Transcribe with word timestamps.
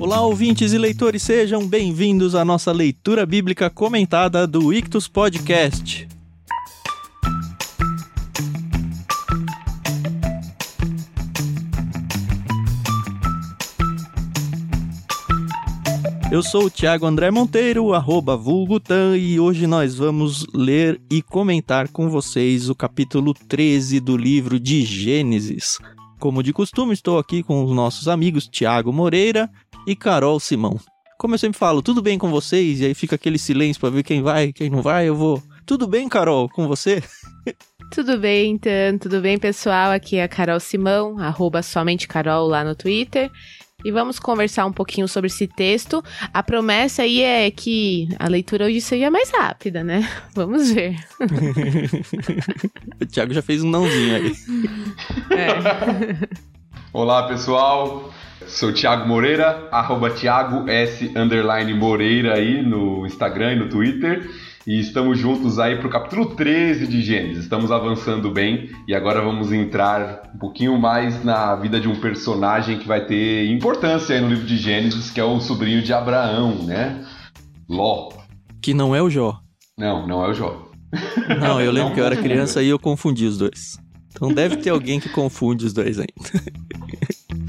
Olá, 0.00 0.22
ouvintes 0.22 0.72
e 0.72 0.78
leitores, 0.78 1.22
sejam 1.22 1.68
bem-vindos 1.68 2.34
à 2.34 2.42
nossa 2.42 2.72
leitura 2.72 3.26
bíblica 3.26 3.68
comentada 3.68 4.46
do 4.46 4.72
Ictus 4.72 5.06
Podcast. 5.06 6.08
Eu 16.32 16.42
sou 16.42 16.64
o 16.64 16.70
Thiago 16.70 17.04
André 17.04 17.30
Monteiro, 17.30 17.92
arroba 17.92 18.38
vulgutan, 18.38 19.18
e 19.18 19.38
hoje 19.38 19.66
nós 19.66 19.96
vamos 19.96 20.46
ler 20.54 20.98
e 21.10 21.20
comentar 21.20 21.88
com 21.88 22.08
vocês 22.08 22.70
o 22.70 22.74
capítulo 22.74 23.34
13 23.34 24.00
do 24.00 24.16
livro 24.16 24.58
de 24.58 24.82
Gênesis. 24.82 25.78
Como 26.18 26.42
de 26.42 26.54
costume, 26.54 26.94
estou 26.94 27.18
aqui 27.18 27.42
com 27.42 27.62
os 27.62 27.72
nossos 27.72 28.08
amigos 28.08 28.48
Tiago 28.48 28.90
Moreira 28.94 29.50
e 29.90 29.96
Carol 29.96 30.38
Simão. 30.38 30.78
Como 31.18 31.34
eu 31.34 31.38
sempre 31.38 31.58
falo, 31.58 31.82
tudo 31.82 32.00
bem 32.00 32.16
com 32.16 32.30
vocês? 32.30 32.80
E 32.80 32.86
aí 32.86 32.94
fica 32.94 33.16
aquele 33.16 33.38
silêncio 33.38 33.80
para 33.80 33.90
ver 33.90 34.04
quem 34.04 34.22
vai, 34.22 34.52
quem 34.52 34.70
não 34.70 34.80
vai, 34.80 35.08
eu 35.08 35.16
vou. 35.16 35.42
Tudo 35.66 35.88
bem, 35.88 36.08
Carol, 36.08 36.48
com 36.48 36.68
você? 36.68 37.02
Tudo 37.90 38.16
bem, 38.18 38.52
então, 38.52 38.98
tudo 39.00 39.20
bem, 39.20 39.36
pessoal? 39.36 39.90
Aqui 39.90 40.18
é 40.18 40.22
a 40.22 40.28
Carol 40.28 40.60
Simão, 40.60 41.18
arroba 41.18 41.60
somente 41.60 42.06
Carol 42.06 42.46
lá 42.46 42.62
no 42.62 42.76
Twitter 42.76 43.28
e 43.84 43.90
vamos 43.90 44.20
conversar 44.20 44.64
um 44.64 44.72
pouquinho 44.72 45.08
sobre 45.08 45.26
esse 45.26 45.48
texto. 45.48 46.00
A 46.32 46.40
promessa 46.40 47.02
aí 47.02 47.20
é 47.20 47.50
que 47.50 48.08
a 48.16 48.28
leitura 48.28 48.66
hoje 48.66 48.80
seja 48.80 49.10
mais 49.10 49.30
rápida, 49.30 49.82
né? 49.82 50.08
Vamos 50.36 50.70
ver. 50.70 51.04
o 53.02 53.06
Thiago 53.06 53.34
já 53.34 53.42
fez 53.42 53.64
um 53.64 53.70
nãozinho 53.70 54.14
aí. 54.14 54.32
É. 55.32 56.28
Olá, 56.92 57.26
pessoal. 57.26 58.12
Sou 58.50 58.72
Thiago 58.72 59.06
Moreira, 59.06 59.68
arroba 59.70 60.10
Thiago 60.10 60.68
S 60.68 61.12
Moreira 61.78 62.34
aí 62.34 62.60
no 62.60 63.06
Instagram 63.06 63.52
e 63.52 63.56
no 63.56 63.68
Twitter. 63.68 64.28
E 64.66 64.80
estamos 64.80 65.18
juntos 65.18 65.58
aí 65.60 65.76
para 65.76 65.86
o 65.86 65.90
capítulo 65.90 66.34
13 66.34 66.88
de 66.88 67.00
Gênesis. 67.00 67.44
Estamos 67.44 67.70
avançando 67.70 68.28
bem 68.30 68.68
e 68.88 68.94
agora 68.94 69.22
vamos 69.22 69.52
entrar 69.52 70.32
um 70.34 70.38
pouquinho 70.38 70.76
mais 70.78 71.24
na 71.24 71.54
vida 71.54 71.80
de 71.80 71.88
um 71.88 71.94
personagem 72.00 72.78
que 72.78 72.88
vai 72.88 73.06
ter 73.06 73.46
importância 73.46 74.16
aí 74.16 74.20
no 74.20 74.28
livro 74.28 74.44
de 74.44 74.56
Gênesis, 74.56 75.10
que 75.10 75.20
é 75.20 75.24
o 75.24 75.40
sobrinho 75.40 75.80
de 75.80 75.92
Abraão, 75.92 76.64
né? 76.64 77.06
Ló. 77.68 78.10
Que 78.60 78.74
não 78.74 78.94
é 78.94 79.00
o 79.00 79.08
Jó. 79.08 79.38
Não, 79.78 80.06
não 80.08 80.24
é 80.24 80.28
o 80.28 80.34
Jó. 80.34 80.70
Não, 81.38 81.60
eu 81.60 81.70
lembro 81.72 81.90
não 81.90 81.94
que 81.94 82.00
eu 82.00 82.04
era 82.04 82.16
criança 82.16 82.60
e 82.62 82.68
eu 82.68 82.80
confundi 82.80 83.26
os 83.26 83.38
dois. 83.38 83.78
Então 84.10 84.34
deve 84.34 84.56
ter 84.56 84.70
alguém 84.70 84.98
que 84.98 85.08
confunde 85.08 85.64
os 85.64 85.72
dois 85.72 85.98
ainda. 86.00 86.10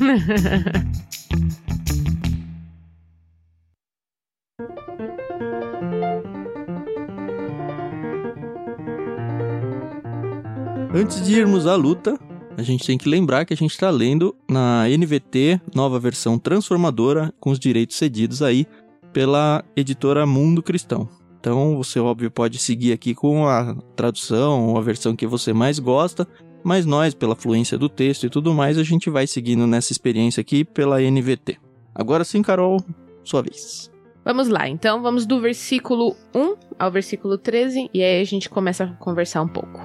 Antes 10.93 11.23
de 11.23 11.35
irmos 11.35 11.67
à 11.67 11.75
luta, 11.75 12.19
a 12.57 12.63
gente 12.63 12.85
tem 12.85 12.97
que 12.97 13.07
lembrar 13.07 13.45
que 13.45 13.53
a 13.53 13.57
gente 13.57 13.71
está 13.71 13.91
lendo 13.91 14.35
na 14.49 14.85
NVT, 14.89 15.61
nova 15.75 15.99
versão 15.99 16.39
transformadora, 16.39 17.31
com 17.39 17.51
os 17.51 17.59
direitos 17.59 17.95
cedidos 17.95 18.41
aí 18.41 18.65
pela 19.13 19.63
editora 19.75 20.25
Mundo 20.25 20.63
Cristão. 20.63 21.07
Então 21.39 21.77
você, 21.77 21.99
óbvio, 21.99 22.31
pode 22.31 22.57
seguir 22.57 22.91
aqui 22.91 23.13
com 23.13 23.47
a 23.47 23.75
tradução 23.95 24.69
ou 24.69 24.77
a 24.77 24.81
versão 24.81 25.15
que 25.15 25.27
você 25.27 25.53
mais 25.53 25.77
gosta, 25.79 26.27
mas 26.63 26.85
nós, 26.85 27.13
pela 27.13 27.35
fluência 27.35 27.77
do 27.77 27.89
texto 27.89 28.25
e 28.25 28.29
tudo 28.29 28.53
mais, 28.53 28.77
a 28.77 28.83
gente 28.83 29.09
vai 29.09 29.27
seguindo 29.27 29.65
nessa 29.65 29.91
experiência 29.91 30.41
aqui 30.41 30.63
pela 30.63 31.01
NVT. 31.01 31.57
Agora 31.93 32.23
sim, 32.23 32.41
Carol, 32.41 32.77
sua 33.23 33.41
vez. 33.41 33.91
Vamos 34.23 34.47
lá, 34.47 34.69
então 34.69 35.01
vamos 35.01 35.25
do 35.25 35.41
versículo 35.41 36.15
1 36.33 36.55
ao 36.77 36.91
versículo 36.91 37.37
13 37.37 37.89
e 37.91 38.03
aí 38.03 38.21
a 38.21 38.25
gente 38.25 38.49
começa 38.49 38.83
a 38.83 38.87
conversar 38.93 39.41
um 39.41 39.47
pouco. 39.47 39.79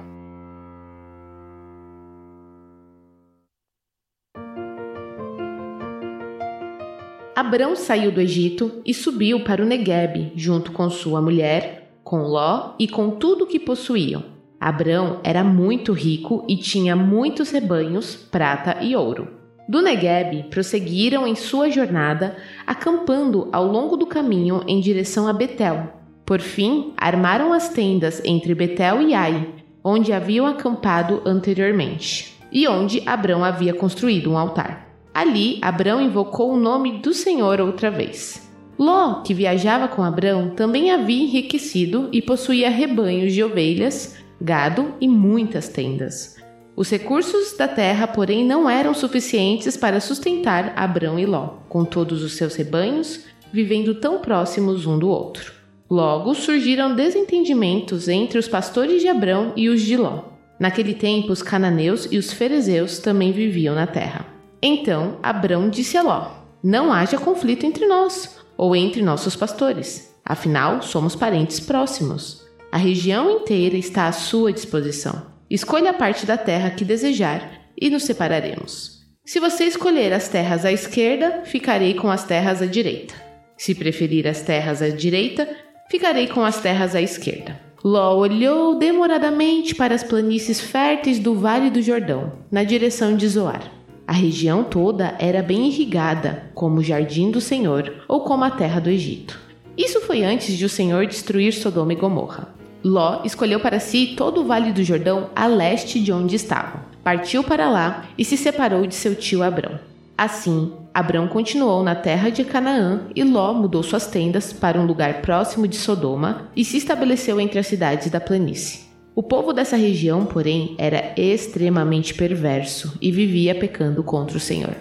Abrão 7.35 7.75
saiu 7.75 8.11
do 8.11 8.19
Egito 8.19 8.81
e 8.85 8.93
subiu 8.93 9.43
para 9.43 9.61
o 9.61 9.65
Negueb, 9.65 10.31
junto 10.35 10.71
com 10.71 10.89
sua 10.89 11.21
mulher, 11.21 11.99
com 12.03 12.21
Ló 12.21 12.73
e 12.79 12.87
com 12.87 13.11
tudo 13.11 13.43
o 13.43 13.47
que 13.47 13.59
possuíam. 13.59 14.36
Abrão 14.59 15.19
era 15.23 15.43
muito 15.43 15.93
rico 15.93 16.43
e 16.47 16.57
tinha 16.57 16.95
muitos 16.95 17.51
rebanhos, 17.51 18.15
prata 18.15 18.77
e 18.81 18.95
ouro. 18.95 19.27
Do 19.69 19.81
Negueb 19.81 20.43
prosseguiram 20.49 21.27
em 21.27 21.35
sua 21.35 21.69
jornada, 21.69 22.37
acampando 22.65 23.49
ao 23.51 23.65
longo 23.67 23.97
do 23.97 24.07
caminho 24.07 24.63
em 24.65 24.79
direção 24.79 25.27
a 25.27 25.33
Betel. 25.33 25.93
Por 26.25 26.39
fim, 26.39 26.93
armaram 26.97 27.53
as 27.53 27.69
tendas 27.69 28.21
entre 28.25 28.55
Betel 28.55 29.01
e 29.01 29.13
Ai, 29.13 29.47
onde 29.83 30.11
haviam 30.11 30.45
acampado 30.45 31.21
anteriormente, 31.25 32.37
e 32.51 32.67
onde 32.67 33.01
Abrão 33.05 33.43
havia 33.43 33.73
construído 33.73 34.31
um 34.31 34.37
altar. 34.37 34.87
Ali, 35.13 35.59
Abrão 35.61 36.01
invocou 36.01 36.51
o 36.51 36.59
nome 36.59 36.99
do 36.99 37.13
Senhor 37.13 37.59
outra 37.59 37.91
vez. 37.91 38.47
Ló, 38.77 39.21
que 39.21 39.33
viajava 39.33 39.87
com 39.87 40.03
Abrão, 40.03 40.51
também 40.51 40.91
havia 40.91 41.23
enriquecido 41.23 42.09
e 42.11 42.21
possuía 42.21 42.69
rebanhos 42.69 43.33
de 43.33 43.43
ovelhas, 43.43 44.16
gado 44.41 44.93
e 45.01 45.07
muitas 45.07 45.67
tendas. 45.67 46.37
Os 46.75 46.89
recursos 46.89 47.57
da 47.57 47.67
terra, 47.67 48.05
porém, 48.05 48.45
não 48.45 48.69
eram 48.69 48.93
suficientes 48.93 49.75
para 49.75 49.99
sustentar 49.99 50.73
Abrão 50.75 51.17
e 51.17 51.25
Ló, 51.25 51.55
com 51.67 51.83
todos 51.83 52.23
os 52.23 52.33
seus 52.33 52.55
rebanhos, 52.55 53.21
vivendo 53.51 53.95
tão 53.95 54.19
próximos 54.19 54.85
um 54.85 54.99
do 54.99 55.09
outro. 55.09 55.53
Logo 55.89 56.35
surgiram 56.35 56.93
desentendimentos 56.93 58.07
entre 58.07 58.37
os 58.37 58.47
pastores 58.47 59.01
de 59.01 59.07
Abrão 59.07 59.53
e 59.55 59.69
os 59.69 59.81
de 59.81 59.97
Ló. 59.97 60.25
Naquele 60.59 60.93
tempo, 60.93 61.31
os 61.31 61.41
cananeus 61.41 62.07
e 62.11 62.17
os 62.17 62.31
ferezeus 62.31 62.99
também 62.99 63.31
viviam 63.31 63.73
na 63.73 63.87
terra. 63.87 64.25
Então 64.61 65.17
Abrão 65.23 65.69
disse 65.69 65.97
a 65.97 66.01
Ló: 66.01 66.31
Não 66.63 66.91
haja 66.91 67.17
conflito 67.17 67.65
entre 67.65 67.85
nós 67.85 68.37
ou 68.57 68.75
entre 68.75 69.01
nossos 69.01 69.35
pastores. 69.35 70.13
Afinal, 70.25 70.81
somos 70.81 71.15
parentes 71.15 71.59
próximos. 71.59 72.46
A 72.71 72.77
região 72.77 73.31
inteira 73.31 73.77
está 73.77 74.07
à 74.07 74.11
sua 74.11 74.51
disposição. 74.51 75.27
Escolha 75.49 75.91
a 75.91 75.93
parte 75.93 76.25
da 76.25 76.37
terra 76.37 76.69
que 76.69 76.83
desejar 76.83 77.69
e 77.79 77.89
nos 77.89 78.03
separaremos. 78.03 78.97
Se 79.25 79.39
você 79.39 79.65
escolher 79.65 80.11
as 80.11 80.27
terras 80.27 80.65
à 80.65 80.71
esquerda, 80.71 81.43
ficarei 81.45 81.93
com 81.93 82.09
as 82.09 82.25
terras 82.25 82.61
à 82.61 82.65
direita. 82.65 83.13
Se 83.57 83.73
preferir 83.73 84.27
as 84.27 84.41
terras 84.41 84.81
à 84.81 84.89
direita, 84.89 85.47
ficarei 85.89 86.27
com 86.27 86.43
as 86.43 86.59
terras 86.59 86.93
à 86.93 87.01
esquerda. 87.01 87.59
Ló 87.83 88.17
olhou 88.17 88.77
demoradamente 88.77 89.73
para 89.73 89.95
as 89.95 90.03
planícies 90.03 90.59
férteis 90.59 91.19
do 91.19 91.35
Vale 91.35 91.69
do 91.69 91.81
Jordão, 91.81 92.33
na 92.51 92.63
direção 92.63 93.15
de 93.15 93.27
Zoar. 93.27 93.71
A 94.05 94.13
região 94.13 94.63
toda 94.63 95.15
era 95.19 95.41
bem 95.41 95.67
irrigada, 95.67 96.49
como 96.53 96.79
o 96.79 96.83
jardim 96.83 97.31
do 97.31 97.39
Senhor 97.39 98.03
ou 98.07 98.21
como 98.21 98.43
a 98.43 98.51
terra 98.51 98.79
do 98.79 98.89
Egito. 98.89 99.39
Isso 99.77 100.01
foi 100.01 100.23
antes 100.23 100.57
de 100.57 100.65
o 100.65 100.69
Senhor 100.69 101.05
destruir 101.05 101.53
Sodoma 101.53 101.93
e 101.93 101.95
Gomorra. 101.95 102.56
Ló 102.83 103.21
escolheu 103.23 103.59
para 103.59 103.79
si 103.79 104.13
todo 104.15 104.41
o 104.41 104.45
vale 104.45 104.71
do 104.71 104.83
Jordão 104.83 105.29
a 105.35 105.47
leste 105.47 105.99
de 105.99 106.11
onde 106.11 106.35
estavam. 106.35 106.81
Partiu 107.03 107.43
para 107.43 107.69
lá 107.69 108.05
e 108.17 108.25
se 108.25 108.37
separou 108.37 108.85
de 108.85 108.95
seu 108.95 109.15
tio 109.15 109.43
Abrão. 109.43 109.79
Assim, 110.17 110.73
Abrão 110.93 111.27
continuou 111.27 111.83
na 111.83 111.93
terra 111.93 112.29
de 112.29 112.43
Canaã 112.43 113.01
e 113.15 113.23
Ló 113.23 113.53
mudou 113.53 113.83
suas 113.83 114.07
tendas 114.07 114.51
para 114.51 114.79
um 114.79 114.85
lugar 114.85 115.21
próximo 115.21 115.67
de 115.67 115.75
Sodoma 115.75 116.49
e 116.55 116.65
se 116.65 116.77
estabeleceu 116.77 117.39
entre 117.39 117.59
as 117.59 117.67
cidades 117.67 118.09
da 118.09 118.19
planície. 118.19 118.87
O 119.13 119.23
povo 119.23 119.53
dessa 119.53 119.75
região, 119.75 120.25
porém, 120.25 120.75
era 120.77 121.13
extremamente 121.15 122.13
perverso 122.13 122.97
e 123.01 123.11
vivia 123.11 123.55
pecando 123.55 124.03
contra 124.03 124.37
o 124.37 124.39
Senhor. 124.39 124.75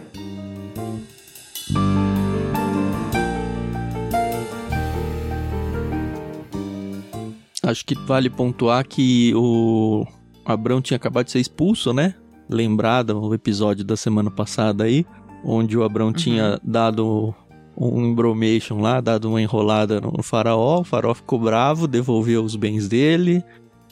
Acho 7.67 7.85
que 7.85 7.97
vale 7.97 8.31
pontuar 8.31 8.87
que 8.87 9.35
o 9.35 10.07
Abrão 10.45 10.81
tinha 10.81 10.97
acabado 10.97 11.27
de 11.27 11.33
ser 11.33 11.41
expulso, 11.41 11.93
né? 11.93 12.15
Lembrada 12.49 13.17
o 13.17 13.35
episódio 13.35 13.85
da 13.85 13.97
semana 13.97 14.31
passada 14.31 14.85
aí, 14.85 15.05
onde 15.45 15.77
o 15.77 15.83
Abrão 15.83 16.07
uhum. 16.07 16.13
tinha 16.13 16.61
dado 16.63 17.35
um 17.77 18.07
embromation 18.07 18.81
lá, 18.81 19.01
dado 19.01 19.29
uma 19.29 19.43
enrolada 19.43 20.01
no 20.01 20.23
faraó, 20.23 20.81
o 20.81 20.85
faraó 20.85 21.13
ficou 21.13 21.41
bravo, 21.41 21.89
devolveu 21.89 22.45
os 22.45 22.55
bens 22.55 22.89
dele, 22.89 23.43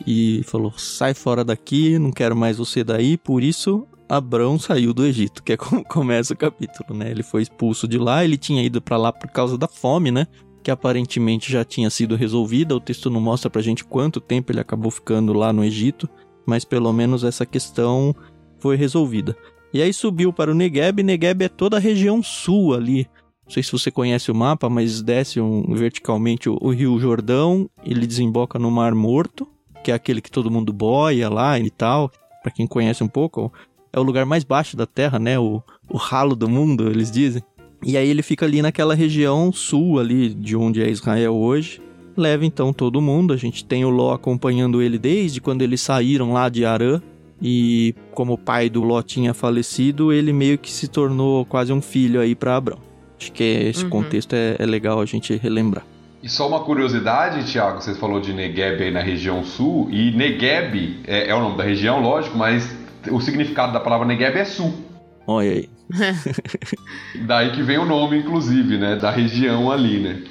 e 0.06 0.42
falou: 0.44 0.72
sai 0.78 1.12
fora 1.12 1.44
daqui, 1.44 1.98
não 1.98 2.12
quero 2.12 2.36
mais 2.36 2.58
você 2.58 2.84
daí. 2.84 3.16
Por 3.16 3.42
isso, 3.42 3.88
Abrão 4.08 4.56
saiu 4.56 4.94
do 4.94 5.04
Egito, 5.04 5.42
que 5.42 5.54
é 5.54 5.56
como 5.56 5.82
começa 5.84 6.32
o 6.32 6.36
capítulo, 6.36 6.96
né? 6.96 7.10
Ele 7.10 7.24
foi 7.24 7.42
expulso 7.42 7.88
de 7.88 7.98
lá, 7.98 8.24
ele 8.24 8.36
tinha 8.36 8.62
ido 8.62 8.80
para 8.80 8.96
lá 8.96 9.12
por 9.12 9.30
causa 9.30 9.58
da 9.58 9.66
fome, 9.66 10.12
né? 10.12 10.28
Que 10.64 10.70
aparentemente 10.70 11.52
já 11.52 11.64
tinha 11.64 11.90
sido 11.90 12.16
resolvida. 12.16 12.74
O 12.74 12.80
texto 12.80 13.08
não 13.08 13.20
mostra 13.20 13.48
pra 13.48 13.62
gente 13.62 13.84
quanto 13.84 14.20
tempo 14.20 14.50
ele 14.50 14.60
acabou 14.60 14.90
ficando 14.90 15.32
lá 15.32 15.52
no 15.52 15.62
Egito, 15.62 16.08
mas 16.44 16.64
pelo 16.64 16.92
menos 16.92 17.22
essa 17.22 17.46
questão 17.46 18.16
foi 18.58 18.74
resolvida. 18.74 19.36
E 19.74 19.82
aí 19.82 19.92
subiu 19.92 20.32
para 20.32 20.50
o 20.50 20.54
Negueb. 20.54 21.02
Negueb 21.02 21.42
é 21.42 21.48
toda 21.48 21.76
a 21.76 21.80
região 21.80 22.22
sul 22.22 22.74
ali 22.74 23.06
Não 23.44 23.52
sei 23.52 23.62
se 23.62 23.72
você 23.72 23.90
conhece 23.90 24.30
o 24.30 24.34
mapa, 24.34 24.70
mas 24.70 25.02
desce 25.02 25.38
um, 25.38 25.74
verticalmente 25.74 26.48
o, 26.48 26.56
o 26.60 26.70
Rio 26.70 26.98
Jordão, 26.98 27.68
ele 27.84 28.06
desemboca 28.06 28.58
no 28.58 28.70
Mar 28.70 28.94
Morto, 28.94 29.46
que 29.82 29.90
é 29.90 29.94
aquele 29.94 30.22
que 30.22 30.30
todo 30.30 30.50
mundo 30.50 30.72
boia 30.72 31.28
lá 31.28 31.58
e 31.58 31.70
tal. 31.70 32.10
Para 32.42 32.52
quem 32.52 32.66
conhece 32.66 33.04
um 33.04 33.08
pouco, 33.08 33.52
é 33.92 34.00
o 34.00 34.02
lugar 34.02 34.24
mais 34.24 34.44
baixo 34.44 34.76
da 34.76 34.86
Terra, 34.86 35.18
né? 35.18 35.38
O, 35.38 35.62
o 35.90 35.98
ralo 35.98 36.34
do 36.34 36.48
mundo, 36.48 36.88
eles 36.88 37.10
dizem. 37.10 37.42
E 37.84 37.96
aí 37.96 38.08
ele 38.08 38.22
fica 38.22 38.46
ali 38.46 38.62
naquela 38.62 38.94
região 38.94 39.52
sul 39.52 39.98
ali 39.98 40.28
de 40.30 40.56
onde 40.56 40.82
é 40.82 40.88
Israel 40.88 41.34
hoje. 41.34 41.80
Leva 42.16 42.44
então 42.44 42.72
todo 42.72 43.00
mundo. 43.00 43.32
A 43.32 43.36
gente 43.36 43.64
tem 43.64 43.84
o 43.84 43.90
Ló 43.90 44.12
acompanhando 44.12 44.80
ele 44.80 44.98
desde 44.98 45.40
quando 45.40 45.62
eles 45.62 45.80
saíram 45.80 46.32
lá 46.32 46.48
de 46.48 46.64
Arã. 46.64 47.00
E 47.42 47.94
como 48.12 48.34
o 48.34 48.38
pai 48.38 48.70
do 48.70 48.82
Ló 48.82 49.02
tinha 49.02 49.34
falecido, 49.34 50.12
ele 50.12 50.32
meio 50.32 50.56
que 50.56 50.70
se 50.70 50.88
tornou 50.88 51.44
quase 51.44 51.72
um 51.72 51.82
filho 51.82 52.20
aí 52.20 52.34
para 52.34 52.56
Abraão. 52.56 52.80
Acho 53.20 53.32
que 53.32 53.42
esse 53.42 53.84
uhum. 53.84 53.90
contexto 53.90 54.34
é, 54.34 54.56
é, 54.58 54.66
legal 54.66 55.00
a 55.00 55.06
gente 55.06 55.36
relembrar. 55.36 55.84
E 56.22 56.28
só 56.28 56.48
uma 56.48 56.60
curiosidade, 56.60 57.50
Tiago, 57.50 57.82
você 57.82 57.94
falou 57.94 58.20
de 58.20 58.32
Negev 58.32 58.82
aí 58.82 58.90
na 58.90 59.02
região 59.02 59.44
sul, 59.44 59.88
e 59.90 60.10
Negev 60.10 61.00
é, 61.06 61.28
é, 61.28 61.34
o 61.34 61.40
nome 61.40 61.56
da 61.58 61.64
região, 61.64 62.00
lógico, 62.00 62.36
mas 62.36 62.74
o 63.10 63.20
significado 63.20 63.72
da 63.72 63.80
palavra 63.80 64.06
Negev 64.06 64.36
é 64.38 64.44
sul. 64.44 64.72
Olha 65.26 65.50
aí. 65.50 65.70
Daí 67.26 67.52
que 67.52 67.62
vem 67.62 67.78
o 67.78 67.84
nome, 67.84 68.18
inclusive, 68.18 68.78
né, 68.78 68.96
da 68.96 69.10
região 69.10 69.70
ali, 69.70 70.00
né? 70.00 70.22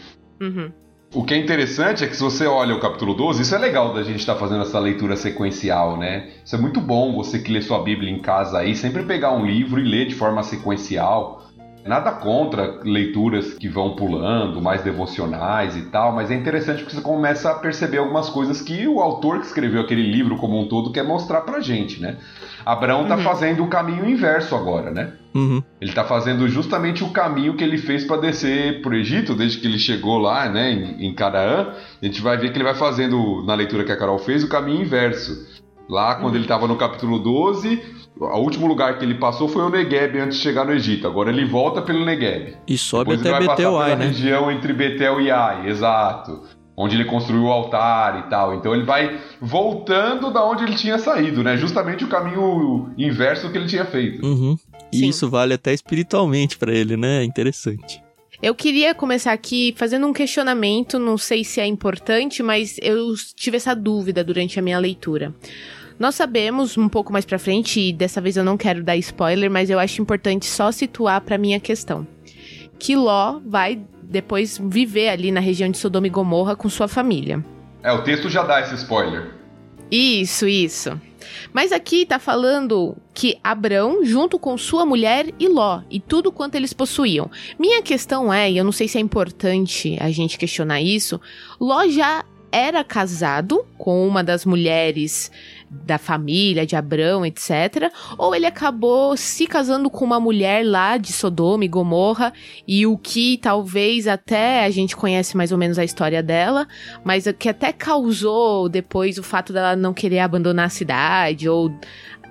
Uhum. 0.41 0.71
O 1.13 1.23
que 1.23 1.35
é 1.35 1.37
interessante 1.37 2.03
é 2.03 2.07
que 2.07 2.15
se 2.15 2.23
você 2.23 2.47
olha 2.47 2.75
o 2.75 2.79
capítulo 2.79 3.13
12, 3.13 3.43
isso 3.43 3.53
é 3.53 3.59
legal 3.59 3.93
da 3.93 4.01
gente 4.01 4.19
estar 4.19 4.33
tá 4.33 4.39
fazendo 4.39 4.63
essa 4.63 4.79
leitura 4.79 5.15
sequencial, 5.15 5.95
né? 5.95 6.31
Isso 6.43 6.55
é 6.55 6.59
muito 6.59 6.81
bom, 6.81 7.13
você 7.13 7.37
que 7.37 7.51
lê 7.51 7.61
sua 7.61 7.83
Bíblia 7.83 8.09
em 8.09 8.19
casa 8.19 8.57
aí, 8.57 8.75
sempre 8.75 9.03
pegar 9.03 9.31
um 9.31 9.45
livro 9.45 9.79
e 9.79 9.83
ler 9.83 10.07
de 10.07 10.15
forma 10.15 10.41
sequencial 10.41 11.43
Nada 11.85 12.11
contra 12.11 12.79
leituras 12.83 13.53
que 13.55 13.67
vão 13.67 13.95
pulando, 13.95 14.61
mais 14.61 14.83
devocionais 14.83 15.75
e 15.75 15.81
tal, 15.83 16.13
mas 16.13 16.31
é 16.31 16.35
interessante 16.35 16.81
porque 16.81 16.95
você 16.95 17.01
começa 17.01 17.51
a 17.51 17.55
perceber 17.55 17.97
algumas 17.97 18.29
coisas 18.29 18.61
que 18.61 18.87
o 18.87 19.01
autor 19.01 19.39
que 19.39 19.47
escreveu 19.47 19.81
aquele 19.81 20.03
livro 20.03 20.37
como 20.37 20.59
um 20.59 20.67
todo 20.67 20.91
quer 20.93 21.03
mostrar 21.03 21.41
pra 21.41 21.59
gente, 21.59 22.01
né? 22.01 22.17
Abraão 22.65 23.05
tá 23.05 23.17
uhum. 23.17 23.23
fazendo 23.23 23.63
o 23.63 23.67
caminho 23.67 24.09
inverso 24.09 24.55
agora, 24.55 24.91
né? 24.91 25.13
Uhum. 25.35 25.61
Ele 25.81 25.91
tá 25.91 26.05
fazendo 26.05 26.47
justamente 26.47 27.03
o 27.03 27.09
caminho 27.09 27.55
que 27.55 27.63
ele 27.63 27.77
fez 27.77 28.05
para 28.05 28.21
descer 28.21 28.81
pro 28.81 28.95
Egito, 28.95 29.35
desde 29.35 29.57
que 29.57 29.67
ele 29.67 29.79
chegou 29.79 30.17
lá, 30.17 30.47
né, 30.47 30.71
em, 30.71 31.07
em 31.07 31.13
Canaã. 31.13 31.73
A 32.01 32.05
gente 32.05 32.21
vai 32.21 32.37
ver 32.37 32.51
que 32.51 32.57
ele 32.57 32.63
vai 32.63 32.75
fazendo, 32.75 33.43
na 33.45 33.55
leitura 33.55 33.83
que 33.83 33.91
a 33.91 33.97
Carol 33.97 34.19
fez, 34.19 34.43
o 34.43 34.49
caminho 34.49 34.83
inverso. 34.83 35.51
Lá, 35.89 36.15
quando 36.15 36.29
uhum. 36.29 36.35
ele 36.35 36.45
estava 36.45 36.65
no 36.65 36.77
capítulo 36.77 37.19
12, 37.19 37.81
o 38.19 38.39
último 38.39 38.67
lugar 38.67 38.97
que 38.97 39.05
ele 39.05 39.15
passou 39.15 39.47
foi 39.47 39.63
o 39.63 39.69
Negev 39.69 40.19
antes 40.19 40.37
de 40.37 40.43
chegar 40.43 40.65
no 40.65 40.71
Egito. 40.71 41.07
Agora 41.07 41.29
ele 41.29 41.45
volta 41.45 41.81
pelo 41.81 42.05
Negev. 42.05 42.55
E 42.67 42.77
sobe 42.77 43.15
Depois 43.15 43.33
até 43.33 43.47
Betel 43.47 43.79
Ai, 43.79 43.95
né? 43.95 44.07
região 44.07 44.51
entre 44.51 44.73
Betel 44.73 45.21
e 45.21 45.31
Ai, 45.31 45.69
exato. 45.69 46.41
Onde 46.75 46.95
ele 46.95 47.05
construiu 47.05 47.43
o 47.43 47.51
altar 47.51 48.25
e 48.25 48.29
tal. 48.29 48.55
Então 48.55 48.73
ele 48.73 48.83
vai 48.83 49.19
voltando 49.41 50.31
da 50.31 50.43
onde 50.43 50.63
ele 50.63 50.75
tinha 50.75 50.97
saído, 50.97 51.43
né? 51.43 51.55
Justamente 51.57 52.03
o 52.03 52.07
caminho 52.07 52.91
inverso 52.97 53.51
que 53.51 53.57
ele 53.57 53.67
tinha 53.67 53.85
feito. 53.85 54.25
Uhum. 54.25 54.57
E 54.91 54.97
Sim. 54.97 55.09
isso 55.09 55.29
vale 55.29 55.53
até 55.53 55.73
espiritualmente 55.73 56.57
para 56.57 56.73
ele, 56.73 56.97
né? 56.97 57.21
É 57.21 57.23
interessante. 57.23 58.01
Eu 58.41 58.53
queria 58.53 58.93
começar 58.93 59.31
aqui 59.31 59.73
fazendo 59.77 60.05
um 60.05 60.11
questionamento, 60.11 60.99
não 60.99 61.17
sei 61.17 61.43
se 61.45 61.61
é 61.61 61.65
importante, 61.65 62.43
mas 62.43 62.77
eu 62.81 63.13
tive 63.35 63.55
essa 63.55 63.73
dúvida 63.73 64.21
durante 64.21 64.59
a 64.59 64.61
minha 64.61 64.77
leitura. 64.77 65.33
Nós 65.99 66.15
sabemos 66.15 66.77
um 66.77 66.89
pouco 66.89 67.13
mais 67.13 67.25
para 67.25 67.39
frente, 67.39 67.79
e 67.79 67.93
dessa 67.93 68.19
vez 68.19 68.37
eu 68.37 68.43
não 68.43 68.57
quero 68.57 68.83
dar 68.83 68.97
spoiler, 68.97 69.49
mas 69.49 69.69
eu 69.69 69.79
acho 69.79 70.01
importante 70.01 70.45
só 70.45 70.71
situar 70.71 71.21
para 71.21 71.37
minha 71.37 71.59
questão. 71.59 72.07
Que 72.79 72.95
Ló 72.95 73.39
vai 73.45 73.79
depois 74.01 74.59
viver 74.61 75.09
ali 75.09 75.31
na 75.31 75.39
região 75.39 75.69
de 75.69 75.77
Sodoma 75.77 76.07
e 76.07 76.09
Gomorra 76.09 76.55
com 76.55 76.69
sua 76.69 76.87
família. 76.87 77.43
É, 77.81 77.91
o 77.91 78.03
texto 78.03 78.29
já 78.29 78.43
dá 78.43 78.61
esse 78.61 78.75
spoiler. 78.75 79.31
Isso, 79.89 80.47
isso. 80.47 80.99
Mas 81.51 81.71
aqui 81.71 82.05
tá 82.05 82.19
falando 82.19 82.97
que 83.13 83.37
Abrão, 83.43 84.03
junto 84.03 84.37
com 84.39 84.57
sua 84.57 84.85
mulher 84.85 85.27
e 85.39 85.47
Ló, 85.47 85.81
e 85.89 85.99
tudo 85.99 86.31
quanto 86.31 86.55
eles 86.55 86.73
possuíam. 86.73 87.29
Minha 87.59 87.81
questão 87.81 88.33
é, 88.33 88.51
e 88.51 88.57
eu 88.57 88.63
não 88.63 88.71
sei 88.71 88.87
se 88.87 88.97
é 88.97 89.01
importante 89.01 89.97
a 89.99 90.09
gente 90.09 90.37
questionar 90.37 90.81
isso, 90.81 91.19
Ló 91.59 91.87
já 91.87 92.25
era 92.51 92.83
casado 92.83 93.65
com 93.77 94.07
uma 94.07 94.23
das 94.23 94.45
mulheres 94.45 95.31
da 95.85 95.97
família 95.97 96.65
de 96.65 96.75
Abrão, 96.75 97.25
etc. 97.25 97.91
Ou 98.17 98.33
ele 98.33 98.45
acabou 98.45 99.17
se 99.17 99.47
casando 99.47 99.89
com 99.89 100.05
uma 100.05 100.19
mulher 100.19 100.65
lá 100.65 100.97
de 100.97 101.11
Sodoma 101.11 101.65
e 101.65 101.67
Gomorra, 101.67 102.33
e 102.67 102.85
o 102.85 102.97
que 102.97 103.37
talvez 103.37 104.07
até 104.07 104.65
a 104.65 104.69
gente 104.69 104.95
conhece 104.95 105.35
mais 105.35 105.51
ou 105.51 105.57
menos 105.57 105.79
a 105.79 105.83
história 105.83 106.21
dela, 106.21 106.67
mas 107.03 107.25
que 107.37 107.49
até 107.49 107.71
causou 107.71 108.69
depois 108.69 109.17
o 109.17 109.23
fato 109.23 109.51
dela 109.51 109.75
não 109.75 109.93
querer 109.93 110.19
abandonar 110.19 110.67
a 110.67 110.69
cidade 110.69 111.49
ou 111.49 111.73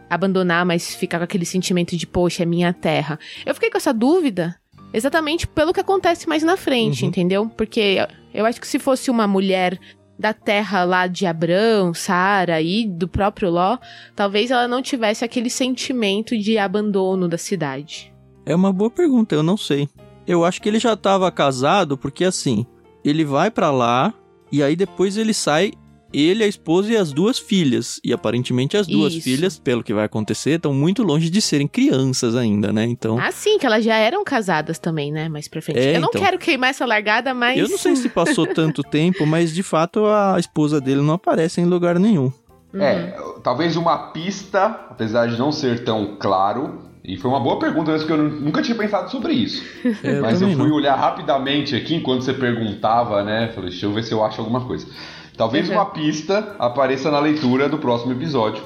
abandonar, 0.09 0.65
mas 0.67 0.95
ficar 0.95 1.19
com 1.19 1.25
aquele 1.25 1.47
sentimento 1.47 1.97
de, 1.97 2.07
poxa, 2.07 2.43
é 2.43 2.47
minha 2.47 2.73
terra. 2.73 3.19
Eu 3.47 3.55
fiquei 3.55 3.71
com 3.71 3.79
essa 3.79 3.95
dúvida 3.95 4.55
exatamente 4.93 5.47
pelo 5.47 5.73
que 5.73 5.81
acontece 5.81 6.29
mais 6.29 6.43
na 6.43 6.57
frente, 6.57 7.03
uhum. 7.03 7.09
entendeu? 7.09 7.49
Porque 7.49 7.97
eu 8.35 8.45
acho 8.45 8.61
que 8.61 8.67
se 8.67 8.79
fosse 8.79 9.11
uma 9.11 9.27
mulher 9.27 9.79
da 10.23 10.33
terra 10.33 10.85
lá 10.85 11.09
de 11.09 11.27
Abrão, 11.27 11.93
Sara 11.93 12.63
e 12.63 12.87
do 12.87 13.09
próprio 13.09 13.51
Ló, 13.51 13.77
talvez 14.15 14.53
ela 14.53 14.69
não 14.69 14.81
tivesse 14.81 15.25
aquele 15.25 15.51
sentimento 15.51 16.39
de 16.39 16.57
abandono 16.57 17.29
da 17.29 17.37
cidade. 17.37 18.15
É 18.47 18.55
uma 18.55 18.73
boa 18.73 18.89
pergunta, 18.89 19.35
eu 19.35 19.43
não 19.43 19.57
sei. 19.57 19.89
Eu 20.25 20.45
acho 20.45 20.63
que 20.63 20.69
ele 20.69 20.79
já 20.79 20.93
estava 20.93 21.29
casado 21.33 21.99
porque 21.99 22.25
assim, 22.25 22.65
ele 23.05 23.25
vai 23.25 23.51
para 23.51 23.73
lá 23.73 24.15
e 24.51 24.63
aí 24.63 24.77
depois 24.77 25.17
ele 25.17 25.35
sai 25.35 25.73
ele, 26.13 26.45
a 26.45 26.47
esposa 26.47 26.93
e 26.93 26.97
as 26.97 27.13
duas 27.13 27.39
filhas. 27.39 28.01
E 28.05 28.13
aparentemente 28.13 28.77
as 28.77 28.87
duas 28.87 29.15
Isso. 29.15 29.23
filhas, 29.23 29.59
pelo 29.59 29.83
que 29.83 29.95
vai 29.95 30.05
acontecer, 30.05 30.53
estão 30.53 30.73
muito 30.73 31.03
longe 31.03 31.31
de 31.31 31.41
serem 31.41 31.67
crianças 31.67 32.37
ainda, 32.37 32.73
né? 32.73 32.85
Então. 32.85 33.19
Ah, 33.19 33.33
sim, 33.33 33.59
que 33.59 33.67
elas 33.67 33.85
já 33.85 33.97
eram 33.97 34.25
casadas 34.25 34.79
também, 34.79 35.13
né? 35.13 35.29
Mais 35.29 35.49
pra 35.49 35.63
frente. 35.63 35.79
É, 35.79 35.97
eu 35.97 36.01
não 36.01 36.09
então... 36.09 36.21
quero 36.21 36.39
queimar 36.39 36.71
essa 36.71 36.85
largada, 36.85 37.33
mas. 37.35 37.59
Eu 37.59 37.69
não 37.69 37.79
sei 37.79 37.97
se 37.97 38.09
passou 38.09 38.47
tanto 38.53 38.83
tempo, 38.83 39.27
mas 39.27 39.53
de 39.53 39.63
fato 39.63 40.05
a 40.07 40.37
esposa 40.39 40.81
dele 40.81 41.03
não 41.03 41.15
aparece 41.15 41.61
em 41.61 41.65
lugar 41.65 41.99
nenhum. 41.99 42.33
É, 42.75 43.19
uhum. 43.19 43.41
talvez 43.41 43.77
uma 43.77 44.13
pista, 44.13 44.65
apesar 44.89 45.27
de 45.27 45.39
não 45.39 45.53
ser 45.53 45.85
tão 45.85 46.17
claro, 46.19 46.91
e 47.05 47.17
foi 47.17 47.31
uma 47.31 47.41
boa 47.41 47.59
pergunta, 47.59 47.93
porque 47.93 48.13
eu 48.13 48.17
nunca 48.17 48.63
tinha 48.63 48.77
pensado 48.77 49.11
sobre 49.11 49.33
isso. 49.33 49.63
É, 50.03 50.19
eu 50.19 50.23
Mas 50.23 50.41
eu 50.41 50.49
fui 50.53 50.69
não. 50.69 50.77
olhar 50.77 50.95
rapidamente 50.95 51.75
aqui 51.75 51.95
enquanto 51.95 52.23
você 52.23 52.33
perguntava, 52.33 53.23
né? 53.23 53.51
Falei, 53.55 53.71
deixa 53.71 53.87
eu 53.87 53.93
ver 53.93 54.03
se 54.05 54.13
eu 54.13 54.25
acho 54.25 54.41
alguma 54.41 54.65
coisa. 54.65 54.87
Talvez 55.37 55.69
uhum. 55.69 55.77
uma 55.77 55.87
pista 55.87 56.57
apareça 56.59 57.11
na 57.11 57.19
leitura 57.19 57.69
do 57.69 57.79
próximo 57.79 58.13
episódio, 58.13 58.63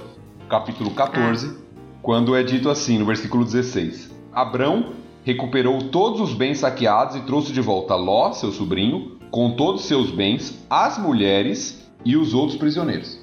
capítulo 0.48 0.90
14, 0.90 1.46
ah. 1.48 1.80
quando 2.02 2.34
é 2.34 2.42
dito 2.42 2.68
assim, 2.68 2.98
no 2.98 3.04
versículo 3.04 3.44
16: 3.44 4.14
Abrão 4.32 4.92
recuperou 5.24 5.78
todos 5.84 6.20
os 6.20 6.34
bens 6.34 6.58
saqueados 6.58 7.16
e 7.16 7.20
trouxe 7.20 7.52
de 7.52 7.60
volta 7.60 7.94
Ló, 7.94 8.32
seu 8.32 8.52
sobrinho, 8.52 9.18
com 9.30 9.52
todos 9.52 9.82
os 9.82 9.88
seus 9.88 10.10
bens, 10.10 10.64
as 10.68 10.98
mulheres 10.98 11.84
e 12.04 12.16
os 12.16 12.34
outros 12.34 12.56
prisioneiros. 12.56 13.18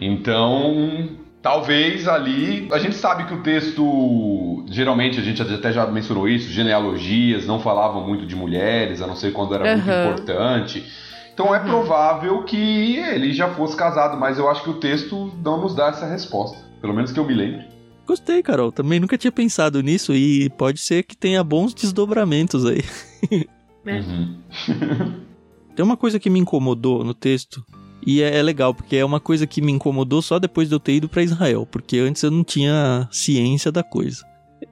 Então, 0.00 1.08
talvez 1.42 2.06
ali. 2.06 2.68
A 2.72 2.78
gente 2.78 2.94
sabe 2.94 3.24
que 3.24 3.34
o 3.34 3.42
texto. 3.42 4.64
Geralmente, 4.70 5.18
a 5.18 5.22
gente 5.22 5.40
até 5.40 5.72
já 5.72 5.86
mencionou 5.86 6.28
isso, 6.28 6.50
genealogias 6.50 7.46
não 7.46 7.58
falavam 7.58 8.06
muito 8.06 8.26
de 8.26 8.36
mulheres, 8.36 9.00
a 9.00 9.06
não 9.06 9.16
ser 9.16 9.32
quando 9.32 9.54
era 9.54 9.64
uhum. 9.64 9.76
muito 9.76 9.90
importante. 9.90 10.84
Então 11.38 11.54
é 11.54 11.60
uhum. 11.60 11.66
provável 11.66 12.42
que 12.42 12.96
ele 12.96 13.32
já 13.32 13.54
fosse 13.54 13.76
casado, 13.76 14.18
mas 14.18 14.38
eu 14.38 14.50
acho 14.50 14.64
que 14.64 14.70
o 14.70 14.80
texto 14.80 15.32
não 15.40 15.60
nos 15.60 15.72
dá 15.72 15.86
essa 15.86 16.04
resposta. 16.04 16.58
Pelo 16.80 16.92
menos 16.92 17.12
que 17.12 17.20
eu 17.20 17.24
me 17.24 17.32
lembre. 17.32 17.64
Gostei, 18.04 18.42
Carol. 18.42 18.72
Também 18.72 18.98
nunca 18.98 19.16
tinha 19.16 19.30
pensado 19.30 19.80
nisso 19.80 20.12
e 20.12 20.50
pode 20.50 20.80
ser 20.80 21.04
que 21.04 21.16
tenha 21.16 21.44
bons 21.44 21.72
desdobramentos 21.72 22.66
aí. 22.66 22.82
É. 23.86 24.00
Uhum. 24.00 24.40
Tem 25.76 25.84
uma 25.84 25.96
coisa 25.96 26.18
que 26.18 26.28
me 26.28 26.40
incomodou 26.40 27.04
no 27.04 27.14
texto 27.14 27.64
e 28.04 28.20
é, 28.20 28.36
é, 28.36 28.42
legal, 28.42 28.74
porque 28.74 28.96
é 28.96 29.04
uma 29.04 29.20
coisa 29.20 29.46
que 29.46 29.62
me 29.62 29.70
incomodou 29.70 30.20
só 30.20 30.40
depois 30.40 30.68
de 30.68 30.74
eu 30.74 30.80
ter 30.80 30.94
ido 30.94 31.08
para 31.08 31.22
Israel, 31.22 31.64
porque 31.64 31.98
antes 31.98 32.20
eu 32.20 32.32
não 32.32 32.42
tinha 32.42 33.08
ciência 33.12 33.70
da 33.70 33.84
coisa. 33.84 34.26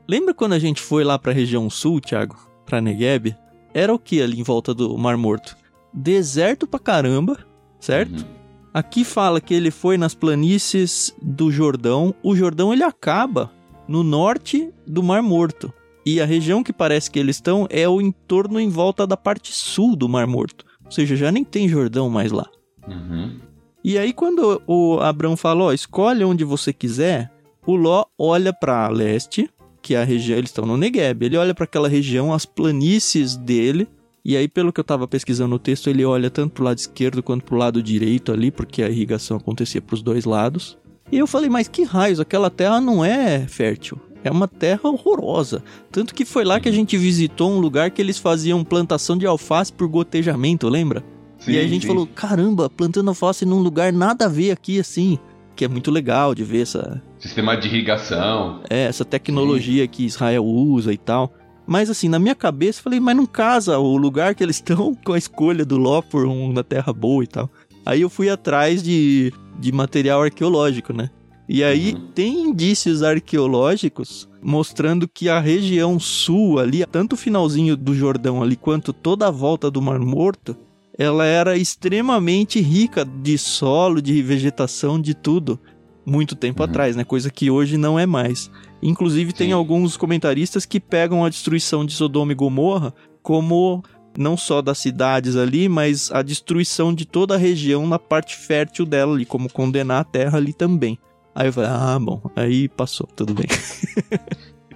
Lembra 0.08 0.34
quando 0.34 0.54
a 0.54 0.58
gente 0.58 0.80
foi 0.80 1.04
lá 1.04 1.16
para 1.16 1.30
a 1.30 1.34
região 1.34 1.70
sul, 1.70 2.00
Thiago? 2.00 2.36
Para 2.66 2.80
Negev? 2.80 3.36
Era 3.72 3.94
o 3.94 4.00
que 4.00 4.20
ali 4.20 4.40
em 4.40 4.42
volta 4.42 4.74
do 4.74 4.98
Mar 4.98 5.16
Morto? 5.16 5.56
Deserto 5.96 6.66
pra 6.66 6.78
caramba, 6.78 7.38
certo? 7.80 8.20
Uhum. 8.20 8.36
Aqui 8.74 9.04
fala 9.04 9.40
que 9.40 9.54
ele 9.54 9.70
foi 9.70 9.96
nas 9.96 10.14
planícies 10.14 11.16
do 11.22 11.50
Jordão. 11.50 12.14
O 12.22 12.36
Jordão 12.36 12.74
ele 12.74 12.82
acaba 12.82 13.50
no 13.88 14.02
norte 14.02 14.70
do 14.86 15.02
Mar 15.02 15.22
Morto. 15.22 15.72
E 16.04 16.20
a 16.20 16.26
região 16.26 16.62
que 16.62 16.72
parece 16.72 17.10
que 17.10 17.18
eles 17.18 17.36
estão 17.36 17.66
é 17.70 17.88
o 17.88 18.00
entorno 18.00 18.60
em 18.60 18.68
volta 18.68 19.06
da 19.06 19.16
parte 19.16 19.52
sul 19.52 19.96
do 19.96 20.08
Mar 20.08 20.26
Morto. 20.26 20.64
Ou 20.84 20.90
seja, 20.90 21.16
já 21.16 21.32
nem 21.32 21.42
tem 21.42 21.68
Jordão 21.68 22.10
mais 22.10 22.30
lá. 22.30 22.46
Uhum. 22.86 23.40
E 23.82 23.96
aí, 23.96 24.12
quando 24.12 24.62
o 24.66 24.98
Abraão 25.00 25.36
fala, 25.36 25.64
ó, 25.64 25.72
escolhe 25.72 26.22
onde 26.22 26.44
você 26.44 26.72
quiser, 26.72 27.32
o 27.66 27.74
Ló 27.74 28.04
olha 28.18 28.52
para 28.52 28.88
leste, 28.88 29.48
que 29.80 29.94
a 29.94 30.04
região, 30.04 30.36
eles 30.36 30.50
estão 30.50 30.66
no 30.66 30.76
Negev, 30.76 31.22
ele 31.22 31.36
olha 31.36 31.54
para 31.54 31.64
aquela 31.64 31.88
região, 31.88 32.32
as 32.32 32.44
planícies 32.44 33.36
dele, 33.36 33.88
e 34.28 34.36
aí 34.36 34.48
pelo 34.48 34.72
que 34.72 34.80
eu 34.80 34.84
tava 34.84 35.06
pesquisando 35.06 35.50
no 35.50 35.58
texto, 35.58 35.88
ele 35.88 36.04
olha 36.04 36.28
tanto 36.28 36.54
pro 36.54 36.64
lado 36.64 36.78
esquerdo 36.78 37.22
quanto 37.22 37.44
pro 37.44 37.56
lado 37.56 37.80
direito 37.80 38.32
ali, 38.32 38.50
porque 38.50 38.82
a 38.82 38.88
irrigação 38.88 39.36
acontecia 39.36 39.80
pros 39.80 40.02
dois 40.02 40.24
lados. 40.24 40.76
E 41.12 41.16
eu 41.16 41.28
falei, 41.28 41.48
mas 41.48 41.68
que 41.68 41.84
raios, 41.84 42.18
aquela 42.18 42.50
terra 42.50 42.80
não 42.80 43.04
é 43.04 43.46
fértil. 43.46 44.00
É 44.24 44.30
uma 44.30 44.48
terra 44.48 44.80
horrorosa. 44.82 45.62
Tanto 45.92 46.12
que 46.12 46.24
foi 46.24 46.44
lá 46.44 46.58
que 46.58 46.68
a 46.68 46.72
gente 46.72 46.96
visitou 46.96 47.52
um 47.52 47.60
lugar 47.60 47.92
que 47.92 48.02
eles 48.02 48.18
faziam 48.18 48.64
plantação 48.64 49.16
de 49.16 49.24
alface 49.24 49.72
por 49.72 49.86
gotejamento, 49.86 50.68
lembra? 50.68 51.04
Sim, 51.38 51.52
e 51.52 51.58
aí 51.58 51.64
a 51.64 51.68
gente 51.68 51.82
sim. 51.82 51.88
falou, 51.88 52.08
caramba, 52.08 52.68
plantando 52.68 53.08
alface 53.08 53.46
num 53.46 53.60
lugar 53.60 53.92
nada 53.92 54.24
a 54.24 54.28
ver 54.28 54.50
aqui 54.50 54.80
assim. 54.80 55.20
Que 55.54 55.64
é 55.64 55.68
muito 55.68 55.92
legal 55.92 56.34
de 56.34 56.42
ver 56.42 56.62
essa. 56.62 57.00
Sistema 57.20 57.56
de 57.56 57.68
irrigação. 57.68 58.60
É, 58.68 58.86
essa 58.86 59.04
tecnologia 59.04 59.84
sim. 59.84 59.88
que 59.88 60.04
Israel 60.04 60.44
usa 60.44 60.92
e 60.92 60.98
tal. 60.98 61.32
Mas 61.66 61.90
assim, 61.90 62.08
na 62.08 62.18
minha 62.18 62.34
cabeça, 62.34 62.82
falei, 62.82 63.00
mas 63.00 63.16
não 63.16 63.26
casa 63.26 63.78
o 63.78 63.96
lugar 63.96 64.34
que 64.34 64.42
eles 64.42 64.56
estão 64.56 64.94
com 65.04 65.12
a 65.12 65.18
escolha 65.18 65.64
do 65.64 65.76
Ló 65.76 66.00
por 66.00 66.24
uma 66.26 66.62
terra 66.62 66.92
boa 66.92 67.24
e 67.24 67.26
tal. 67.26 67.50
Aí 67.84 68.00
eu 68.00 68.10
fui 68.10 68.28
atrás 68.28 68.82
de, 68.82 69.32
de 69.58 69.72
material 69.72 70.22
arqueológico, 70.22 70.92
né? 70.92 71.10
E 71.48 71.62
aí 71.62 71.94
uhum. 71.94 72.08
tem 72.12 72.40
indícios 72.40 73.02
arqueológicos 73.02 74.28
mostrando 74.42 75.08
que 75.08 75.28
a 75.28 75.40
região 75.40 75.98
sul 75.98 76.58
ali, 76.58 76.84
tanto 76.86 77.12
o 77.12 77.16
finalzinho 77.16 77.76
do 77.76 77.94
Jordão 77.94 78.42
ali 78.42 78.56
quanto 78.56 78.92
toda 78.92 79.28
a 79.28 79.30
volta 79.30 79.70
do 79.70 79.82
Mar 79.82 79.98
Morto, 80.00 80.56
ela 80.98 81.24
era 81.24 81.56
extremamente 81.56 82.60
rica 82.60 83.04
de 83.04 83.36
solo, 83.36 84.00
de 84.00 84.22
vegetação, 84.22 85.00
de 85.00 85.14
tudo, 85.14 85.60
muito 86.06 86.36
tempo 86.36 86.62
uhum. 86.62 86.68
atrás, 86.68 86.94
né? 86.94 87.02
Coisa 87.02 87.30
que 87.30 87.50
hoje 87.50 87.76
não 87.76 87.98
é 87.98 88.06
mais. 88.06 88.50
Inclusive 88.80 89.32
Sim. 89.32 89.36
tem 89.36 89.52
alguns 89.52 89.96
comentaristas 89.96 90.64
que 90.64 90.78
pegam 90.78 91.24
a 91.24 91.28
destruição 91.28 91.84
de 91.84 91.92
Sodoma 91.92 92.32
e 92.32 92.34
Gomorra 92.36 92.94
como 93.22 93.82
não 94.16 94.36
só 94.36 94.62
das 94.62 94.78
cidades 94.78 95.36
ali, 95.36 95.68
mas 95.68 96.10
a 96.12 96.22
destruição 96.22 96.94
de 96.94 97.04
toda 97.04 97.34
a 97.34 97.38
região 97.38 97.86
na 97.86 97.98
parte 97.98 98.36
fértil 98.36 98.86
dela 98.86 99.14
ali, 99.14 99.26
como 99.26 99.52
condenar 99.52 100.00
a 100.00 100.04
terra 100.04 100.38
ali 100.38 100.52
também. 100.52 100.98
Aí 101.34 101.48
eu 101.48 101.52
falei, 101.52 101.70
ah, 101.70 101.98
bom, 102.00 102.22
aí 102.34 102.68
passou, 102.68 103.06
tudo 103.14 103.34
bem. 103.34 103.46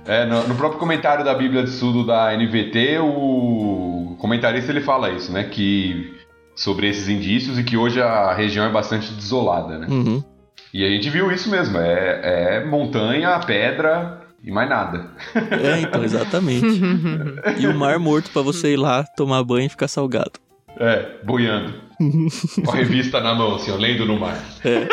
É, 0.07 0.25
no, 0.25 0.49
no, 0.49 0.55
próprio 0.57 0.81
comentário 0.81 1.25
da 1.25 1.35
Bíblia 1.35 1.63
de 1.63 1.69
Estudo 1.69 2.07
da 2.07 2.35
NVT, 2.37 2.99
o 3.01 4.17
comentarista 4.19 4.73
ele 4.73 4.81
fala 4.81 5.11
isso, 5.11 5.31
né? 5.31 5.45
Que 5.45 6.15
sobre 6.57 6.89
esses 6.89 7.07
indícios 7.09 7.59
e 7.59 7.63
que 7.63 7.77
hoje 7.77 8.01
a 8.01 8.33
região 8.33 8.65
é 8.65 8.73
bastante 8.73 9.13
desolada, 9.13 9.79
né? 9.79 9.87
Uhum. 9.89 10.25
E 10.73 10.85
a 10.85 10.89
gente 10.89 11.11
viu 11.11 11.31
isso 11.33 11.51
mesmo, 11.51 11.79
é, 11.79 12.59
é 12.59 12.65
montanha, 12.65 13.39
pedra 13.41 14.21
e 14.43 14.51
mais 14.51 14.69
nada. 14.69 15.11
É, 15.35 15.81
então, 15.81 16.03
exatamente. 16.05 16.67
e 17.59 17.67
o 17.67 17.75
mar 17.75 17.99
morto 17.99 18.31
para 18.31 18.43
você 18.43 18.73
ir 18.75 18.77
lá 18.77 19.05
tomar 19.05 19.43
banho 19.43 19.67
e 19.67 19.69
ficar 19.69 19.89
salgado. 19.89 20.33
É, 20.79 21.19
boiando. 21.25 21.75
Com 22.65 22.71
a 22.71 22.75
revista 22.75 23.21
na 23.21 23.35
mão, 23.35 23.57
assim, 23.57 23.71
ó, 23.71 23.77
lendo 23.77 24.07
no 24.07 24.19
mar. 24.19 24.43
É. 24.65 24.89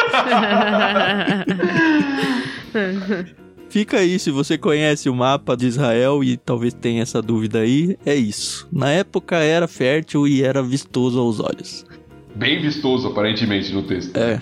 Fica 3.69 3.99
aí, 3.99 4.17
se 4.19 4.31
você 4.31 4.57
conhece 4.57 5.09
o 5.09 5.15
mapa 5.15 5.55
de 5.55 5.67
Israel 5.67 6.23
e 6.23 6.35
talvez 6.37 6.73
tenha 6.73 7.01
essa 7.01 7.21
dúvida 7.21 7.59
aí, 7.59 7.97
é 8.05 8.15
isso. 8.15 8.67
Na 8.71 8.89
época 8.91 9.37
era 9.37 9.67
fértil 9.67 10.27
e 10.27 10.43
era 10.43 10.61
vistoso 10.61 11.19
aos 11.19 11.39
olhos. 11.39 11.85
Bem 12.35 12.61
vistoso, 12.61 13.07
aparentemente, 13.07 13.73
no 13.73 13.83
texto. 13.83 14.15
É. 14.17 14.41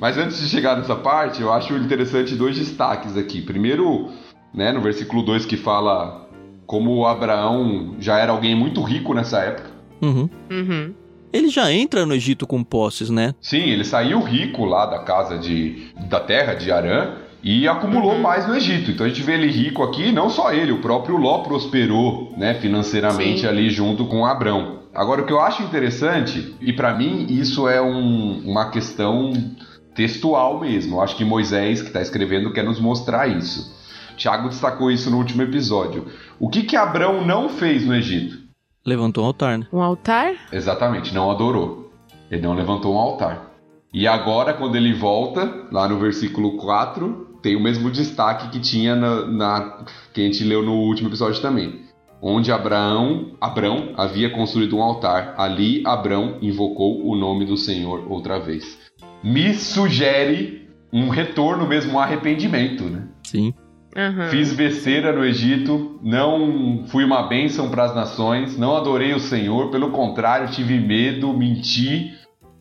Mas 0.00 0.16
antes 0.16 0.40
de 0.40 0.48
chegar 0.48 0.76
nessa 0.76 0.96
parte, 0.96 1.42
eu 1.42 1.52
acho 1.52 1.74
interessante 1.74 2.34
dois 2.34 2.56
destaques 2.56 3.16
aqui. 3.18 3.42
Primeiro, 3.42 4.08
né, 4.54 4.72
no 4.72 4.80
versículo 4.80 5.22
2 5.22 5.44
que 5.44 5.58
fala 5.58 6.26
como 6.66 7.06
Abraão 7.06 7.96
já 7.98 8.18
era 8.18 8.32
alguém 8.32 8.54
muito 8.54 8.82
rico 8.82 9.12
nessa 9.12 9.40
época. 9.40 9.70
Uhum. 10.00 10.30
Uhum. 10.50 10.94
Ele 11.32 11.48
já 11.48 11.70
entra 11.70 12.06
no 12.06 12.14
Egito 12.14 12.46
com 12.46 12.64
posses, 12.64 13.10
né? 13.10 13.34
Sim, 13.40 13.68
ele 13.68 13.84
saiu 13.84 14.20
rico 14.22 14.64
lá 14.64 14.86
da 14.86 15.00
casa 15.00 15.38
de, 15.38 15.92
da 16.08 16.18
terra 16.18 16.54
de 16.54 16.72
Arã 16.72 17.16
e 17.42 17.68
acumulou 17.68 18.14
uhum. 18.14 18.22
mais 18.22 18.48
no 18.48 18.56
Egito. 18.56 18.90
Então 18.90 19.04
a 19.04 19.08
gente 19.08 19.22
vê 19.22 19.34
ele 19.34 19.50
rico 19.50 19.82
aqui, 19.82 20.10
não 20.10 20.30
só 20.30 20.52
ele, 20.52 20.72
o 20.72 20.80
próprio 20.80 21.18
Ló 21.18 21.38
prosperou, 21.38 22.32
né, 22.38 22.54
financeiramente 22.54 23.40
Sim. 23.40 23.46
ali 23.46 23.68
junto 23.68 24.06
com 24.06 24.24
Abrão. 24.24 24.80
Agora 24.94 25.22
o 25.22 25.26
que 25.26 25.32
eu 25.32 25.40
acho 25.40 25.62
interessante, 25.62 26.56
e 26.60 26.72
para 26.72 26.94
mim 26.94 27.26
isso 27.28 27.68
é 27.68 27.80
um, 27.80 28.42
uma 28.44 28.70
questão 28.70 29.32
textual 29.94 30.60
mesmo. 30.60 30.96
Eu 30.96 31.00
acho 31.02 31.16
que 31.16 31.24
Moisés 31.24 31.80
que 31.80 31.88
está 31.88 32.00
escrevendo 32.00 32.52
quer 32.52 32.64
nos 32.64 32.80
mostrar 32.80 33.26
isso. 33.26 33.78
Tiago 34.16 34.48
destacou 34.48 34.90
isso 34.90 35.10
no 35.10 35.16
último 35.16 35.42
episódio. 35.42 36.06
O 36.38 36.48
que 36.48 36.62
que 36.62 36.76
Abrão 36.76 37.24
não 37.24 37.48
fez 37.48 37.86
no 37.86 37.94
Egito? 37.94 38.38
Levantou 38.84 39.24
um 39.24 39.26
altar, 39.26 39.58
né? 39.58 39.66
Um 39.72 39.80
altar? 39.80 40.34
Exatamente, 40.52 41.14
não 41.14 41.30
adorou. 41.30 41.92
Ele 42.30 42.42
não 42.42 42.54
levantou 42.54 42.94
um 42.94 42.98
altar. 42.98 43.50
E 43.92 44.06
agora, 44.06 44.54
quando 44.54 44.76
ele 44.76 44.92
volta, 44.92 45.66
lá 45.72 45.88
no 45.88 45.98
versículo 45.98 46.56
4, 46.58 47.38
tem 47.42 47.56
o 47.56 47.60
mesmo 47.60 47.90
destaque 47.90 48.50
que 48.50 48.60
tinha 48.60 48.94
na, 48.94 49.26
na 49.26 49.84
que 50.12 50.20
a 50.20 50.24
gente 50.24 50.44
leu 50.44 50.62
no 50.62 50.74
último 50.74 51.08
episódio 51.08 51.42
também. 51.42 51.82
Onde 52.22 52.52
Abraão, 52.52 53.32
Abrão 53.40 53.94
havia 53.96 54.30
construído 54.30 54.76
um 54.76 54.82
altar. 54.82 55.34
Ali 55.38 55.82
Abrão 55.86 56.36
invocou 56.42 57.06
o 57.06 57.16
nome 57.16 57.46
do 57.46 57.56
Senhor 57.56 58.04
outra 58.10 58.38
vez. 58.38 58.78
Me 59.22 59.54
sugere 59.54 60.68
um 60.92 61.08
retorno 61.08 61.66
mesmo, 61.66 61.94
um 61.94 61.98
arrependimento, 61.98 62.84
né? 62.84 63.08
Sim. 63.24 63.54
Uhum. 63.96 64.28
Fiz 64.30 64.52
besteira 64.52 65.12
no 65.12 65.24
Egito, 65.24 65.98
não 66.02 66.84
fui 66.86 67.04
uma 67.04 67.22
bênção 67.24 67.68
para 67.70 67.84
as 67.84 67.94
nações, 67.94 68.56
não 68.56 68.76
adorei 68.76 69.12
o 69.14 69.20
Senhor, 69.20 69.70
pelo 69.70 69.90
contrário, 69.90 70.50
tive 70.50 70.78
medo, 70.78 71.32
menti. 71.32 72.12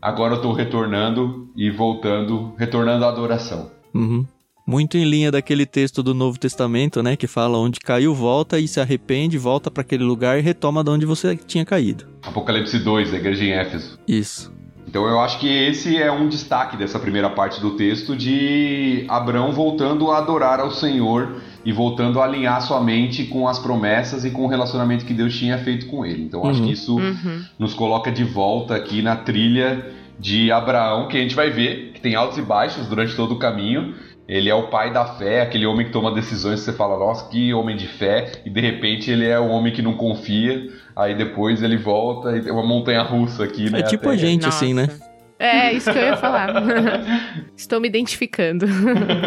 Agora 0.01 0.33
eu 0.33 0.37
estou 0.37 0.53
retornando 0.53 1.49
e 1.55 1.69
voltando, 1.69 2.53
retornando 2.57 3.05
à 3.05 3.09
adoração. 3.09 3.69
Uhum. 3.93 4.25
Muito 4.65 4.97
em 4.97 5.03
linha 5.03 5.31
daquele 5.31 5.65
texto 5.65 6.03
do 6.03 6.13
Novo 6.13 6.39
Testamento, 6.39 7.01
né, 7.01 7.15
que 7.15 7.25
fala 7.25 7.57
onde 7.57 7.79
caiu, 7.79 8.13
volta 8.13 8.59
e 8.59 8.67
se 8.67 8.79
arrepende, 8.79 9.37
volta 9.37 9.71
para 9.71 9.81
aquele 9.81 10.03
lugar 10.03 10.37
e 10.37 10.41
retoma 10.41 10.83
de 10.83 10.91
onde 10.91 11.05
você 11.05 11.35
tinha 11.35 11.65
caído. 11.65 12.05
Apocalipse 12.21 12.77
2, 12.79 13.11
da 13.11 13.17
igreja 13.17 13.43
em 13.43 13.51
Éfeso. 13.51 13.99
Isso. 14.07 14.53
Então 14.89 15.07
eu 15.07 15.19
acho 15.19 15.37
que 15.37 15.47
esse 15.47 16.01
é 16.01 16.11
um 16.11 16.27
destaque 16.27 16.75
dessa 16.75 16.97
primeira 16.97 17.29
parte 17.29 17.61
do 17.61 17.75
texto 17.75 18.15
de 18.15 19.05
Abraão 19.07 19.51
voltando 19.51 20.09
a 20.09 20.17
adorar 20.17 20.59
ao 20.59 20.71
Senhor 20.71 21.43
e 21.63 21.71
voltando 21.71 22.19
a 22.19 22.23
alinhar 22.23 22.59
sua 22.63 22.81
mente 22.81 23.25
com 23.25 23.47
as 23.47 23.59
promessas 23.59 24.25
e 24.25 24.31
com 24.31 24.45
o 24.45 24.47
relacionamento 24.47 25.05
que 25.05 25.13
Deus 25.13 25.37
tinha 25.37 25.59
feito 25.59 25.85
com 25.85 26.03
ele. 26.03 26.23
Então 26.23 26.41
uhum. 26.41 26.49
acho 26.49 26.63
que 26.63 26.71
isso 26.71 26.97
uhum. 26.97 27.43
nos 27.59 27.75
coloca 27.75 28.11
de 28.11 28.23
volta 28.23 28.75
aqui 28.75 29.03
na 29.03 29.15
trilha 29.15 29.93
de 30.17 30.51
Abraão, 30.51 31.07
que 31.07 31.17
a 31.17 31.21
gente 31.21 31.35
vai 31.35 31.51
ver 31.51 31.91
que 31.93 32.01
tem 32.01 32.15
altos 32.15 32.39
e 32.39 32.41
baixos 32.41 32.87
durante 32.87 33.15
todo 33.15 33.35
o 33.35 33.37
caminho. 33.37 33.93
Ele 34.27 34.49
é 34.49 34.55
o 34.55 34.69
pai 34.69 34.91
da 34.91 35.05
fé, 35.05 35.41
aquele 35.41 35.67
homem 35.67 35.85
que 35.85 35.91
toma 35.91 36.11
decisões 36.11 36.59
que 36.59 36.65
você 36.65 36.73
fala, 36.73 36.97
nossa, 36.97 37.29
que 37.29 37.53
homem 37.53 37.75
de 37.75 37.87
fé, 37.87 38.31
e 38.45 38.49
de 38.49 38.61
repente 38.61 39.09
ele 39.09 39.27
é 39.27 39.39
o 39.39 39.49
homem 39.49 39.73
que 39.73 39.81
não 39.81 39.93
confia, 39.93 40.67
Aí 40.99 41.15
depois 41.15 41.63
ele 41.63 41.77
volta 41.77 42.35
e 42.35 42.41
tem 42.41 42.51
uma 42.51 42.65
montanha 42.65 43.01
russa 43.01 43.45
aqui, 43.45 43.69
né? 43.69 43.79
É 43.79 43.83
tipo 43.83 44.09
até... 44.09 44.15
a 44.15 44.17
gente, 44.17 44.41
Nossa. 44.41 44.57
assim, 44.57 44.73
né? 44.73 44.89
É, 45.39 45.71
isso 45.71 45.89
que 45.89 45.97
eu 45.97 46.03
ia 46.03 46.17
falar. 46.17 46.53
Estou 47.55 47.79
me 47.79 47.87
identificando. 47.87 48.65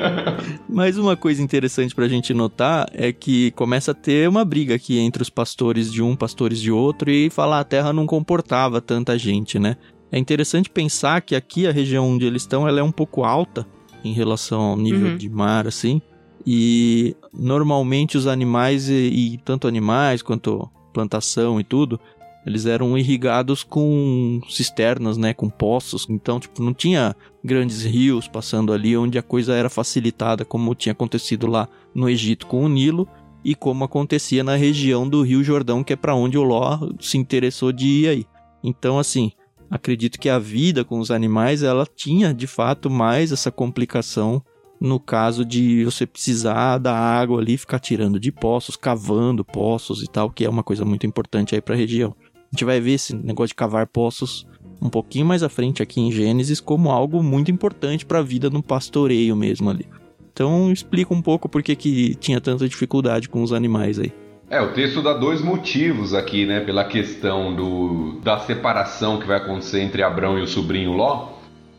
Mas 0.68 0.98
uma 0.98 1.16
coisa 1.16 1.40
interessante 1.40 1.94
pra 1.94 2.06
gente 2.06 2.34
notar 2.34 2.90
é 2.92 3.10
que 3.10 3.52
começa 3.52 3.92
a 3.92 3.94
ter 3.94 4.28
uma 4.28 4.44
briga 4.44 4.74
aqui 4.74 4.98
entre 4.98 5.22
os 5.22 5.30
pastores 5.30 5.90
de 5.90 6.02
um, 6.02 6.14
pastores 6.14 6.60
de 6.60 6.70
outro, 6.70 7.10
e 7.10 7.30
falar 7.30 7.60
a 7.60 7.64
terra 7.64 7.90
não 7.90 8.04
comportava 8.04 8.78
tanta 8.82 9.16
gente, 9.16 9.58
né? 9.58 9.78
É 10.10 10.18
interessante 10.18 10.68
pensar 10.68 11.22
que 11.22 11.34
aqui 11.34 11.66
a 11.66 11.72
região 11.72 12.06
onde 12.06 12.26
eles 12.26 12.42
estão, 12.42 12.68
ela 12.68 12.80
é 12.80 12.82
um 12.82 12.92
pouco 12.92 13.24
alta 13.24 13.66
em 14.04 14.12
relação 14.12 14.60
ao 14.60 14.76
nível 14.76 15.12
uhum. 15.12 15.16
de 15.16 15.30
mar, 15.30 15.66
assim. 15.66 16.02
E 16.46 17.16
normalmente 17.32 18.18
os 18.18 18.26
animais, 18.26 18.90
e, 18.90 18.92
e 18.92 19.38
tanto 19.38 19.66
animais 19.66 20.20
quanto 20.20 20.70
plantação 20.92 21.58
e 21.58 21.64
tudo, 21.64 21.98
eles 22.44 22.66
eram 22.66 22.98
irrigados 22.98 23.62
com 23.62 24.40
cisternas, 24.48 25.16
né, 25.16 25.32
com 25.32 25.48
poços. 25.48 26.06
Então, 26.08 26.40
tipo, 26.40 26.62
não 26.62 26.74
tinha 26.74 27.14
grandes 27.42 27.84
rios 27.84 28.26
passando 28.26 28.72
ali 28.72 28.96
onde 28.96 29.18
a 29.18 29.22
coisa 29.22 29.54
era 29.54 29.70
facilitada, 29.70 30.44
como 30.44 30.74
tinha 30.74 30.92
acontecido 30.92 31.46
lá 31.46 31.68
no 31.94 32.08
Egito 32.08 32.46
com 32.46 32.64
o 32.64 32.68
Nilo 32.68 33.08
e 33.44 33.54
como 33.54 33.84
acontecia 33.84 34.42
na 34.42 34.56
região 34.56 35.08
do 35.08 35.22
Rio 35.22 35.42
Jordão, 35.42 35.82
que 35.82 35.92
é 35.92 35.96
para 35.96 36.14
onde 36.14 36.38
o 36.38 36.42
Ló 36.42 36.78
se 37.00 37.16
interessou 37.16 37.72
de 37.72 37.86
ir 37.86 38.08
aí. 38.08 38.26
Então, 38.62 38.98
assim, 38.98 39.32
acredito 39.70 40.18
que 40.18 40.28
a 40.28 40.38
vida 40.38 40.84
com 40.84 40.98
os 40.98 41.10
animais 41.10 41.62
ela 41.62 41.86
tinha 41.86 42.34
de 42.34 42.46
fato 42.46 42.90
mais 42.90 43.32
essa 43.32 43.50
complicação 43.50 44.42
no 44.82 44.98
caso 44.98 45.44
de 45.44 45.84
você 45.84 46.04
precisar 46.04 46.76
da 46.78 46.92
água 46.92 47.40
ali, 47.40 47.56
ficar 47.56 47.78
tirando 47.78 48.18
de 48.18 48.32
poços, 48.32 48.74
cavando 48.74 49.44
poços 49.44 50.02
e 50.02 50.08
tal, 50.08 50.28
que 50.28 50.44
é 50.44 50.50
uma 50.50 50.64
coisa 50.64 50.84
muito 50.84 51.06
importante 51.06 51.54
aí 51.54 51.60
para 51.60 51.76
a 51.76 51.78
região. 51.78 52.16
A 52.34 52.48
gente 52.50 52.64
vai 52.64 52.80
ver 52.80 52.94
esse 52.94 53.14
negócio 53.14 53.50
de 53.50 53.54
cavar 53.54 53.86
poços 53.86 54.44
um 54.80 54.90
pouquinho 54.90 55.24
mais 55.24 55.44
à 55.44 55.48
frente 55.48 55.84
aqui 55.84 56.00
em 56.00 56.10
Gênesis 56.10 56.60
como 56.60 56.90
algo 56.90 57.22
muito 57.22 57.48
importante 57.48 58.04
para 58.04 58.18
a 58.18 58.22
vida 58.22 58.50
no 58.50 58.60
pastoreio 58.60 59.36
mesmo 59.36 59.70
ali. 59.70 59.86
Então 60.32 60.72
explica 60.72 61.14
um 61.14 61.22
pouco 61.22 61.48
por 61.48 61.62
que, 61.62 61.76
que 61.76 62.16
tinha 62.16 62.40
tanta 62.40 62.68
dificuldade 62.68 63.28
com 63.28 63.40
os 63.40 63.52
animais 63.52 64.00
aí. 64.00 64.12
É, 64.50 64.60
o 64.60 64.72
texto 64.72 65.00
dá 65.00 65.12
dois 65.12 65.40
motivos 65.40 66.12
aqui, 66.12 66.44
né? 66.44 66.58
Pela 66.58 66.84
questão 66.84 67.54
do, 67.54 68.20
da 68.20 68.40
separação 68.40 69.20
que 69.20 69.28
vai 69.28 69.36
acontecer 69.36 69.80
entre 69.80 70.02
Abrão 70.02 70.40
e 70.40 70.42
o 70.42 70.46
sobrinho 70.48 70.92
Ló. 70.92 71.28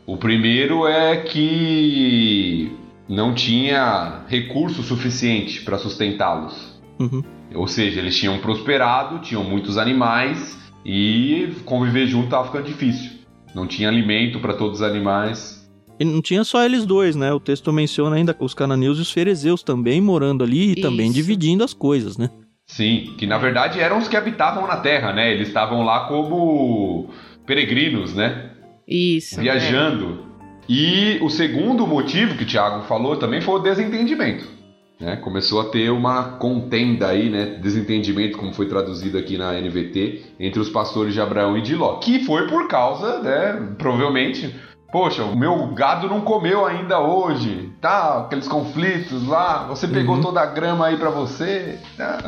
O 0.06 0.16
primeiro 0.16 0.86
é 0.86 1.18
que 1.18 2.72
não 3.08 3.34
tinha 3.34 4.24
recurso 4.28 4.82
suficiente 4.82 5.62
para 5.62 5.78
sustentá-los. 5.78 6.80
Uhum. 6.98 7.22
Ou 7.54 7.66
seja, 7.66 8.00
eles 8.00 8.16
tinham 8.16 8.38
prosperado, 8.38 9.20
tinham 9.20 9.44
muitos 9.44 9.78
animais 9.78 10.58
e 10.84 11.52
conviver 11.64 12.06
junto 12.06 12.24
estava 12.24 12.46
ficando 12.46 12.66
difícil. 12.66 13.12
Não 13.54 13.66
tinha 13.66 13.88
alimento 13.88 14.40
para 14.40 14.54
todos 14.54 14.80
os 14.80 14.86
animais. 14.86 15.68
E 15.98 16.04
não 16.04 16.20
tinha 16.20 16.42
só 16.42 16.64
eles 16.64 16.84
dois, 16.84 17.14
né? 17.14 17.32
O 17.32 17.38
texto 17.38 17.72
menciona 17.72 18.16
ainda 18.16 18.36
os 18.40 18.52
cananeus 18.52 18.98
e 18.98 19.02
os 19.02 19.12
ferezeus 19.12 19.62
também 19.62 20.00
morando 20.00 20.42
ali 20.42 20.70
e 20.70 20.72
Isso. 20.72 20.82
também 20.82 21.12
dividindo 21.12 21.62
as 21.62 21.72
coisas, 21.72 22.18
né? 22.18 22.30
Sim, 22.66 23.14
que 23.18 23.26
na 23.26 23.38
verdade 23.38 23.78
eram 23.78 23.98
os 23.98 24.08
que 24.08 24.16
habitavam 24.16 24.66
na 24.66 24.78
terra, 24.78 25.12
né? 25.12 25.32
Eles 25.32 25.48
estavam 25.48 25.82
lá 25.82 26.08
como 26.08 27.10
peregrinos, 27.46 28.14
né? 28.14 28.50
Isso. 28.88 29.40
Viajando. 29.40 30.24
É. 30.30 30.33
E 30.68 31.18
o 31.22 31.28
segundo 31.28 31.86
motivo 31.86 32.36
que 32.36 32.44
o 32.44 32.46
Tiago 32.46 32.84
falou 32.84 33.16
também 33.16 33.40
foi 33.40 33.54
o 33.54 33.58
desentendimento. 33.58 34.54
Né? 35.00 35.16
Começou 35.16 35.60
a 35.60 35.64
ter 35.64 35.90
uma 35.90 36.38
contenda 36.38 37.08
aí, 37.08 37.28
né? 37.28 37.58
Desentendimento, 37.60 38.38
como 38.38 38.52
foi 38.52 38.66
traduzido 38.66 39.18
aqui 39.18 39.36
na 39.36 39.52
NVT, 39.52 40.22
entre 40.38 40.60
os 40.60 40.68
pastores 40.68 41.12
de 41.12 41.20
Abraão 41.20 41.58
e 41.58 41.62
de 41.62 41.74
Ló. 41.74 41.98
Que 41.98 42.24
foi 42.24 42.46
por 42.46 42.68
causa, 42.68 43.20
né? 43.20 43.74
Provavelmente. 43.76 44.54
Poxa, 44.94 45.24
o 45.24 45.36
meu 45.36 45.74
gado 45.74 46.08
não 46.08 46.20
comeu 46.20 46.64
ainda 46.64 47.00
hoje, 47.00 47.72
tá? 47.80 48.20
Aqueles 48.20 48.46
conflitos 48.46 49.26
lá, 49.26 49.66
você 49.66 49.88
pegou 49.88 50.14
uhum. 50.14 50.22
toda 50.22 50.40
a 50.40 50.46
grama 50.46 50.86
aí 50.86 50.96
para 50.96 51.10
você. 51.10 51.80
Tá? 51.96 52.18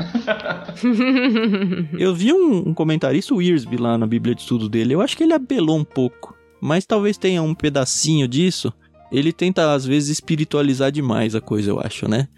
eu 1.96 2.12
vi 2.12 2.32
um, 2.32 2.70
um 2.70 2.74
comentarista, 2.74 3.32
o 3.32 3.36
Wiersbe, 3.36 3.76
lá 3.76 3.96
na 3.96 4.04
Bíblia 4.04 4.34
de 4.34 4.40
Estudo 4.40 4.68
dele. 4.68 4.94
Eu 4.94 5.00
acho 5.00 5.16
que 5.16 5.22
ele 5.22 5.32
apelou 5.32 5.78
um 5.78 5.84
pouco, 5.84 6.35
mas 6.60 6.86
talvez 6.86 7.16
tenha 7.16 7.42
um 7.42 7.54
pedacinho 7.54 8.26
disso. 8.26 8.72
Ele 9.10 9.32
tenta, 9.32 9.72
às 9.72 9.84
vezes, 9.84 10.10
espiritualizar 10.10 10.90
demais 10.90 11.34
a 11.34 11.40
coisa, 11.40 11.70
eu 11.70 11.80
acho, 11.80 12.08
né? 12.08 12.28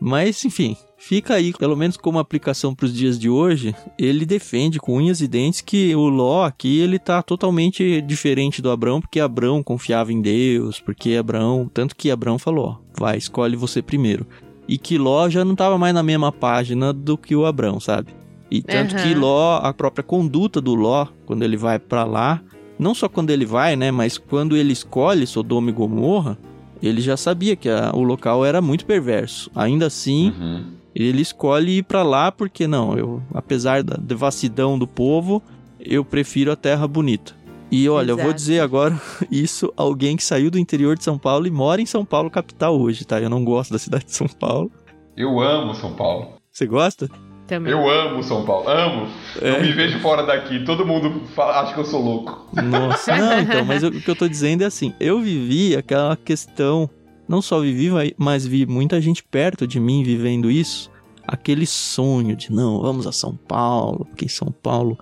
Mas, 0.00 0.44
enfim, 0.44 0.76
fica 0.96 1.34
aí, 1.34 1.52
pelo 1.52 1.76
menos 1.76 1.96
como 1.96 2.18
aplicação 2.18 2.74
para 2.74 2.86
os 2.86 2.94
dias 2.94 3.18
de 3.18 3.28
hoje, 3.28 3.74
ele 3.98 4.24
defende 4.24 4.78
com 4.78 4.96
unhas 4.96 5.20
e 5.20 5.26
dentes 5.26 5.60
que 5.60 5.94
o 5.96 6.08
Ló 6.08 6.44
aqui 6.44 6.78
ele 6.78 6.98
tá 6.98 7.20
totalmente 7.22 8.00
diferente 8.02 8.62
do 8.62 8.70
Abraão, 8.70 9.00
porque 9.00 9.18
Abraão 9.18 9.62
confiava 9.62 10.12
em 10.12 10.20
Deus, 10.20 10.80
porque 10.80 11.16
Abraão, 11.16 11.68
tanto 11.72 11.96
que 11.96 12.10
Abraão 12.10 12.38
falou, 12.38 12.66
ó, 12.66 12.76
vai, 12.96 13.18
escolhe 13.18 13.56
você 13.56 13.82
primeiro. 13.82 14.26
E 14.68 14.78
que 14.78 14.98
Ló 14.98 15.28
já 15.28 15.44
não 15.44 15.52
estava 15.52 15.78
mais 15.78 15.94
na 15.94 16.02
mesma 16.02 16.30
página 16.30 16.92
do 16.92 17.18
que 17.18 17.34
o 17.34 17.46
Abraão, 17.46 17.80
sabe? 17.80 18.12
E 18.50 18.62
tanto 18.62 18.96
uhum. 18.96 19.02
que 19.02 19.14
Ló, 19.14 19.56
a 19.56 19.72
própria 19.72 20.04
conduta 20.04 20.60
do 20.60 20.74
Ló, 20.74 21.06
quando 21.26 21.42
ele 21.42 21.56
vai 21.56 21.78
para 21.78 22.04
lá, 22.04 22.40
não 22.78 22.94
só 22.94 23.08
quando 23.08 23.30
ele 23.30 23.44
vai, 23.44 23.76
né, 23.76 23.90
mas 23.90 24.18
quando 24.18 24.56
ele 24.56 24.72
escolhe 24.72 25.26
Sodoma 25.26 25.70
e 25.70 25.72
Gomorra, 25.72 26.38
ele 26.82 27.00
já 27.00 27.16
sabia 27.16 27.56
que 27.56 27.68
a, 27.68 27.90
o 27.94 28.02
local 28.02 28.44
era 28.44 28.60
muito 28.60 28.86
perverso. 28.86 29.50
Ainda 29.54 29.86
assim, 29.86 30.32
uhum. 30.38 30.64
ele 30.94 31.20
escolhe 31.20 31.78
ir 31.78 31.82
para 31.82 32.02
lá 32.02 32.30
porque 32.30 32.66
não, 32.66 32.96
eu, 32.96 33.22
apesar 33.34 33.82
da 33.82 33.96
devassidão 33.96 34.78
do 34.78 34.86
povo, 34.86 35.42
eu 35.80 36.04
prefiro 36.04 36.52
a 36.52 36.56
terra 36.56 36.86
bonita. 36.86 37.36
E 37.70 37.88
olha, 37.88 38.12
Exato. 38.12 38.20
eu 38.20 38.24
vou 38.24 38.32
dizer 38.32 38.60
agora 38.60 38.98
isso 39.30 39.72
alguém 39.76 40.16
que 40.16 40.24
saiu 40.24 40.50
do 40.50 40.58
interior 40.58 40.96
de 40.96 41.04
São 41.04 41.18
Paulo 41.18 41.46
e 41.46 41.50
mora 41.50 41.82
em 41.82 41.86
São 41.86 42.04
Paulo 42.04 42.30
capital 42.30 42.80
hoje, 42.80 43.04
tá? 43.04 43.20
Eu 43.20 43.28
não 43.28 43.44
gosto 43.44 43.72
da 43.72 43.78
cidade 43.78 44.06
de 44.06 44.14
São 44.14 44.28
Paulo. 44.28 44.70
Eu 45.16 45.40
amo 45.40 45.74
São 45.74 45.92
Paulo. 45.94 46.34
Você 46.50 46.66
gosta? 46.66 47.10
Também. 47.48 47.72
Eu 47.72 47.88
amo 47.88 48.22
São 48.22 48.44
Paulo, 48.44 48.68
amo. 48.68 49.08
É. 49.40 49.56
Eu 49.56 49.62
me 49.62 49.72
vejo 49.72 49.98
fora 50.00 50.22
daqui, 50.22 50.62
todo 50.66 50.84
mundo 50.84 51.22
fala, 51.34 51.62
acha 51.62 51.72
que 51.72 51.80
eu 51.80 51.84
sou 51.84 52.00
louco. 52.00 52.46
Nossa, 52.52 53.16
não, 53.16 53.40
então, 53.40 53.64
mas 53.64 53.82
eu, 53.82 53.88
o 53.88 54.00
que 54.00 54.10
eu 54.10 54.14
tô 54.14 54.28
dizendo 54.28 54.62
é 54.62 54.66
assim, 54.66 54.92
eu 55.00 55.18
vivi 55.18 55.74
aquela 55.74 56.14
questão, 56.14 56.90
não 57.26 57.40
só 57.40 57.58
vivi, 57.60 57.88
mas 58.18 58.46
vi 58.46 58.66
muita 58.66 59.00
gente 59.00 59.24
perto 59.24 59.66
de 59.66 59.80
mim 59.80 60.04
vivendo 60.04 60.50
isso, 60.50 60.90
aquele 61.26 61.66
sonho 61.66 62.36
de, 62.36 62.52
não, 62.52 62.82
vamos 62.82 63.06
a 63.06 63.12
São 63.12 63.34
Paulo, 63.34 64.04
porque 64.04 64.26
em 64.26 64.28
São 64.28 64.52
Paulo 64.52 64.98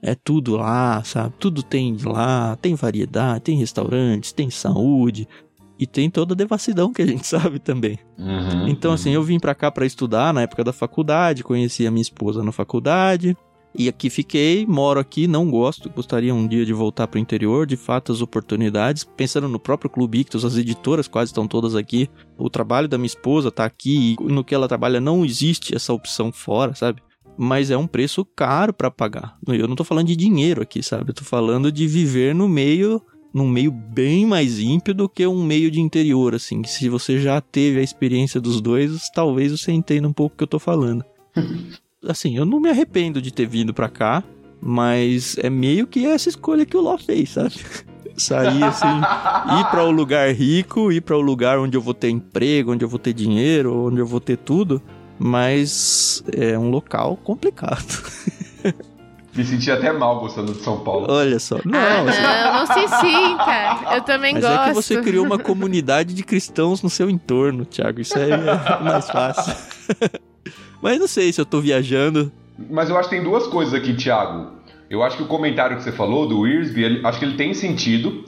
é 0.00 0.14
tudo 0.14 0.56
lá, 0.56 1.02
sabe? 1.04 1.34
Tudo 1.38 1.62
tem 1.62 1.94
lá, 2.02 2.56
tem 2.62 2.74
variedade, 2.74 3.42
tem 3.42 3.58
restaurantes, 3.58 4.32
tem 4.32 4.48
saúde, 4.48 5.28
e 5.80 5.86
tem 5.86 6.10
toda 6.10 6.34
a 6.34 6.36
devassidão 6.36 6.92
que 6.92 7.00
a 7.00 7.06
gente 7.06 7.26
sabe 7.26 7.58
também. 7.58 7.98
Uhum, 8.18 8.68
então, 8.68 8.92
assim, 8.92 9.08
uhum. 9.08 9.14
eu 9.14 9.22
vim 9.22 9.38
para 9.40 9.54
cá 9.54 9.70
para 9.70 9.86
estudar 9.86 10.34
na 10.34 10.42
época 10.42 10.62
da 10.62 10.74
faculdade, 10.74 11.42
conheci 11.42 11.86
a 11.86 11.90
minha 11.90 12.02
esposa 12.02 12.44
na 12.44 12.52
faculdade. 12.52 13.34
E 13.72 13.88
aqui 13.88 14.10
fiquei, 14.10 14.66
moro 14.66 14.98
aqui, 14.98 15.28
não 15.28 15.48
gosto, 15.48 15.88
gostaria 15.88 16.34
um 16.34 16.46
dia 16.46 16.66
de 16.66 16.72
voltar 16.72 17.06
para 17.06 17.18
o 17.18 17.20
interior, 17.20 17.64
de 17.64 17.76
fato 17.76 18.10
as 18.10 18.20
oportunidades, 18.20 19.04
pensando 19.04 19.48
no 19.48 19.60
próprio 19.60 19.88
Clube 19.88 20.18
Ictus, 20.18 20.44
as 20.44 20.56
editoras 20.56 21.06
quase 21.06 21.30
estão 21.30 21.46
todas 21.46 21.76
aqui, 21.76 22.10
o 22.36 22.50
trabalho 22.50 22.88
da 22.88 22.98
minha 22.98 23.06
esposa 23.06 23.48
está 23.48 23.64
aqui 23.64 24.16
e 24.20 24.24
no 24.24 24.42
que 24.42 24.56
ela 24.56 24.66
trabalha 24.66 25.00
não 25.00 25.24
existe 25.24 25.74
essa 25.74 25.92
opção 25.92 26.32
fora, 26.32 26.74
sabe? 26.74 27.00
Mas 27.38 27.70
é 27.70 27.76
um 27.76 27.86
preço 27.86 28.24
caro 28.24 28.72
para 28.72 28.90
pagar. 28.90 29.38
Eu 29.46 29.68
não 29.68 29.74
estou 29.74 29.86
falando 29.86 30.08
de 30.08 30.16
dinheiro 30.16 30.60
aqui, 30.60 30.82
sabe? 30.82 31.10
Eu 31.10 31.14
tô 31.14 31.24
falando 31.24 31.70
de 31.70 31.86
viver 31.86 32.34
no 32.34 32.48
meio 32.48 33.00
num 33.32 33.48
meio 33.48 33.70
bem 33.70 34.26
mais 34.26 34.58
ímpio 34.58 34.94
do 34.94 35.08
que 35.08 35.26
um 35.26 35.42
meio 35.42 35.70
de 35.70 35.80
interior, 35.80 36.34
assim. 36.34 36.62
Se 36.64 36.88
você 36.88 37.18
já 37.18 37.40
teve 37.40 37.80
a 37.80 37.82
experiência 37.82 38.40
dos 38.40 38.60
dois, 38.60 39.08
talvez 39.14 39.52
você 39.52 39.72
entenda 39.72 40.08
um 40.08 40.12
pouco 40.12 40.34
o 40.34 40.38
que 40.38 40.44
eu 40.44 40.48
tô 40.48 40.58
falando. 40.58 41.04
assim, 42.06 42.36
eu 42.36 42.44
não 42.44 42.60
me 42.60 42.70
arrependo 42.70 43.20
de 43.20 43.32
ter 43.32 43.46
vindo 43.46 43.72
pra 43.72 43.88
cá, 43.88 44.24
mas 44.60 45.36
é 45.38 45.48
meio 45.48 45.86
que 45.86 46.06
essa 46.06 46.28
escolha 46.28 46.66
que 46.66 46.76
o 46.76 46.80
Ló 46.80 46.98
fez, 46.98 47.30
sabe? 47.30 47.54
Sair 48.16 48.62
assim, 48.64 48.86
ir 48.86 49.70
para 49.70 49.84
o 49.84 49.88
um 49.88 49.92
lugar 49.92 50.30
rico, 50.34 50.92
ir 50.92 51.00
para 51.00 51.16
o 51.16 51.20
um 51.20 51.22
lugar 51.22 51.58
onde 51.58 51.76
eu 51.76 51.80
vou 51.80 51.94
ter 51.94 52.10
emprego, 52.10 52.72
onde 52.72 52.84
eu 52.84 52.88
vou 52.88 52.98
ter 52.98 53.14
dinheiro, 53.14 53.86
onde 53.86 53.98
eu 53.98 54.06
vou 54.06 54.20
ter 54.20 54.36
tudo, 54.36 54.82
mas 55.18 56.22
é 56.36 56.58
um 56.58 56.68
local 56.70 57.16
complicado. 57.16 57.86
Me 59.34 59.44
senti 59.44 59.70
até 59.70 59.92
mal 59.92 60.18
gostando 60.18 60.52
de 60.52 60.60
São 60.60 60.80
Paulo. 60.80 61.06
Olha 61.08 61.38
só. 61.38 61.56
Não, 61.64 61.78
ah, 61.78 62.04
não, 62.04 62.58
não 62.58 62.66
se 62.66 62.88
sinta. 62.88 63.94
Eu 63.94 64.02
também 64.02 64.34
Mas 64.34 64.42
gosto. 64.42 64.56
Mas 64.56 64.66
é 64.66 64.68
que 64.68 64.74
você 64.74 65.00
criou 65.02 65.24
uma 65.24 65.38
comunidade 65.38 66.14
de 66.14 66.22
cristãos 66.24 66.82
no 66.82 66.90
seu 66.90 67.08
entorno, 67.08 67.64
Thiago. 67.64 68.00
Isso 68.00 68.18
aí 68.18 68.32
é 68.32 68.36
mais 68.82 69.08
fácil. 69.08 69.54
Mas 70.82 70.98
não 70.98 71.06
sei 71.06 71.32
se 71.32 71.40
eu 71.40 71.46
tô 71.46 71.60
viajando. 71.60 72.32
Mas 72.68 72.90
eu 72.90 72.96
acho 72.98 73.08
que 73.08 73.14
tem 73.14 73.24
duas 73.24 73.46
coisas 73.46 73.72
aqui, 73.72 73.94
Thiago. 73.94 74.52
Eu 74.88 75.02
acho 75.04 75.16
que 75.16 75.22
o 75.22 75.26
comentário 75.26 75.76
que 75.76 75.84
você 75.84 75.92
falou 75.92 76.26
do 76.26 76.40
Wearsby, 76.40 77.00
acho 77.04 77.18
que 77.20 77.24
ele 77.24 77.36
tem 77.36 77.54
sentido. 77.54 78.24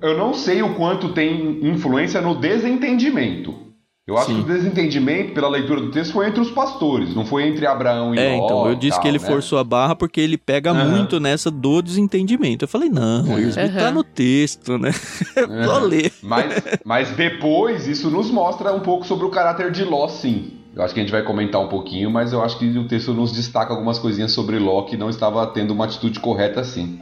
Eu 0.00 0.16
não 0.16 0.32
sei 0.32 0.62
o 0.62 0.74
quanto 0.74 1.12
tem 1.12 1.66
influência 1.66 2.20
no 2.20 2.36
desentendimento. 2.36 3.73
Eu 4.06 4.18
acho 4.18 4.26
Sim. 4.26 4.34
que 4.34 4.50
o 4.50 4.54
desentendimento, 4.54 5.32
pela 5.32 5.48
leitura 5.48 5.80
do 5.80 5.90
texto, 5.90 6.12
foi 6.12 6.28
entre 6.28 6.38
os 6.38 6.50
pastores, 6.50 7.14
não 7.14 7.24
foi 7.24 7.48
entre 7.48 7.66
Abraão 7.66 8.14
e 8.14 8.18
É, 8.18 8.36
Ló 8.36 8.44
então, 8.44 8.68
eu 8.68 8.74
disse 8.74 8.92
tal, 8.92 9.00
que 9.00 9.08
ele 9.08 9.18
né? 9.18 9.26
forçou 9.26 9.58
a 9.58 9.64
barra 9.64 9.96
porque 9.96 10.20
ele 10.20 10.36
pega 10.36 10.74
uhum. 10.74 10.90
muito 10.90 11.18
nessa 11.18 11.50
do 11.50 11.80
desentendimento. 11.80 12.64
Eu 12.64 12.68
falei, 12.68 12.90
não, 12.90 13.24
uhum. 13.24 13.38
isso 13.38 13.58
uhum. 13.58 13.72
tá 13.72 13.90
no 13.90 14.04
texto, 14.04 14.76
né? 14.76 14.90
Uhum. 15.36 15.64
Vou 15.64 15.78
ler. 15.80 16.12
Mas, 16.22 16.62
mas 16.84 17.10
depois, 17.10 17.86
isso 17.86 18.10
nos 18.10 18.30
mostra 18.30 18.72
um 18.72 18.80
pouco 18.80 19.06
sobre 19.06 19.24
o 19.26 19.30
caráter 19.30 19.70
de 19.70 19.84
Ló, 19.84 20.06
sim. 20.06 20.52
Eu 20.74 20.82
acho 20.82 20.92
que 20.92 21.00
a 21.00 21.02
gente 21.02 21.12
vai 21.12 21.22
comentar 21.22 21.60
um 21.60 21.68
pouquinho, 21.68 22.10
mas 22.10 22.32
eu 22.32 22.42
acho 22.42 22.58
que 22.58 22.66
o 22.66 22.86
texto 22.86 23.12
nos 23.14 23.32
destaca 23.32 23.72
algumas 23.72 23.98
coisinhas 23.98 24.32
sobre 24.32 24.58
Ló 24.58 24.82
que 24.82 24.96
não 24.96 25.08
estava 25.08 25.46
tendo 25.46 25.72
uma 25.72 25.84
atitude 25.84 26.20
correta 26.20 26.60
assim. 26.60 26.98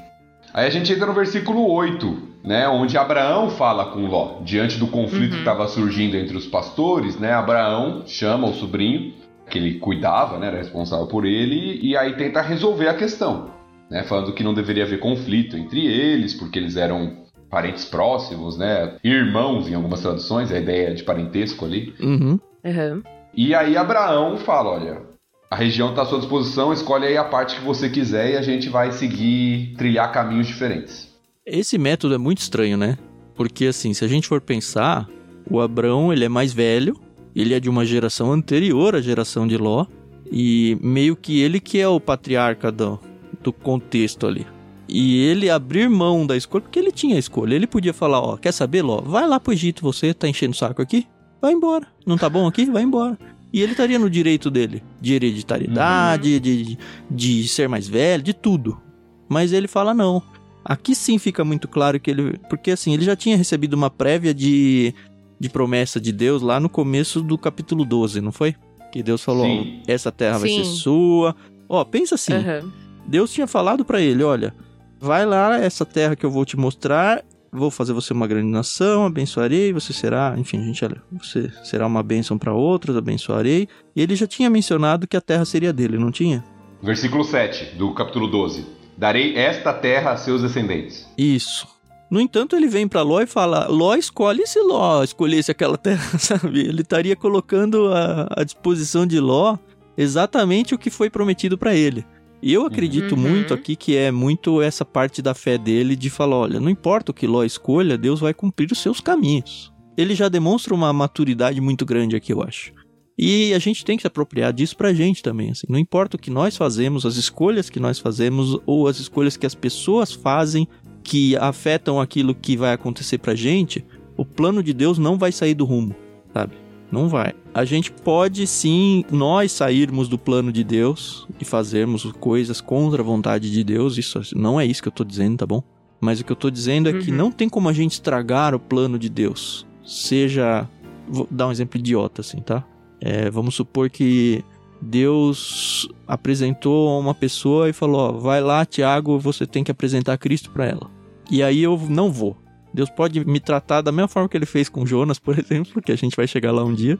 Aí 0.54 0.66
a 0.66 0.70
gente 0.70 0.92
entra 0.92 1.06
no 1.06 1.14
versículo 1.14 1.70
8, 1.70 2.32
né, 2.44 2.68
onde 2.68 2.98
Abraão 2.98 3.50
fala 3.50 3.86
com 3.86 4.06
Ló, 4.06 4.40
diante 4.42 4.78
do 4.78 4.86
conflito 4.86 5.30
uhum. 5.30 5.30
que 5.30 5.38
estava 5.38 5.66
surgindo 5.66 6.16
entre 6.16 6.36
os 6.36 6.46
pastores, 6.46 7.18
né, 7.18 7.32
Abraão 7.32 8.02
chama 8.06 8.48
o 8.48 8.54
sobrinho, 8.54 9.14
que 9.48 9.58
ele 9.58 9.78
cuidava, 9.78 10.38
né, 10.38 10.48
era 10.48 10.58
responsável 10.58 11.06
por 11.06 11.24
ele, 11.24 11.78
e 11.82 11.96
aí 11.96 12.14
tenta 12.16 12.42
resolver 12.42 12.88
a 12.88 12.94
questão, 12.94 13.50
né, 13.90 14.02
falando 14.02 14.32
que 14.32 14.44
não 14.44 14.52
deveria 14.52 14.84
haver 14.84 14.98
conflito 14.98 15.56
entre 15.56 15.86
eles, 15.86 16.34
porque 16.34 16.58
eles 16.58 16.76
eram 16.76 17.22
parentes 17.48 17.84
próximos, 17.84 18.58
né, 18.58 18.96
irmãos 19.02 19.68
em 19.68 19.74
algumas 19.74 20.00
traduções, 20.00 20.52
a 20.52 20.58
ideia 20.58 20.94
de 20.94 21.02
parentesco 21.02 21.64
ali. 21.64 21.94
Uhum. 22.00 22.38
Uhum. 22.64 23.02
E 23.34 23.54
aí 23.54 23.76
Abraão 23.76 24.36
fala, 24.36 24.70
olha, 24.70 25.11
a 25.52 25.54
região 25.54 25.90
está 25.90 26.00
à 26.00 26.06
sua 26.06 26.18
disposição, 26.18 26.72
escolhe 26.72 27.06
aí 27.06 27.14
a 27.14 27.24
parte 27.24 27.56
que 27.56 27.62
você 27.62 27.90
quiser 27.90 28.32
e 28.32 28.36
a 28.38 28.42
gente 28.42 28.70
vai 28.70 28.90
seguir, 28.90 29.74
trilhar 29.76 30.10
caminhos 30.10 30.46
diferentes. 30.46 31.12
Esse 31.44 31.76
método 31.76 32.14
é 32.14 32.18
muito 32.18 32.38
estranho, 32.38 32.78
né? 32.78 32.96
Porque 33.34 33.66
assim, 33.66 33.92
se 33.92 34.02
a 34.02 34.08
gente 34.08 34.26
for 34.26 34.40
pensar, 34.40 35.06
o 35.50 35.60
Abrão 35.60 36.10
ele 36.10 36.24
é 36.24 36.28
mais 36.28 36.54
velho, 36.54 36.98
ele 37.36 37.52
é 37.52 37.60
de 37.60 37.68
uma 37.68 37.84
geração 37.84 38.32
anterior 38.32 38.96
à 38.96 39.02
geração 39.02 39.46
de 39.46 39.58
Ló, 39.58 39.84
e 40.30 40.78
meio 40.80 41.14
que 41.14 41.42
ele 41.42 41.60
que 41.60 41.78
é 41.78 41.86
o 41.86 42.00
patriarca 42.00 42.72
do, 42.72 42.98
do 43.42 43.52
contexto 43.52 44.26
ali. 44.26 44.46
E 44.88 45.22
ele 45.22 45.50
abrir 45.50 45.86
mão 45.86 46.26
da 46.26 46.34
escolha, 46.34 46.62
porque 46.62 46.78
ele 46.78 46.90
tinha 46.90 47.18
escolha. 47.18 47.54
Ele 47.54 47.66
podia 47.66 47.92
falar, 47.92 48.20
ó, 48.20 48.38
quer 48.38 48.52
saber, 48.52 48.80
Ló? 48.80 49.02
Vai 49.02 49.28
lá 49.28 49.38
pro 49.38 49.52
Egito, 49.52 49.82
você 49.82 50.14
tá 50.14 50.26
enchendo 50.26 50.52
o 50.52 50.56
saco 50.56 50.80
aqui? 50.80 51.06
vai 51.42 51.52
embora. 51.52 51.86
Não 52.06 52.16
tá 52.16 52.30
bom 52.30 52.46
aqui? 52.46 52.64
Vai 52.64 52.84
embora. 52.84 53.18
E 53.52 53.60
ele 53.60 53.72
estaria 53.72 53.98
no 53.98 54.08
direito 54.08 54.50
dele, 54.50 54.82
de 55.00 55.14
hereditariedade, 55.14 56.34
uhum. 56.34 56.40
de, 56.40 56.64
de, 56.64 56.78
de 57.10 57.48
ser 57.48 57.68
mais 57.68 57.86
velho, 57.86 58.22
de 58.22 58.32
tudo. 58.32 58.80
Mas 59.28 59.52
ele 59.52 59.68
fala 59.68 59.92
não. 59.92 60.22
Aqui 60.64 60.94
sim 60.94 61.18
fica 61.18 61.44
muito 61.44 61.68
claro 61.68 61.98
que 62.00 62.10
ele. 62.10 62.38
Porque 62.48 62.70
assim, 62.70 62.94
ele 62.94 63.04
já 63.04 63.16
tinha 63.16 63.36
recebido 63.36 63.74
uma 63.74 63.90
prévia 63.90 64.32
de, 64.32 64.94
de 65.38 65.48
promessa 65.48 66.00
de 66.00 66.12
Deus 66.12 66.40
lá 66.40 66.60
no 66.60 66.68
começo 66.68 67.20
do 67.20 67.36
capítulo 67.36 67.84
12, 67.84 68.20
não 68.20 68.32
foi? 68.32 68.54
Que 68.92 69.02
Deus 69.02 69.22
falou: 69.22 69.46
essa 69.86 70.12
terra 70.12 70.38
sim. 70.38 70.40
vai 70.40 70.50
ser 70.50 70.64
sua. 70.64 71.34
Ó, 71.68 71.84
pensa 71.84 72.14
assim. 72.14 72.34
Uhum. 72.34 72.70
Deus 73.06 73.32
tinha 73.32 73.46
falado 73.46 73.84
para 73.84 74.00
ele: 74.00 74.22
olha, 74.22 74.54
vai 75.00 75.26
lá, 75.26 75.58
essa 75.58 75.84
terra 75.84 76.14
que 76.14 76.24
eu 76.24 76.30
vou 76.30 76.44
te 76.44 76.56
mostrar, 76.56 77.24
vou 77.52 77.70
fazer 77.70 77.92
você 77.92 78.12
uma 78.12 78.26
grande 78.26 78.48
nação, 78.48 79.04
abençoarei, 79.04 79.72
você 79.72 79.92
será, 79.92 80.34
enfim, 80.38 80.64
gente, 80.64 80.84
olha, 80.84 81.02
você 81.12 81.52
será 81.62 81.86
uma 81.86 82.02
bênção 82.02 82.38
para 82.38 82.52
outros, 82.52 82.96
abençoarei. 82.96 83.68
E 83.94 84.00
ele 84.00 84.16
já 84.16 84.26
tinha 84.26 84.48
mencionado 84.48 85.06
que 85.06 85.16
a 85.16 85.20
terra 85.20 85.44
seria 85.44 85.72
dele, 85.72 85.98
não 85.98 86.10
tinha? 86.10 86.42
Versículo 86.82 87.22
7 87.22 87.76
do 87.76 87.92
capítulo 87.92 88.26
12. 88.26 88.64
Darei 88.96 89.36
esta 89.36 89.72
terra 89.72 90.12
a 90.12 90.16
seus 90.16 90.42
descendentes. 90.42 91.06
Isso. 91.16 91.66
No 92.10 92.20
entanto, 92.20 92.56
ele 92.56 92.68
vem 92.68 92.86
para 92.86 93.02
Ló 93.02 93.20
e 93.20 93.26
fala: 93.26 93.66
Ló, 93.68 93.94
escolhe 93.94 94.46
se 94.46 94.60
Ló 94.60 95.02
escolhesse 95.02 95.50
aquela 95.50 95.78
terra, 95.78 96.02
sabe? 96.18 96.60
Ele 96.60 96.82
estaria 96.82 97.16
colocando 97.16 97.90
à 97.94 98.44
disposição 98.44 99.06
de 99.06 99.18
Ló 99.18 99.56
exatamente 99.96 100.74
o 100.74 100.78
que 100.78 100.90
foi 100.90 101.08
prometido 101.08 101.56
para 101.56 101.74
ele. 101.74 102.04
E 102.42 102.52
eu 102.52 102.66
acredito 102.66 103.14
uhum. 103.14 103.20
muito 103.20 103.54
aqui 103.54 103.76
que 103.76 103.96
é 103.96 104.10
muito 104.10 104.60
essa 104.60 104.84
parte 104.84 105.22
da 105.22 105.32
fé 105.32 105.56
dele 105.56 105.94
de 105.94 106.10
falar: 106.10 106.36
olha, 106.36 106.60
não 106.60 106.68
importa 106.68 107.12
o 107.12 107.14
que 107.14 107.26
Ló 107.26 107.44
escolha, 107.44 107.96
Deus 107.96 108.18
vai 108.20 108.34
cumprir 108.34 108.70
os 108.72 108.78
seus 108.78 109.00
caminhos. 109.00 109.72
Ele 109.96 110.14
já 110.14 110.28
demonstra 110.28 110.74
uma 110.74 110.92
maturidade 110.92 111.60
muito 111.60 111.86
grande 111.86 112.16
aqui, 112.16 112.32
eu 112.32 112.42
acho. 112.42 112.72
E 113.16 113.52
a 113.52 113.58
gente 113.58 113.84
tem 113.84 113.96
que 113.96 114.02
se 114.02 114.06
apropriar 114.06 114.52
disso 114.52 114.76
pra 114.76 114.92
gente 114.92 115.22
também, 115.22 115.50
assim. 115.50 115.66
Não 115.68 115.78
importa 115.78 116.16
o 116.16 116.18
que 116.18 116.30
nós 116.30 116.56
fazemos, 116.56 117.06
as 117.06 117.16
escolhas 117.16 117.70
que 117.70 117.78
nós 117.78 117.98
fazemos 117.98 118.58
ou 118.66 118.88
as 118.88 118.98
escolhas 118.98 119.36
que 119.36 119.46
as 119.46 119.54
pessoas 119.54 120.12
fazem 120.12 120.66
que 121.04 121.36
afetam 121.36 122.00
aquilo 122.00 122.34
que 122.34 122.56
vai 122.56 122.72
acontecer 122.72 123.18
pra 123.18 123.34
gente, 123.34 123.84
o 124.16 124.24
plano 124.24 124.62
de 124.62 124.72
Deus 124.72 124.98
não 124.98 125.18
vai 125.18 125.30
sair 125.30 125.54
do 125.54 125.64
rumo, 125.64 125.94
sabe? 126.32 126.61
Não 126.92 127.08
vai. 127.08 127.32
A 127.54 127.64
gente 127.64 127.90
pode 127.90 128.46
sim, 128.46 129.02
nós 129.10 129.50
sairmos 129.50 130.08
do 130.08 130.18
plano 130.18 130.52
de 130.52 130.62
Deus 130.62 131.26
e 131.40 131.44
fazermos 131.44 132.04
coisas 132.20 132.60
contra 132.60 133.00
a 133.00 133.04
vontade 133.04 133.50
de 133.50 133.64
Deus. 133.64 133.96
Isso 133.96 134.20
não 134.36 134.60
é 134.60 134.66
isso 134.66 134.82
que 134.82 134.88
eu 134.88 134.92
tô 134.92 135.02
dizendo, 135.02 135.38
tá 135.38 135.46
bom? 135.46 135.62
Mas 135.98 136.20
o 136.20 136.24
que 136.24 136.30
eu 136.30 136.36
tô 136.36 136.50
dizendo 136.50 136.90
é 136.90 136.92
uhum. 136.92 137.00
que 137.00 137.10
não 137.10 137.32
tem 137.32 137.48
como 137.48 137.68
a 137.70 137.72
gente 137.72 137.92
estragar 137.92 138.54
o 138.54 138.60
plano 138.60 138.98
de 138.98 139.08
Deus. 139.08 139.66
Seja. 139.86 140.68
Vou 141.08 141.26
dar 141.30 141.48
um 141.48 141.50
exemplo 141.50 141.78
idiota 141.78 142.20
assim, 142.20 142.40
tá? 142.40 142.62
É, 143.00 143.30
vamos 143.30 143.54
supor 143.54 143.88
que 143.88 144.44
Deus 144.80 145.88
apresentou 146.06 147.00
uma 147.00 147.14
pessoa 147.14 147.70
e 147.70 147.72
falou: 147.72 148.00
ó, 148.00 148.12
vai 148.12 148.40
lá, 148.40 148.66
Tiago, 148.66 149.18
você 149.18 149.46
tem 149.46 149.64
que 149.64 149.70
apresentar 149.70 150.18
Cristo 150.18 150.50
para 150.50 150.66
ela. 150.66 150.90
E 151.30 151.42
aí 151.42 151.62
eu 151.62 151.78
não 151.88 152.12
vou. 152.12 152.36
Deus 152.72 152.90
pode 152.90 153.24
me 153.24 153.40
tratar 153.40 153.82
da 153.82 153.92
mesma 153.92 154.08
forma 154.08 154.28
que 154.28 154.36
ele 154.36 154.46
fez 154.46 154.68
com 154.68 154.86
Jonas, 154.86 155.18
por 155.18 155.36
exemplo, 155.38 155.82
que 155.82 155.92
a 155.92 155.96
gente 155.96 156.16
vai 156.16 156.26
chegar 156.26 156.52
lá 156.52 156.64
um 156.64 156.74
dia. 156.74 156.98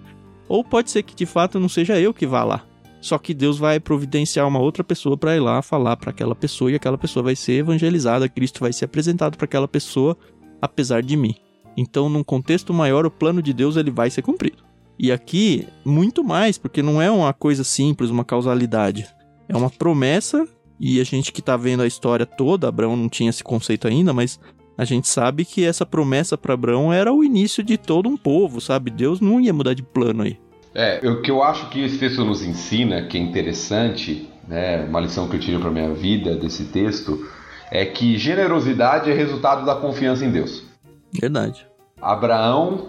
Ou 0.48 0.62
pode 0.62 0.90
ser 0.90 1.02
que 1.02 1.14
de 1.14 1.26
fato 1.26 1.58
não 1.58 1.68
seja 1.68 1.98
eu 1.98 2.12
que 2.12 2.26
vá 2.26 2.44
lá. 2.44 2.64
Só 3.00 3.18
que 3.18 3.34
Deus 3.34 3.58
vai 3.58 3.80
providenciar 3.80 4.46
uma 4.46 4.60
outra 4.60 4.84
pessoa 4.84 5.16
para 5.16 5.34
ir 5.34 5.40
lá 5.40 5.60
falar 5.60 5.96
para 5.96 6.10
aquela 6.10 6.36
pessoa 6.36 6.70
e 6.70 6.76
aquela 6.76 6.96
pessoa 6.96 7.22
vai 7.22 7.34
ser 7.34 7.54
evangelizada, 7.54 8.28
Cristo 8.28 8.60
vai 8.60 8.72
ser 8.72 8.84
apresentado 8.84 9.36
para 9.36 9.44
aquela 9.44 9.66
pessoa 9.66 10.16
apesar 10.60 11.02
de 11.02 11.16
mim. 11.16 11.34
Então, 11.76 12.08
num 12.08 12.22
contexto 12.22 12.72
maior, 12.72 13.04
o 13.04 13.10
plano 13.10 13.42
de 13.42 13.52
Deus 13.52 13.76
ele 13.76 13.90
vai 13.90 14.08
ser 14.08 14.22
cumprido. 14.22 14.62
E 14.96 15.10
aqui, 15.10 15.66
muito 15.84 16.22
mais, 16.22 16.58
porque 16.58 16.80
não 16.80 17.02
é 17.02 17.10
uma 17.10 17.32
coisa 17.32 17.64
simples, 17.64 18.10
uma 18.10 18.24
causalidade. 18.24 19.08
É 19.48 19.56
uma 19.56 19.68
promessa, 19.70 20.46
e 20.78 21.00
a 21.00 21.04
gente 21.04 21.32
que 21.32 21.40
está 21.40 21.56
vendo 21.56 21.82
a 21.82 21.86
história 21.86 22.24
toda, 22.24 22.68
Abraão 22.68 22.96
não 22.96 23.08
tinha 23.08 23.30
esse 23.30 23.42
conceito 23.42 23.88
ainda, 23.88 24.12
mas 24.12 24.38
a 24.76 24.84
gente 24.84 25.08
sabe 25.08 25.44
que 25.44 25.64
essa 25.64 25.84
promessa 25.84 26.36
para 26.36 26.54
Abraão 26.54 26.92
era 26.92 27.12
o 27.12 27.22
início 27.22 27.62
de 27.62 27.76
todo 27.76 28.08
um 28.08 28.16
povo, 28.16 28.60
sabe? 28.60 28.90
Deus 28.90 29.20
não 29.20 29.40
ia 29.40 29.52
mudar 29.52 29.74
de 29.74 29.82
plano 29.82 30.22
aí. 30.22 30.38
É, 30.74 31.06
o 31.06 31.20
que 31.20 31.30
eu 31.30 31.42
acho 31.42 31.68
que 31.68 31.84
esse 31.84 31.98
texto 31.98 32.24
nos 32.24 32.42
ensina, 32.42 33.02
que 33.02 33.18
é 33.18 33.20
interessante, 33.20 34.28
né, 34.48 34.84
uma 34.84 35.00
lição 35.00 35.28
que 35.28 35.36
eu 35.36 35.40
tiro 35.40 35.60
para 35.60 35.70
minha 35.70 35.92
vida 35.92 36.34
desse 36.34 36.64
texto, 36.64 37.26
é 37.70 37.84
que 37.84 38.16
generosidade 38.16 39.10
é 39.10 39.14
resultado 39.14 39.66
da 39.66 39.74
confiança 39.74 40.24
em 40.24 40.30
Deus. 40.30 40.64
Verdade. 41.12 41.66
Abraão, 42.00 42.88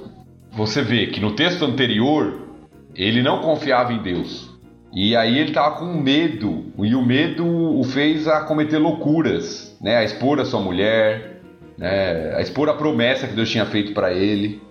você 0.52 0.82
vê 0.82 1.08
que 1.08 1.20
no 1.20 1.36
texto 1.36 1.66
anterior 1.66 2.48
ele 2.96 3.22
não 3.22 3.42
confiava 3.42 3.92
em 3.92 4.02
Deus. 4.02 4.50
E 4.94 5.16
aí 5.16 5.38
ele 5.40 5.50
estava 5.50 5.76
com 5.78 5.86
medo, 5.86 6.66
e 6.78 6.94
o 6.94 7.04
medo 7.04 7.46
o 7.46 7.84
fez 7.84 8.28
a 8.28 8.42
cometer 8.42 8.78
loucuras, 8.78 9.76
né, 9.82 9.98
a 9.98 10.04
expor 10.04 10.40
a 10.40 10.46
sua 10.46 10.62
mulher, 10.62 11.33
né, 11.78 12.36
a 12.36 12.42
expor 12.42 12.70
a 12.70 12.74
promessa 12.74 13.28
que 13.28 13.34
Deus 13.34 13.50
tinha 13.50 13.66
feito 13.66 13.94
para 13.94 14.14
ele 14.14 14.62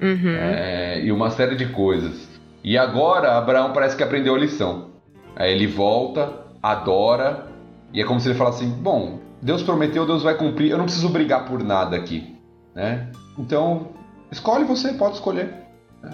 uhum. 0.00 0.36
é, 0.36 1.00
e 1.02 1.12
uma 1.12 1.30
série 1.30 1.56
de 1.56 1.66
coisas. 1.66 2.28
E 2.62 2.76
agora 2.76 3.36
Abraão 3.36 3.72
parece 3.72 3.96
que 3.96 4.02
aprendeu 4.02 4.34
a 4.34 4.38
lição. 4.38 4.90
Aí 5.36 5.52
ele 5.52 5.66
volta, 5.66 6.32
adora 6.62 7.46
e 7.92 8.00
é 8.00 8.04
como 8.04 8.20
se 8.20 8.28
ele 8.28 8.38
falasse 8.38 8.64
assim: 8.64 8.72
bom, 8.72 9.20
Deus 9.40 9.62
prometeu, 9.62 10.06
Deus 10.06 10.22
vai 10.22 10.34
cumprir. 10.34 10.70
Eu 10.70 10.78
não 10.78 10.84
preciso 10.84 11.08
brigar 11.08 11.46
por 11.46 11.62
nada 11.62 11.96
aqui, 11.96 12.36
né? 12.74 13.08
Então 13.38 13.88
escolhe 14.30 14.64
você, 14.64 14.92
pode 14.92 15.14
escolher. 15.14 15.54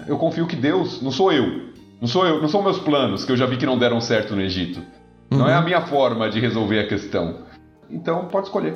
Eu 0.07 0.17
confio 0.17 0.47
que 0.47 0.55
Deus, 0.55 1.01
não 1.01 1.11
sou 1.11 1.31
eu, 1.31 1.69
não 2.01 2.07
sou 2.07 2.25
eu, 2.25 2.41
não 2.41 2.49
são 2.49 2.61
meus 2.61 2.79
planos 2.79 3.23
que 3.23 3.31
eu 3.31 3.37
já 3.37 3.45
vi 3.45 3.57
que 3.57 3.65
não 3.65 3.77
deram 3.77 4.01
certo 4.01 4.35
no 4.35 4.41
Egito. 4.41 4.81
Uhum. 5.31 5.39
Não 5.39 5.49
é 5.49 5.53
a 5.53 5.59
uhum. 5.59 5.65
minha 5.65 5.81
forma 5.81 6.29
de 6.29 6.39
resolver 6.39 6.79
a 6.79 6.87
questão. 6.87 7.39
Então 7.89 8.25
pode 8.25 8.47
escolher. 8.47 8.75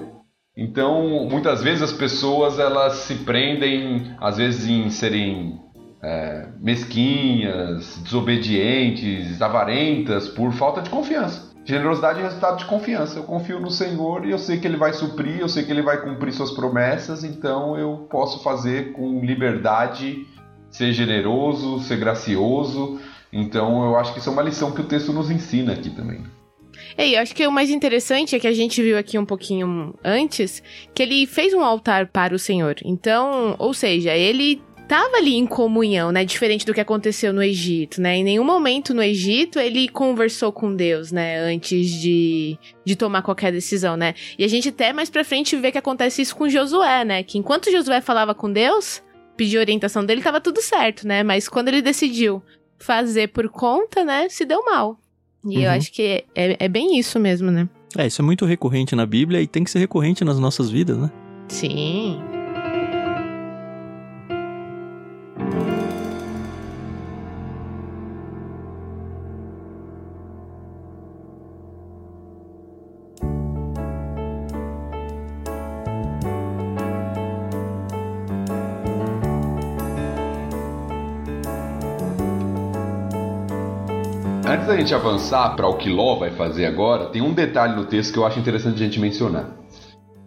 Então, 0.55 1.27
muitas 1.29 1.63
vezes 1.63 1.81
as 1.81 1.93
pessoas 1.93 2.59
elas 2.59 2.93
se 2.93 3.15
prendem, 3.15 4.15
às 4.19 4.37
vezes, 4.37 4.67
em 4.67 4.89
serem 4.89 5.59
é, 6.03 6.47
mesquinhas, 6.59 7.97
desobedientes, 8.03 9.41
avarentas 9.41 10.27
por 10.27 10.51
falta 10.51 10.81
de 10.81 10.89
confiança. 10.89 11.51
Generosidade 11.63 12.19
é 12.19 12.23
resultado 12.23 12.57
de 12.57 12.65
confiança. 12.65 13.19
Eu 13.19 13.23
confio 13.23 13.59
no 13.59 13.69
Senhor 13.69 14.25
e 14.25 14.31
eu 14.31 14.39
sei 14.39 14.59
que 14.59 14.67
Ele 14.67 14.77
vai 14.77 14.93
suprir, 14.93 15.39
eu 15.39 15.47
sei 15.47 15.63
que 15.63 15.71
Ele 15.71 15.83
vai 15.83 16.01
cumprir 16.01 16.33
Suas 16.33 16.51
promessas, 16.51 17.23
então 17.23 17.77
eu 17.77 18.07
posso 18.09 18.43
fazer 18.43 18.93
com 18.93 19.23
liberdade, 19.23 20.27
ser 20.69 20.91
generoso, 20.91 21.79
ser 21.81 21.97
gracioso. 21.97 22.99
Então 23.31 23.85
eu 23.85 23.95
acho 23.95 24.11
que 24.13 24.19
isso 24.19 24.29
é 24.29 24.33
uma 24.33 24.41
lição 24.41 24.71
que 24.71 24.81
o 24.81 24.85
texto 24.85 25.13
nos 25.13 25.29
ensina 25.29 25.73
aqui 25.73 25.91
também. 25.91 26.23
É, 26.97 27.09
eu 27.09 27.19
acho 27.19 27.35
que 27.35 27.45
o 27.45 27.51
mais 27.51 27.69
interessante 27.69 28.35
é 28.35 28.39
que 28.39 28.47
a 28.47 28.53
gente 28.53 28.81
viu 28.81 28.97
aqui 28.97 29.17
um 29.17 29.25
pouquinho 29.25 29.93
antes 30.03 30.61
que 30.93 31.03
ele 31.03 31.25
fez 31.25 31.53
um 31.53 31.63
altar 31.63 32.07
para 32.07 32.35
o 32.35 32.39
Senhor. 32.39 32.75
Então, 32.83 33.55
ou 33.59 33.73
seja, 33.73 34.15
ele 34.15 34.61
estava 34.91 35.15
ali 35.15 35.35
em 35.35 35.45
comunhão, 35.45 36.11
né? 36.11 36.25
Diferente 36.25 36.65
do 36.65 36.73
que 36.73 36.81
aconteceu 36.81 37.31
no 37.31 37.41
Egito, 37.41 38.01
né? 38.01 38.17
Em 38.17 38.23
nenhum 38.25 38.43
momento 38.43 38.93
no 38.93 39.01
Egito 39.01 39.57
ele 39.57 39.87
conversou 39.87 40.51
com 40.51 40.75
Deus, 40.75 41.13
né? 41.13 41.39
Antes 41.39 41.89
de, 41.89 42.59
de 42.83 42.95
tomar 42.97 43.21
qualquer 43.21 43.53
decisão, 43.53 43.95
né? 43.95 44.13
E 44.37 44.43
a 44.43 44.47
gente 44.49 44.67
até 44.67 44.91
mais 44.91 45.09
pra 45.09 45.23
frente 45.23 45.55
vê 45.55 45.71
que 45.71 45.77
acontece 45.77 46.21
isso 46.21 46.35
com 46.35 46.49
Josué, 46.49 47.05
né? 47.05 47.23
Que 47.23 47.37
enquanto 47.37 47.71
Josué 47.71 48.01
falava 48.01 48.35
com 48.35 48.51
Deus, 48.51 49.01
pedir 49.37 49.59
orientação 49.59 50.05
dele, 50.05 50.21
tava 50.21 50.41
tudo 50.41 50.61
certo, 50.61 51.07
né? 51.07 51.23
Mas 51.23 51.47
quando 51.47 51.69
ele 51.69 51.81
decidiu 51.81 52.43
fazer 52.77 53.29
por 53.29 53.47
conta, 53.47 54.03
né? 54.03 54.27
Se 54.27 54.43
deu 54.43 54.61
mal. 54.65 54.99
E 55.45 55.57
uhum. 55.57 55.63
eu 55.63 55.71
acho 55.71 55.91
que 55.91 56.23
é, 56.35 56.65
é 56.65 56.67
bem 56.67 56.97
isso 56.97 57.19
mesmo, 57.19 57.49
né? 57.49 57.67
É, 57.97 58.07
isso 58.07 58.21
é 58.21 58.25
muito 58.25 58.45
recorrente 58.45 58.95
na 58.95 59.05
Bíblia 59.05 59.41
e 59.41 59.47
tem 59.47 59.63
que 59.63 59.71
ser 59.71 59.79
recorrente 59.79 60.23
nas 60.23 60.39
nossas 60.39 60.69
vidas, 60.69 60.97
né? 60.97 61.11
Sim. 61.49 62.19
Gente 84.81 84.95
avançar 84.95 85.55
para 85.55 85.67
o 85.67 85.75
que 85.75 85.89
Ló 85.89 86.15
vai 86.15 86.31
fazer 86.31 86.65
agora, 86.65 87.05
tem 87.05 87.21
um 87.21 87.33
detalhe 87.33 87.75
no 87.75 87.85
texto 87.85 88.13
que 88.13 88.19
eu 88.19 88.25
acho 88.25 88.39
interessante 88.39 88.75
a 88.75 88.85
gente 88.85 88.99
mencionar. 88.99 89.57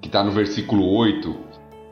Que 0.01 0.09
está 0.09 0.23
no 0.23 0.31
versículo 0.31 0.87
8, 0.87 1.35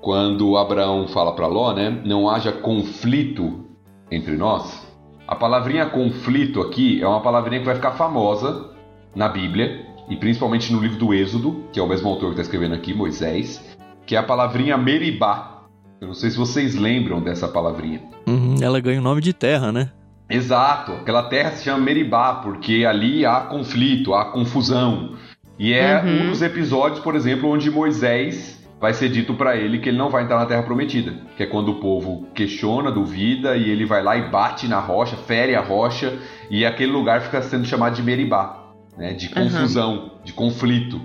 quando 0.01 0.57
Abraão 0.57 1.09
fala 1.09 1.35
para 1.35 1.47
Ló, 1.47 1.73
né? 1.73 2.03
Não 2.05 2.29
haja 2.29 2.53
conflito 2.53 3.65
entre 4.11 4.37
nós. 4.37 4.87
A 5.27 5.35
palavrinha 5.35 5.87
conflito 5.87 6.61
aqui 6.61 7.03
é 7.03 7.07
uma 7.07 7.21
palavrinha 7.21 7.61
que 7.61 7.67
vai 7.67 7.75
ficar 7.75 7.93
famosa 7.93 8.71
na 9.15 9.29
Bíblia, 9.29 9.87
e 10.09 10.17
principalmente 10.17 10.73
no 10.73 10.81
livro 10.81 10.99
do 10.99 11.15
Êxodo, 11.15 11.65
que 11.73 11.81
é 11.81 11.83
o 11.83 11.89
mesmo 11.89 12.09
autor 12.09 12.27
que 12.27 12.41
está 12.41 12.43
escrevendo 12.43 12.75
aqui, 12.75 12.93
Moisés, 12.93 13.77
que 14.07 14.15
é 14.15 14.19
a 14.19 14.23
palavrinha 14.23 14.77
meribá. 14.77 15.65
Eu 16.01 16.09
não 16.09 16.15
sei 16.15 16.31
se 16.31 16.37
vocês 16.37 16.75
lembram 16.75 17.21
dessa 17.21 17.47
palavrinha. 17.49 18.03
Uhum, 18.27 18.57
ela 18.61 18.81
ganha 18.81 19.01
o 19.01 19.03
nome 19.03 19.21
de 19.21 19.33
terra, 19.33 19.71
né? 19.71 19.91
Exato. 20.35 20.93
Aquela 20.93 21.25
terra 21.25 21.53
se 21.53 21.65
chama 21.65 21.85
Meribá, 21.85 22.35
porque 22.35 22.85
ali 22.85 23.25
há 23.27 23.41
conflito, 23.41 24.15
há 24.15 24.27
confusão. 24.27 25.17
E 25.59 25.73
é 25.73 26.01
uhum. 26.03 26.23
um 26.23 26.31
dos 26.31 26.43
episódios, 26.43 27.01
por 27.01 27.15
exemplo, 27.15 27.49
onde 27.51 27.71
Moisés 27.71 28.61
vai 28.81 28.93
ser 28.93 29.11
dito 29.11 29.35
para 29.35 29.57
ele 29.57 29.79
que 29.79 29.91
ele 29.91 29.97
não 29.97 30.11
vai 30.11 30.25
entrar 30.25 30.39
na 30.39 30.47
Terra 30.47 30.65
Prometida, 30.65 31.15
que 31.37 31.43
é 31.45 31.47
quando 31.47 31.69
o 31.69 31.75
povo 31.77 32.27
questiona, 32.35 32.91
duvida 32.91 33.57
e 33.57 33.71
ele 33.71 33.85
vai 33.85 34.03
lá 34.03 34.17
e 34.17 34.29
bate 34.29 34.67
na 34.67 34.81
rocha, 34.81 35.17
fere 35.17 35.55
a 35.55 35.61
rocha 35.61 36.19
e 36.51 36.67
aquele 36.67 36.91
lugar 36.91 37.21
fica 37.21 37.41
sendo 37.43 37.65
chamado 37.65 37.95
de 37.95 38.03
Meribá, 38.03 38.73
né, 38.99 39.13
de 39.13 39.29
confusão, 39.29 39.93
uhum. 39.93 40.11
de 40.25 40.33
conflito. 40.33 41.01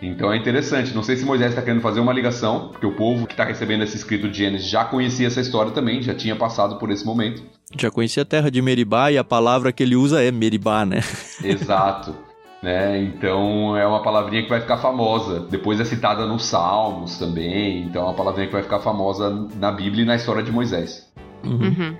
Então 0.00 0.32
é 0.32 0.36
interessante. 0.36 0.94
Não 0.94 1.02
sei 1.02 1.16
se 1.16 1.24
Moisés 1.24 1.50
está 1.50 1.62
querendo 1.62 1.80
fazer 1.80 2.00
uma 2.00 2.12
ligação, 2.12 2.68
porque 2.68 2.86
o 2.86 2.92
povo 2.92 3.26
que 3.26 3.32
está 3.32 3.44
recebendo 3.44 3.84
esse 3.84 3.96
escrito 3.96 4.28
de 4.28 4.38
Gênesis 4.38 4.68
já 4.68 4.84
conhecia 4.84 5.26
essa 5.26 5.40
história 5.40 5.72
também, 5.72 6.02
já 6.02 6.14
tinha 6.14 6.36
passado 6.36 6.76
por 6.78 6.90
esse 6.90 7.04
momento. 7.04 7.42
Já 7.78 7.90
conhecia 7.90 8.22
a 8.22 8.26
terra 8.26 8.50
de 8.50 8.60
Meribá 8.60 9.10
e 9.10 9.18
a 9.18 9.24
palavra 9.24 9.72
que 9.72 9.82
ele 9.82 9.96
usa 9.96 10.22
é 10.22 10.30
Meribá, 10.30 10.84
né? 10.84 11.00
Exato. 11.42 12.14
Né? 12.62 13.02
Então 13.02 13.76
é 13.76 13.86
uma 13.86 14.02
palavrinha 14.02 14.42
que 14.42 14.48
vai 14.48 14.60
ficar 14.60 14.78
famosa. 14.78 15.40
Depois 15.40 15.78
é 15.80 15.84
citada 15.84 16.26
nos 16.26 16.44
Salmos 16.46 17.18
também. 17.18 17.82
Então 17.82 18.02
é 18.02 18.04
uma 18.06 18.14
palavrinha 18.14 18.46
que 18.46 18.52
vai 18.52 18.62
ficar 18.62 18.80
famosa 18.80 19.48
na 19.56 19.70
Bíblia 19.70 20.02
e 20.02 20.06
na 20.06 20.16
história 20.16 20.42
de 20.42 20.50
Moisés. 20.50 21.10
Uhum. 21.44 21.58
Uhum. 21.58 21.96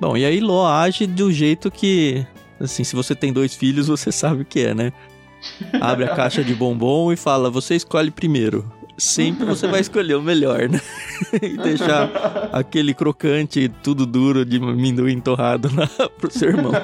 Bom, 0.00 0.16
e 0.16 0.24
aí 0.24 0.40
Ló 0.40 0.66
age 0.66 1.06
do 1.06 1.32
jeito 1.32 1.70
que, 1.70 2.26
assim, 2.60 2.84
se 2.84 2.94
você 2.94 3.14
tem 3.14 3.32
dois 3.32 3.54
filhos, 3.54 3.88
você 3.88 4.12
sabe 4.12 4.42
o 4.42 4.44
que 4.44 4.60
é, 4.60 4.74
né? 4.74 4.92
Abre 5.80 6.04
a 6.04 6.14
caixa 6.14 6.42
de 6.42 6.54
bombom 6.54 7.12
e 7.12 7.16
fala: 7.16 7.50
você 7.50 7.74
escolhe 7.74 8.10
primeiro. 8.10 8.70
Sempre 8.98 9.44
você 9.44 9.66
vai 9.66 9.80
escolher 9.80 10.14
o 10.14 10.22
melhor, 10.22 10.68
né? 10.70 10.80
e 11.42 11.56
deixar 11.58 12.10
aquele 12.50 12.94
crocante 12.94 13.70
tudo 13.82 14.06
duro 14.06 14.44
de 14.44 14.56
amendoim 14.56 15.20
torrado 15.20 15.70
na, 15.70 15.86
pro 16.18 16.30
seu 16.30 16.48
irmão. 16.48 16.72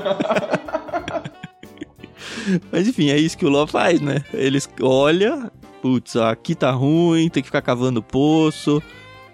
Mas 2.70 2.86
enfim, 2.88 3.08
é 3.08 3.16
isso 3.16 3.38
que 3.38 3.46
o 3.46 3.48
Ló 3.48 3.66
faz, 3.66 4.00
né? 4.00 4.22
Eles 4.34 4.68
olha, 4.80 5.50
putz, 5.80 6.16
aqui 6.16 6.54
tá 6.54 6.70
ruim, 6.70 7.28
tem 7.30 7.42
que 7.42 7.48
ficar 7.48 7.62
cavando 7.62 8.02
poço. 8.02 8.82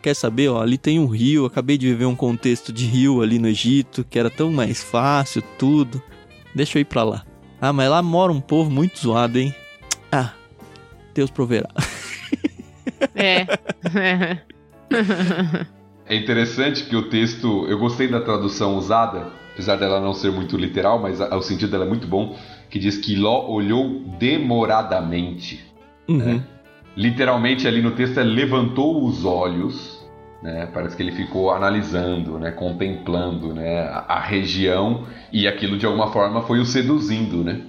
Quer 0.01 0.15
saber, 0.15 0.49
ó, 0.49 0.63
ali 0.63 0.79
tem 0.79 1.01
um 1.01 1.07
rio, 1.07 1.45
acabei 1.45 1.77
de 1.77 1.89
viver 1.89 2.05
um 2.05 2.15
contexto 2.15 2.73
de 2.73 2.87
rio 2.87 3.21
ali 3.21 3.39
no 3.39 3.49
Egito, 3.49 4.05
que 4.09 4.19
era 4.19 4.31
tão 4.31 4.53
mais 4.53 4.83
fácil, 4.83 5.43
tudo. 5.59 6.01
Deixa 6.55 6.79
eu 6.79 6.83
ir 6.83 6.85
pra 6.85 7.03
lá. 7.03 7.25
Ah, 7.61 7.73
mas 7.73 7.91
lá 7.91 8.03
mora 8.03 8.33
um 8.33 8.41
povo 8.41 8.71
muito 8.71 8.99
zoado, 8.99 9.39
hein? 9.39 9.55
Ah, 10.13 10.33
Deus 11.15 11.31
proverá. 11.31 11.69
É. 13.15 13.47
é 16.07 16.17
interessante 16.17 16.85
que 16.85 16.97
o 16.97 17.09
texto, 17.09 17.67
eu 17.69 17.79
gostei 17.79 18.09
da 18.09 18.21
tradução 18.21 18.77
usada, 18.77 19.33
apesar 19.53 19.77
dela 19.77 20.01
não 20.01 20.15
ser 20.15 20.31
muito 20.31 20.57
literal, 20.57 21.01
mas 21.01 21.21
o 21.21 21.43
sentido 21.43 21.71
dela 21.71 21.85
é 21.85 21.89
muito 21.89 22.07
bom 22.07 22.37
que 22.71 22.79
diz 22.79 22.97
que 22.97 23.17
Ló 23.17 23.49
olhou 23.49 24.03
demoradamente. 24.19 25.65
Uhum. 26.09 26.19
Né? 26.19 26.45
Literalmente 26.97 27.67
ali 27.67 27.81
no 27.81 27.93
texto 27.93 28.19
é 28.19 28.25
levantou 28.25 29.05
os 29.05 29.25
olhos, 29.25 29.98
né? 30.43 30.69
Parece 30.73 30.97
que 30.97 31.03
ele 31.03 31.13
ficou 31.13 31.51
analisando, 31.51 32.39
né? 32.39 32.51
Contemplando, 32.51 33.55
né? 33.55 33.81
A, 33.83 34.17
a 34.17 34.21
região 34.21 35.07
e 35.33 35.47
aquilo 35.47 35.77
de 35.77 35.87
alguma 35.87 36.13
forma 36.13 36.43
foi 36.43 36.61
o 36.61 36.65
seduzindo, 36.65 37.43
né? 37.43 37.63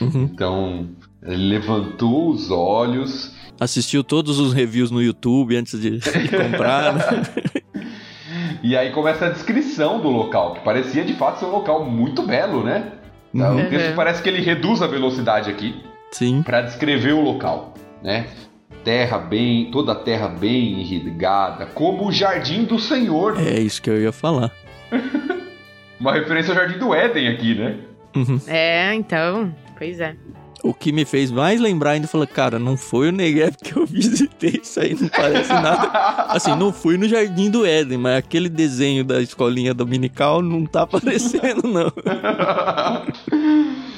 Uhum. 0.00 0.28
Então 0.32 0.88
ele 1.22 1.48
levantou 1.48 2.30
os 2.30 2.50
olhos. 2.50 3.34
Assistiu 3.60 4.04
todos 4.04 4.38
os 4.38 4.52
reviews 4.52 4.90
no 4.90 5.02
YouTube 5.02 5.56
antes 5.56 5.80
de, 5.80 5.98
de 5.98 6.28
comprar. 6.28 6.94
Né? 6.94 7.22
e 8.62 8.76
aí 8.76 8.92
começa 8.92 9.26
a 9.26 9.30
descrição 9.30 10.00
do 10.00 10.08
local, 10.08 10.54
que 10.54 10.60
parecia 10.60 11.04
de 11.04 11.14
fato 11.14 11.40
ser 11.40 11.46
um 11.46 11.50
local 11.50 11.84
muito 11.84 12.22
belo, 12.22 12.62
né? 12.62 12.92
Tá? 13.36 13.52
Uhum. 13.52 13.66
O 13.66 13.68
texto 13.68 13.94
parece 13.94 14.22
que 14.22 14.28
ele 14.28 14.40
reduz 14.40 14.80
a 14.80 14.86
velocidade 14.86 15.50
aqui. 15.50 15.82
Sim. 16.12 16.42
Para 16.42 16.62
descrever 16.62 17.12
o 17.12 17.20
local, 17.20 17.74
né? 18.02 18.26
Terra 18.84 19.18
bem, 19.18 19.70
toda 19.70 19.92
a 19.92 19.94
terra 19.94 20.28
bem 20.28 20.80
irrigada, 20.80 21.66
como 21.66 22.06
o 22.06 22.12
jardim 22.12 22.64
do 22.64 22.78
Senhor. 22.78 23.38
É 23.38 23.58
isso 23.58 23.82
que 23.82 23.90
eu 23.90 24.00
ia 24.00 24.12
falar. 24.12 24.50
Uma 26.00 26.12
referência 26.12 26.52
ao 26.52 26.56
jardim 26.56 26.78
do 26.78 26.94
Éden 26.94 27.28
aqui, 27.28 27.54
né? 27.54 27.76
Uhum. 28.16 28.40
É, 28.46 28.94
então, 28.94 29.54
pois 29.76 30.00
é. 30.00 30.14
O 30.62 30.74
que 30.74 30.90
me 30.90 31.04
fez 31.04 31.30
mais 31.30 31.60
lembrar 31.60 31.92
ainda, 31.92 32.08
falou, 32.08 32.26
cara, 32.26 32.58
não 32.58 32.76
foi 32.76 33.10
o 33.10 33.12
Negev 33.12 33.56
que 33.62 33.76
eu 33.76 33.86
visitei, 33.86 34.60
isso 34.62 34.80
aí 34.80 34.94
não 34.94 35.08
parece 35.08 35.52
nada. 35.52 35.88
Assim, 36.28 36.54
não 36.56 36.72
fui 36.72 36.96
no 36.96 37.08
Jardim 37.08 37.48
do 37.50 37.64
Éden, 37.64 37.98
mas 37.98 38.18
aquele 38.18 38.48
desenho 38.48 39.04
da 39.04 39.20
escolinha 39.20 39.72
dominical 39.72 40.42
não 40.42 40.66
tá 40.66 40.82
aparecendo, 40.88 41.62
não. 41.68 41.92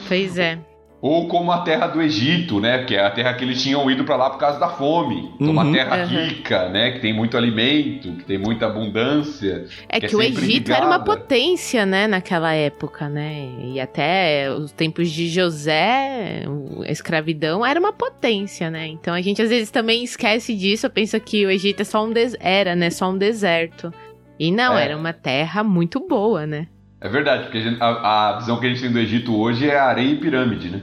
Pois 0.06 0.38
é. 0.38 0.58
Ou 1.02 1.28
como 1.28 1.50
a 1.50 1.62
terra 1.62 1.86
do 1.86 2.02
Egito, 2.02 2.60
né? 2.60 2.84
Que 2.84 2.94
é 2.94 3.06
a 3.06 3.10
terra 3.10 3.32
que 3.32 3.42
eles 3.42 3.62
tinham 3.62 3.90
ido 3.90 4.04
para 4.04 4.16
lá 4.16 4.28
por 4.28 4.38
causa 4.38 4.58
da 4.58 4.68
fome. 4.68 5.30
Então, 5.40 5.50
uma 5.50 5.64
uhum, 5.64 5.72
terra 5.72 5.96
uhum. 5.96 6.06
rica, 6.06 6.68
né? 6.68 6.90
Que 6.90 7.00
tem 7.00 7.12
muito 7.12 7.38
alimento, 7.38 8.12
que 8.16 8.24
tem 8.24 8.36
muita 8.36 8.66
abundância. 8.66 9.66
É 9.88 9.98
que, 9.98 10.08
que 10.08 10.14
é 10.14 10.18
o 10.18 10.20
Egito 10.20 10.46
ligada. 10.46 10.76
era 10.76 10.86
uma 10.86 10.98
potência, 10.98 11.86
né? 11.86 12.06
Naquela 12.06 12.52
época, 12.52 13.08
né? 13.08 13.48
E 13.62 13.80
até 13.80 14.52
os 14.52 14.72
tempos 14.72 15.10
de 15.10 15.28
José, 15.28 16.44
a 16.86 16.92
escravidão 16.92 17.64
era 17.64 17.80
uma 17.80 17.92
potência, 17.92 18.70
né? 18.70 18.86
Então 18.86 19.14
a 19.14 19.22
gente 19.22 19.40
às 19.40 19.48
vezes 19.48 19.70
também 19.70 20.04
esquece 20.04 20.54
disso. 20.54 20.90
Pensa 20.90 21.18
que 21.18 21.46
o 21.46 21.50
Egito 21.50 21.80
é 21.80 21.84
só 21.84 22.04
um 22.04 22.12
des 22.12 22.36
era, 22.38 22.76
né? 22.76 22.90
Só 22.90 23.10
um 23.10 23.16
deserto. 23.16 23.90
E 24.38 24.50
não, 24.50 24.76
é. 24.76 24.84
era 24.84 24.96
uma 24.96 25.14
terra 25.14 25.64
muito 25.64 26.00
boa, 26.06 26.46
né? 26.46 26.66
É 27.00 27.08
verdade, 27.08 27.44
porque 27.44 27.58
a, 27.58 27.62
gente, 27.62 27.82
a, 27.82 28.28
a, 28.28 28.38
visão 28.38 28.60
que 28.60 28.66
a 28.66 28.68
gente 28.68 28.82
tem 28.82 28.92
do 28.92 28.98
Egito 28.98 29.34
hoje 29.34 29.68
é 29.68 29.78
areia 29.78 30.10
e 30.10 30.16
pirâmide, 30.16 30.68
né? 30.68 30.82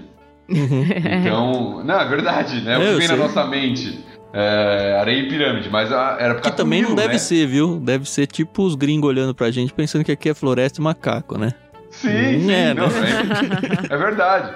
Uhum. 0.49 0.85
então, 1.21 1.83
não, 1.83 1.99
é 1.99 2.07
verdade, 2.07 2.61
né? 2.61 2.77
O 2.77 2.81
que 2.81 2.97
vem 2.97 3.07
na 3.07 3.17
nossa 3.17 3.45
mente. 3.45 4.03
É, 4.33 4.97
areia 4.99 5.21
e 5.21 5.29
pirâmide, 5.29 5.69
mas 5.69 5.91
a, 5.91 6.17
era 6.19 6.35
por 6.35 6.41
causa 6.41 6.51
Que 6.51 6.57
também 6.57 6.81
não 6.81 6.95
deve 6.95 7.13
né? 7.13 7.17
ser, 7.17 7.47
viu? 7.47 7.79
Deve 7.79 8.09
ser 8.09 8.27
tipo 8.27 8.63
os 8.63 8.75
gringos 8.75 9.07
olhando 9.07 9.33
pra 9.33 9.49
gente 9.51 9.71
pensando 9.73 10.03
que 10.03 10.11
aqui 10.11 10.29
é 10.29 10.33
floresta 10.33 10.81
e 10.81 10.83
macaco, 10.83 11.37
né? 11.37 11.53
Sim, 11.89 12.09
hum, 12.09 12.41
sim, 12.41 12.51
é, 12.51 12.73
não, 12.73 12.87
né? 12.87 13.89
é, 13.89 13.93
é 13.93 13.97
verdade. 13.97 14.53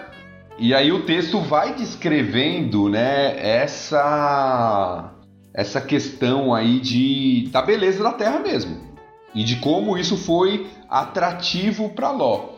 E 0.59 0.73
aí 0.73 0.91
o 0.91 1.03
texto 1.03 1.39
vai 1.39 1.73
descrevendo, 1.73 2.89
né, 2.89 3.35
essa 3.39 5.11
essa 5.53 5.81
questão 5.81 6.53
aí 6.53 6.79
de 6.79 7.49
da 7.51 7.61
beleza 7.61 8.03
da 8.03 8.11
terra 8.13 8.39
mesmo 8.39 8.90
e 9.33 9.43
de 9.43 9.57
como 9.57 9.97
isso 9.97 10.17
foi 10.17 10.67
atrativo 10.89 11.89
para 11.89 12.11
Ló. 12.11 12.49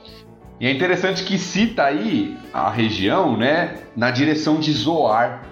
E 0.59 0.67
é 0.67 0.71
interessante 0.71 1.23
que 1.23 1.37
cita 1.37 1.83
aí 1.83 2.37
a 2.53 2.69
região, 2.69 3.37
né, 3.37 3.79
na 3.95 4.11
direção 4.11 4.59
de 4.59 4.71
Zoar. 4.71 5.43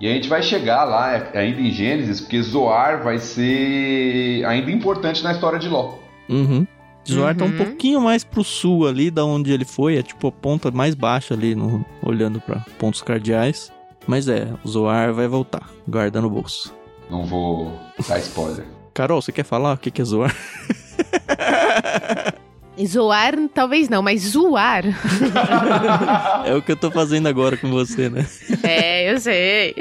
E 0.00 0.06
a 0.06 0.12
gente 0.12 0.28
vai 0.28 0.42
chegar 0.42 0.84
lá 0.84 1.12
é, 1.12 1.38
ainda 1.38 1.60
em 1.60 1.70
Gênesis, 1.70 2.20
porque 2.20 2.40
Zoar 2.40 3.02
vai 3.02 3.18
ser 3.18 4.44
ainda 4.46 4.70
importante 4.70 5.22
na 5.22 5.32
história 5.32 5.58
de 5.58 5.68
Ló. 5.68 5.94
Uhum. 6.28 6.66
Zoar 7.06 7.32
uhum. 7.32 7.36
tá 7.36 7.44
um 7.44 7.48
uhum. 7.48 7.56
pouquinho 7.56 8.00
mais 8.00 8.24
pro 8.24 8.44
sul 8.44 8.86
ali, 8.86 9.10
da 9.10 9.24
onde 9.24 9.52
ele 9.52 9.64
foi, 9.64 9.98
é 9.98 10.02
tipo 10.02 10.28
a 10.28 10.32
ponta 10.32 10.70
mais 10.70 10.94
baixa 10.94 11.34
ali, 11.34 11.54
no, 11.54 11.84
olhando 12.02 12.40
para 12.40 12.60
pontos 12.78 13.02
cardeais. 13.02 13.72
Mas 14.06 14.28
é, 14.28 14.48
Zoar 14.66 15.12
vai 15.12 15.28
voltar, 15.28 15.68
guarda 15.86 16.20
no 16.20 16.30
bolso. 16.30 16.74
Não 17.10 17.24
vou 17.24 17.78
dar 18.08 18.18
spoiler. 18.18 18.79
Carol, 18.94 19.22
você 19.22 19.32
quer 19.32 19.44
falar 19.44 19.74
o 19.74 19.78
que 19.78 20.00
é 20.00 20.04
zoar? 20.04 20.34
Zoar, 22.86 23.34
talvez 23.52 23.88
não, 23.88 24.02
mas 24.02 24.22
zoar. 24.22 24.84
é 26.46 26.54
o 26.54 26.62
que 26.62 26.72
eu 26.72 26.76
tô 26.76 26.90
fazendo 26.90 27.28
agora 27.28 27.56
com 27.56 27.70
você, 27.70 28.08
né? 28.08 28.26
É, 28.62 29.12
eu 29.12 29.20
sei. 29.20 29.74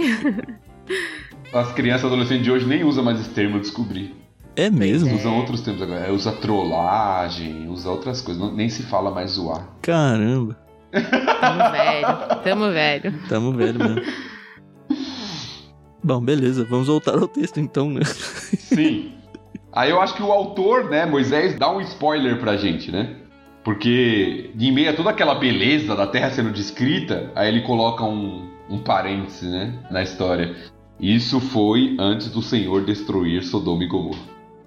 As 1.53 1.71
crianças 1.71 2.05
adolescentes 2.05 2.43
de 2.43 2.51
hoje 2.51 2.65
nem 2.65 2.83
usam 2.83 3.03
mais 3.03 3.19
esse 3.19 3.29
termo, 3.29 3.57
eu 3.57 3.61
descobri. 3.61 4.15
É 4.55 4.69
mesmo? 4.69 5.15
Usam 5.15 5.37
outros 5.37 5.61
termos 5.61 5.81
agora. 5.81 6.07
É, 6.07 6.11
usa 6.11 6.33
trollagem, 6.33 7.69
usa 7.69 7.89
outras 7.89 8.21
coisas. 8.21 8.53
nem 8.53 8.69
se 8.69 8.83
fala 8.83 9.09
mais 9.11 9.31
zoar. 9.31 9.65
Caramba. 9.81 10.57
Tamo 10.91 11.71
velho. 11.71 12.43
Tamo 12.43 12.71
velho. 12.71 13.13
Tamo 13.29 13.53
velho 13.53 13.79
mesmo. 13.79 14.01
Bom, 16.03 16.21
beleza. 16.21 16.65
Vamos 16.65 16.87
voltar 16.87 17.17
ao 17.17 17.27
texto 17.27 17.59
então, 17.59 17.89
né? 17.89 18.03
Sim. 18.05 19.11
Aí 19.71 19.91
eu 19.91 20.01
acho 20.01 20.15
que 20.15 20.23
o 20.23 20.31
autor, 20.31 20.89
né, 20.89 21.05
Moisés, 21.05 21.57
dá 21.57 21.71
um 21.71 21.79
spoiler 21.81 22.39
pra 22.39 22.57
gente, 22.57 22.91
né? 22.91 23.15
Porque 23.63 24.49
em 24.59 24.71
meio 24.71 24.89
a 24.89 24.93
toda 24.93 25.11
aquela 25.11 25.35
beleza 25.35 25.95
da 25.95 26.07
terra 26.07 26.31
sendo 26.31 26.51
descrita, 26.51 27.31
aí 27.35 27.49
ele 27.49 27.61
coloca 27.61 28.03
um, 28.03 28.49
um 28.67 28.79
parêntese, 28.79 29.47
né, 29.47 29.77
na 29.91 30.01
história. 30.01 30.55
Isso 30.99 31.39
foi 31.39 31.95
antes 31.99 32.31
do 32.31 32.41
Senhor 32.41 32.83
destruir 32.83 33.43
Sodoma 33.43 33.83
e 33.83 33.87
Gomorra. 33.87 34.19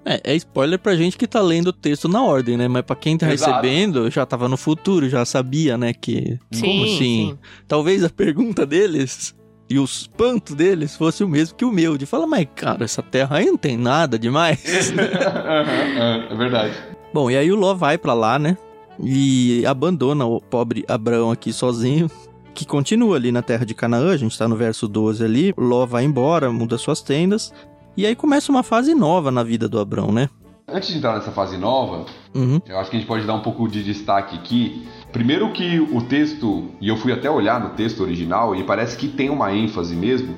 É, 0.05 0.21
é 0.23 0.35
spoiler 0.35 0.79
pra 0.79 0.95
gente 0.95 1.17
que 1.17 1.27
tá 1.27 1.41
lendo 1.41 1.67
o 1.67 1.73
texto 1.73 2.07
na 2.07 2.23
ordem, 2.23 2.57
né? 2.57 2.67
Mas 2.67 2.83
pra 2.83 2.95
quem 2.95 3.17
tá 3.17 3.31
Exato. 3.31 3.61
recebendo, 3.61 4.09
já 4.09 4.25
tava 4.25 4.49
no 4.49 4.57
futuro, 4.57 5.09
já 5.09 5.23
sabia, 5.25 5.77
né? 5.77 5.93
Que. 5.93 6.39
Sim, 6.51 6.61
como 6.61 6.83
assim? 6.83 6.97
Sim. 6.97 7.37
Talvez 7.67 8.03
a 8.03 8.09
pergunta 8.09 8.65
deles 8.65 9.33
e 9.69 9.79
o 9.79 9.83
espanto 9.83 10.55
deles 10.55 10.95
fosse 10.95 11.23
o 11.23 11.27
mesmo 11.27 11.55
que 11.55 11.65
o 11.65 11.71
meu. 11.71 11.97
De 11.97 12.05
falar, 12.05 12.27
mas 12.27 12.47
cara, 12.55 12.83
essa 12.83 13.01
terra 13.01 13.37
aí 13.37 13.45
não 13.45 13.57
tem 13.57 13.77
nada 13.77 14.19
demais. 14.19 14.63
é 14.93 16.35
verdade. 16.35 16.73
Bom, 17.13 17.29
e 17.29 17.37
aí 17.37 17.51
o 17.51 17.55
Ló 17.55 17.73
vai 17.73 17.97
para 17.97 18.13
lá, 18.13 18.37
né? 18.37 18.57
E 18.99 19.65
abandona 19.65 20.25
o 20.25 20.41
pobre 20.41 20.85
Abraão 20.87 21.31
aqui 21.31 21.51
sozinho. 21.51 22.09
Que 22.53 22.65
continua 22.65 23.15
ali 23.15 23.31
na 23.31 23.41
terra 23.41 23.65
de 23.65 23.73
Canaã, 23.73 24.11
a 24.11 24.17
gente 24.17 24.37
tá 24.37 24.47
no 24.47 24.55
verso 24.55 24.87
12 24.87 25.23
ali. 25.23 25.53
Ló 25.57 25.85
vai 25.85 26.03
embora, 26.03 26.51
muda 26.51 26.77
suas 26.77 27.01
tendas. 27.01 27.51
E 27.97 28.05
aí 28.05 28.15
começa 28.15 28.51
uma 28.51 28.63
fase 28.63 28.93
nova 28.93 29.31
na 29.31 29.43
vida 29.43 29.67
do 29.67 29.79
Abraão, 29.79 30.11
né? 30.11 30.29
Antes 30.67 30.89
de 30.89 30.97
entrar 30.97 31.15
nessa 31.15 31.31
fase 31.31 31.57
nova, 31.57 32.05
uhum. 32.33 32.61
eu 32.65 32.79
acho 32.79 32.89
que 32.89 32.95
a 32.95 32.99
gente 32.99 33.07
pode 33.07 33.25
dar 33.25 33.33
um 33.33 33.41
pouco 33.41 33.67
de 33.67 33.83
destaque 33.83 34.35
aqui. 34.35 34.87
Primeiro 35.11 35.51
que 35.51 35.79
o 35.79 36.01
texto, 36.01 36.69
e 36.79 36.87
eu 36.87 36.95
fui 36.95 37.11
até 37.11 37.29
olhar 37.29 37.59
no 37.59 37.71
texto 37.71 38.01
original, 38.01 38.55
e 38.55 38.63
parece 38.63 38.97
que 38.97 39.07
tem 39.07 39.29
uma 39.29 39.53
ênfase 39.53 39.93
mesmo, 39.95 40.37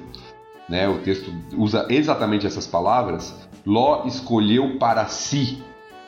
né? 0.67 0.89
O 0.89 0.97
texto 0.97 1.31
usa 1.55 1.85
exatamente 1.89 2.47
essas 2.47 2.65
palavras. 2.65 3.35
Ló 3.65 4.03
escolheu 4.05 4.77
para 4.79 5.05
si. 5.05 5.59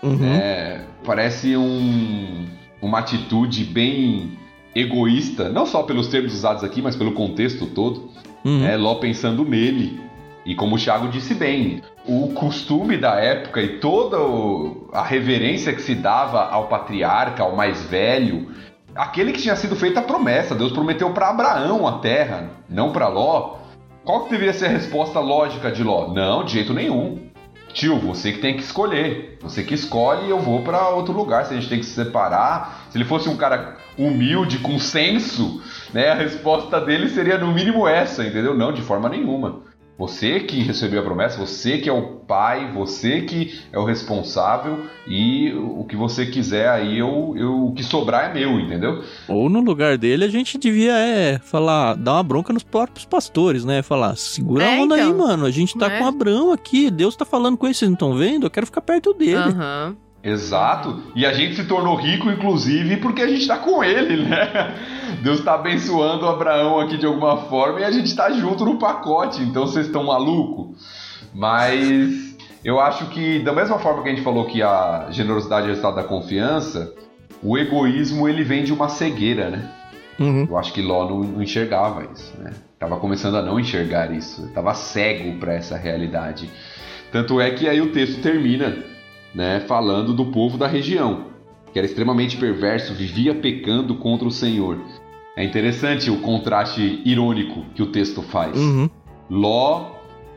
Uhum. 0.01 0.25
É, 0.25 0.84
parece 1.06 1.56
um, 1.56 2.45
uma 2.82 2.99
atitude 2.99 3.63
bem 3.65 4.38
egoísta, 4.75 5.49
não 5.49 5.65
só 5.65 5.84
pelos 5.84 6.08
termos 6.08 6.34
usados 6.34 6.63
aqui, 6.63 6.82
mas 6.82 6.95
pelo 6.95 7.12
contexto 7.13 7.67
todo. 7.67 8.10
Uhum. 8.43 8.65
É, 8.65 8.75
Ló 8.77 8.95
pensando 8.95 9.45
nele, 9.45 9.99
e 10.47 10.55
como 10.55 10.77
o 10.77 10.79
Thiago 10.79 11.10
disse 11.10 11.36
bem, 11.36 11.83
o 12.05 12.29
costume 12.29 12.95
da 12.95 13.15
época 13.15 13.62
e 13.62 13.79
toda 13.79 14.15
a 14.93 15.03
reverência 15.03 15.73
que 15.73 15.81
se 15.81 15.93
dava 15.93 16.41
ao 16.49 16.69
patriarca, 16.69 17.43
ao 17.43 17.53
mais 17.53 17.83
velho, 17.83 18.49
aquele 18.95 19.33
que 19.33 19.41
tinha 19.41 19.57
sido 19.57 19.75
feita 19.75 19.99
a 19.99 20.03
promessa, 20.03 20.55
Deus 20.55 20.71
prometeu 20.71 21.10
para 21.10 21.31
Abraão 21.31 21.86
a 21.86 21.99
terra, 21.99 22.49
não 22.69 22.93
para 22.93 23.10
Ló. 23.10 23.57
Qual 24.05 24.23
que 24.23 24.29
deveria 24.29 24.53
ser 24.53 24.67
a 24.67 24.69
resposta 24.69 25.19
lógica 25.19 25.69
de 25.69 25.83
Ló? 25.83 26.13
Não, 26.13 26.45
de 26.45 26.53
jeito 26.53 26.73
nenhum. 26.73 27.27
Tio, 27.73 27.99
você 27.99 28.31
que 28.31 28.39
tem 28.39 28.55
que 28.55 28.63
escolher. 28.63 29.38
Você 29.41 29.63
que 29.63 29.73
escolhe 29.73 30.29
eu 30.29 30.39
vou 30.39 30.62
para 30.62 30.88
outro 30.91 31.13
lugar. 31.13 31.45
Se 31.45 31.53
a 31.53 31.57
gente 31.57 31.67
tem 31.67 31.79
que 31.79 31.86
se 31.86 31.91
separar. 31.91 32.88
Se 32.89 32.97
ele 32.97 33.03
fosse 33.03 33.27
um 33.27 33.36
cara 33.36 33.75
humilde, 33.97 34.60
com 34.60 34.79
senso, 34.79 35.62
né? 35.93 36.10
A 36.10 36.15
resposta 36.15 36.79
dele 36.79 37.10
seria 37.10 37.38
no 37.38 37.53
mínimo 37.53 37.86
essa, 37.86 38.25
entendeu? 38.25 38.55
Não, 38.55 38.71
de 38.71 38.81
forma 38.81 39.10
nenhuma. 39.10 39.66
Você 39.97 40.41
que 40.41 40.62
recebeu 40.62 40.99
a 40.99 41.03
promessa, 41.03 41.39
você 41.39 41.79
que 41.79 41.89
é 41.89 41.91
o 41.91 42.17
pai, 42.27 42.71
você 42.71 43.21
que 43.21 43.60
é 43.71 43.79
o 43.79 43.83
responsável 43.83 44.86
e 45.07 45.51
o 45.53 45.83
que 45.86 45.95
você 45.95 46.27
quiser 46.27 46.69
aí, 46.69 46.99
eu, 46.99 47.33
eu, 47.36 47.65
o 47.65 47.73
que 47.73 47.83
sobrar 47.83 48.29
é 48.29 48.33
meu, 48.33 48.60
entendeu? 48.60 49.03
Ou 49.27 49.49
no 49.49 49.60
lugar 49.60 49.97
dele 49.97 50.23
a 50.23 50.29
gente 50.29 50.57
devia 50.60 50.95
é, 50.95 51.39
falar, 51.39 51.95
dar 51.95 52.13
uma 52.13 52.23
bronca 52.23 52.53
nos 52.53 52.63
próprios 52.63 53.05
pastores, 53.05 53.65
né? 53.65 53.81
Falar, 53.81 54.15
segura 54.15 54.65
é, 54.65 54.77
a 54.77 54.81
onda 54.83 54.97
então, 54.97 55.07
aí, 55.07 55.13
mano, 55.17 55.45
a 55.45 55.51
gente 55.51 55.75
tá 55.75 55.91
é? 55.91 55.97
com 55.97 56.05
Abraão 56.05 56.51
aqui, 56.51 56.91
Deus 56.91 57.15
tá 57.15 57.25
falando 57.25 57.57
com 57.57 57.65
ele, 57.65 57.73
vocês 57.73 57.89
não 57.89 57.95
estão 57.95 58.15
vendo? 58.15 58.45
Eu 58.45 58.51
quero 58.51 58.67
ficar 58.67 58.81
perto 58.81 59.13
dele. 59.13 59.36
Aham. 59.36 59.95
Uhum. 59.99 60.07
Exato. 60.28 61.02
E 61.16 61.26
a 61.26 61.32
gente 61.32 61.56
se 61.56 61.63
tornou 61.63 61.96
rico, 61.96 62.30
inclusive, 62.30 62.98
porque 62.98 63.22
a 63.22 63.28
gente 63.28 63.42
está 63.42 63.58
com 63.58 63.82
ele, 63.82 64.26
né? 64.26 64.76
Deus 65.24 65.40
está 65.40 65.54
abençoando 65.54 66.26
o 66.26 66.30
Abraão 66.30 66.82
aqui 66.82 66.98
de 66.98 67.06
alguma 67.06 67.38
forma 67.44 67.80
e 67.80 67.86
a 67.86 67.92
gente 67.92 68.08
está 68.08 68.30
junto 68.32 68.66
no 68.66 68.78
pacote. 68.78 69.42
Então 69.42 69.66
vocês 69.66 69.86
estão 69.86 70.04
maluco? 70.04 70.76
Mas 71.34 72.36
eu 72.62 72.78
acho 72.78 73.06
que 73.08 73.40
da 73.40 73.54
mesma 73.54 73.80
forma 73.80 74.04
que 74.04 74.10
a 74.10 74.12
gente 74.12 74.24
falou 74.24 74.46
que 74.46 74.62
a 74.62 75.08
generosidade 75.12 75.62
é 75.62 75.68
o 75.68 75.70
resultado 75.70 75.96
da 75.96 76.04
confiança, 76.04 76.94
o 77.42 77.58
egoísmo 77.58 78.28
ele 78.28 78.44
vem 78.44 78.66
de 78.66 78.74
uma 78.74 78.90
cegueira, 78.90 79.50
né? 79.50 79.72
Uhum. 80.20 80.46
Eu 80.50 80.58
acho 80.58 80.74
que 80.74 80.82
Ló 80.82 81.08
não, 81.08 81.20
não, 81.24 81.42
enxergava 81.42 82.06
isso, 82.13 82.34
né? 82.38 82.52
Tava 82.78 82.98
começando 82.98 83.36
a 83.36 83.42
não 83.42 83.58
enxergar 83.58 84.12
isso, 84.12 84.50
tava 84.54 84.74
cego 84.74 85.40
para 85.40 85.54
essa 85.54 85.78
realidade. 85.78 86.50
Tanto 87.13 87.40
é 87.40 87.52
que 87.52 87.70
aí 87.70 87.80
o 87.80 87.94
texto 87.94 88.22
termina 88.22 88.76
né, 89.38 89.60
falando 89.67 90.15
do 90.15 90.26
povo 90.26 90.58
da 90.58 90.65
região, 90.65 91.28
que 91.71 91.78
era 91.78 91.86
extremamente 91.86 92.38
perverso, 92.38 92.95
vivia 92.95 93.36
pecando 93.36 93.93
contra 93.93 94.28
o 94.28 94.32
Senhor. 94.32 94.80
É 95.36 95.43
interessante 95.43 96.10
o 96.10 96.21
contraste 96.21 97.04
irônico 97.06 97.63
que 97.76 97.84
o 97.84 97.91
texto 97.91 98.23
faz. 98.23 98.58
Uhum. 98.58 98.89
Ló 99.30 99.91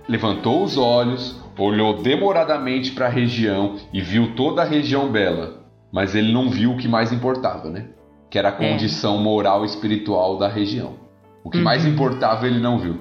levantou 0.07 0.63
os 0.63 0.77
olhos, 0.77 1.41
olhou 1.57 2.03
demoradamente 2.03 2.93
para 2.93 3.07
a 3.07 3.09
região 3.09 3.77
e 3.91 4.03
viu 4.03 4.35
toda 4.35 4.61
a 4.61 4.67
região 4.67 5.11
bela, 5.11 5.65
mas 5.91 6.15
ele 6.15 6.31
não 6.31 6.51
viu 6.51 6.73
o 6.73 6.77
que 6.77 6.87
mais 6.87 7.11
importava, 7.11 7.71
né? 7.71 7.87
Que 8.29 8.39
era 8.39 8.51
a 8.51 8.63
é. 8.63 8.71
condição 8.71 9.19
é. 9.19 9.23
moral 9.23 9.63
e 9.63 9.67
espiritual 9.67 10.37
da 10.37 10.47
região. 10.47 10.97
O 11.43 11.49
que 11.49 11.57
uhum. 11.57 11.65
mais 11.65 11.87
importava 11.87 12.47
ele 12.47 12.61
não 12.61 12.79
viu. 12.79 12.99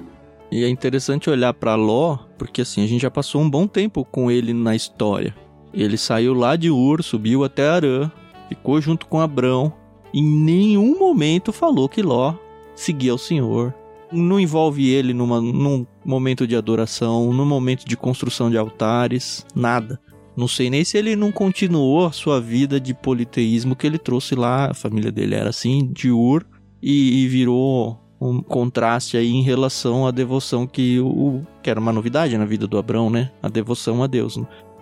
E 0.50 0.64
é 0.64 0.68
interessante 0.70 1.28
olhar 1.28 1.52
para 1.52 1.74
Ló, 1.74 2.20
porque 2.38 2.62
assim, 2.62 2.82
a 2.82 2.86
gente 2.86 3.02
já 3.02 3.10
passou 3.10 3.42
um 3.42 3.50
bom 3.50 3.66
tempo 3.66 4.02
com 4.02 4.30
ele 4.30 4.54
na 4.54 4.74
história. 4.74 5.36
Ele 5.72 5.96
saiu 5.96 6.34
lá 6.34 6.56
de 6.56 6.70
Ur, 6.70 7.02
subiu 7.02 7.44
até 7.44 7.68
Arã, 7.68 8.10
ficou 8.48 8.80
junto 8.80 9.06
com 9.06 9.20
Abrão. 9.20 9.72
Em 10.12 10.22
nenhum 10.22 10.98
momento 10.98 11.52
falou 11.52 11.88
que 11.88 12.02
Ló 12.02 12.34
seguia 12.74 13.14
o 13.14 13.18
Senhor. 13.18 13.74
Não 14.10 14.40
envolve 14.40 14.88
ele 14.88 15.14
numa, 15.14 15.40
num 15.40 15.86
momento 16.04 16.46
de 16.46 16.56
adoração, 16.56 17.32
num 17.32 17.44
momento 17.44 17.84
de 17.84 17.96
construção 17.96 18.50
de 18.50 18.58
altares, 18.58 19.46
nada. 19.54 20.00
Não 20.36 20.48
sei 20.48 20.70
nem 20.70 20.82
se 20.82 20.98
ele 20.98 21.14
não 21.14 21.30
continuou 21.30 22.06
a 22.06 22.12
sua 22.12 22.40
vida 22.40 22.80
de 22.80 22.94
politeísmo 22.94 23.76
que 23.76 23.86
ele 23.86 23.98
trouxe 23.98 24.34
lá. 24.34 24.70
A 24.70 24.74
família 24.74 25.12
dele 25.12 25.34
era 25.34 25.50
assim, 25.50 25.86
de 25.92 26.10
Ur, 26.10 26.44
e, 26.82 27.22
e 27.22 27.28
virou 27.28 28.00
um 28.20 28.42
contraste 28.42 29.16
aí 29.16 29.30
em 29.30 29.42
relação 29.42 30.06
à 30.06 30.10
devoção 30.10 30.66
que 30.66 31.00
o 31.00 31.42
que 31.62 31.70
era 31.70 31.80
uma 31.80 31.92
novidade 31.92 32.36
na 32.36 32.44
vida 32.44 32.66
do 32.66 32.78
Abrão, 32.78 33.08
né? 33.08 33.30
A 33.42 33.48
devoção 33.48 34.02
a 34.02 34.06
Deus. 34.06 34.38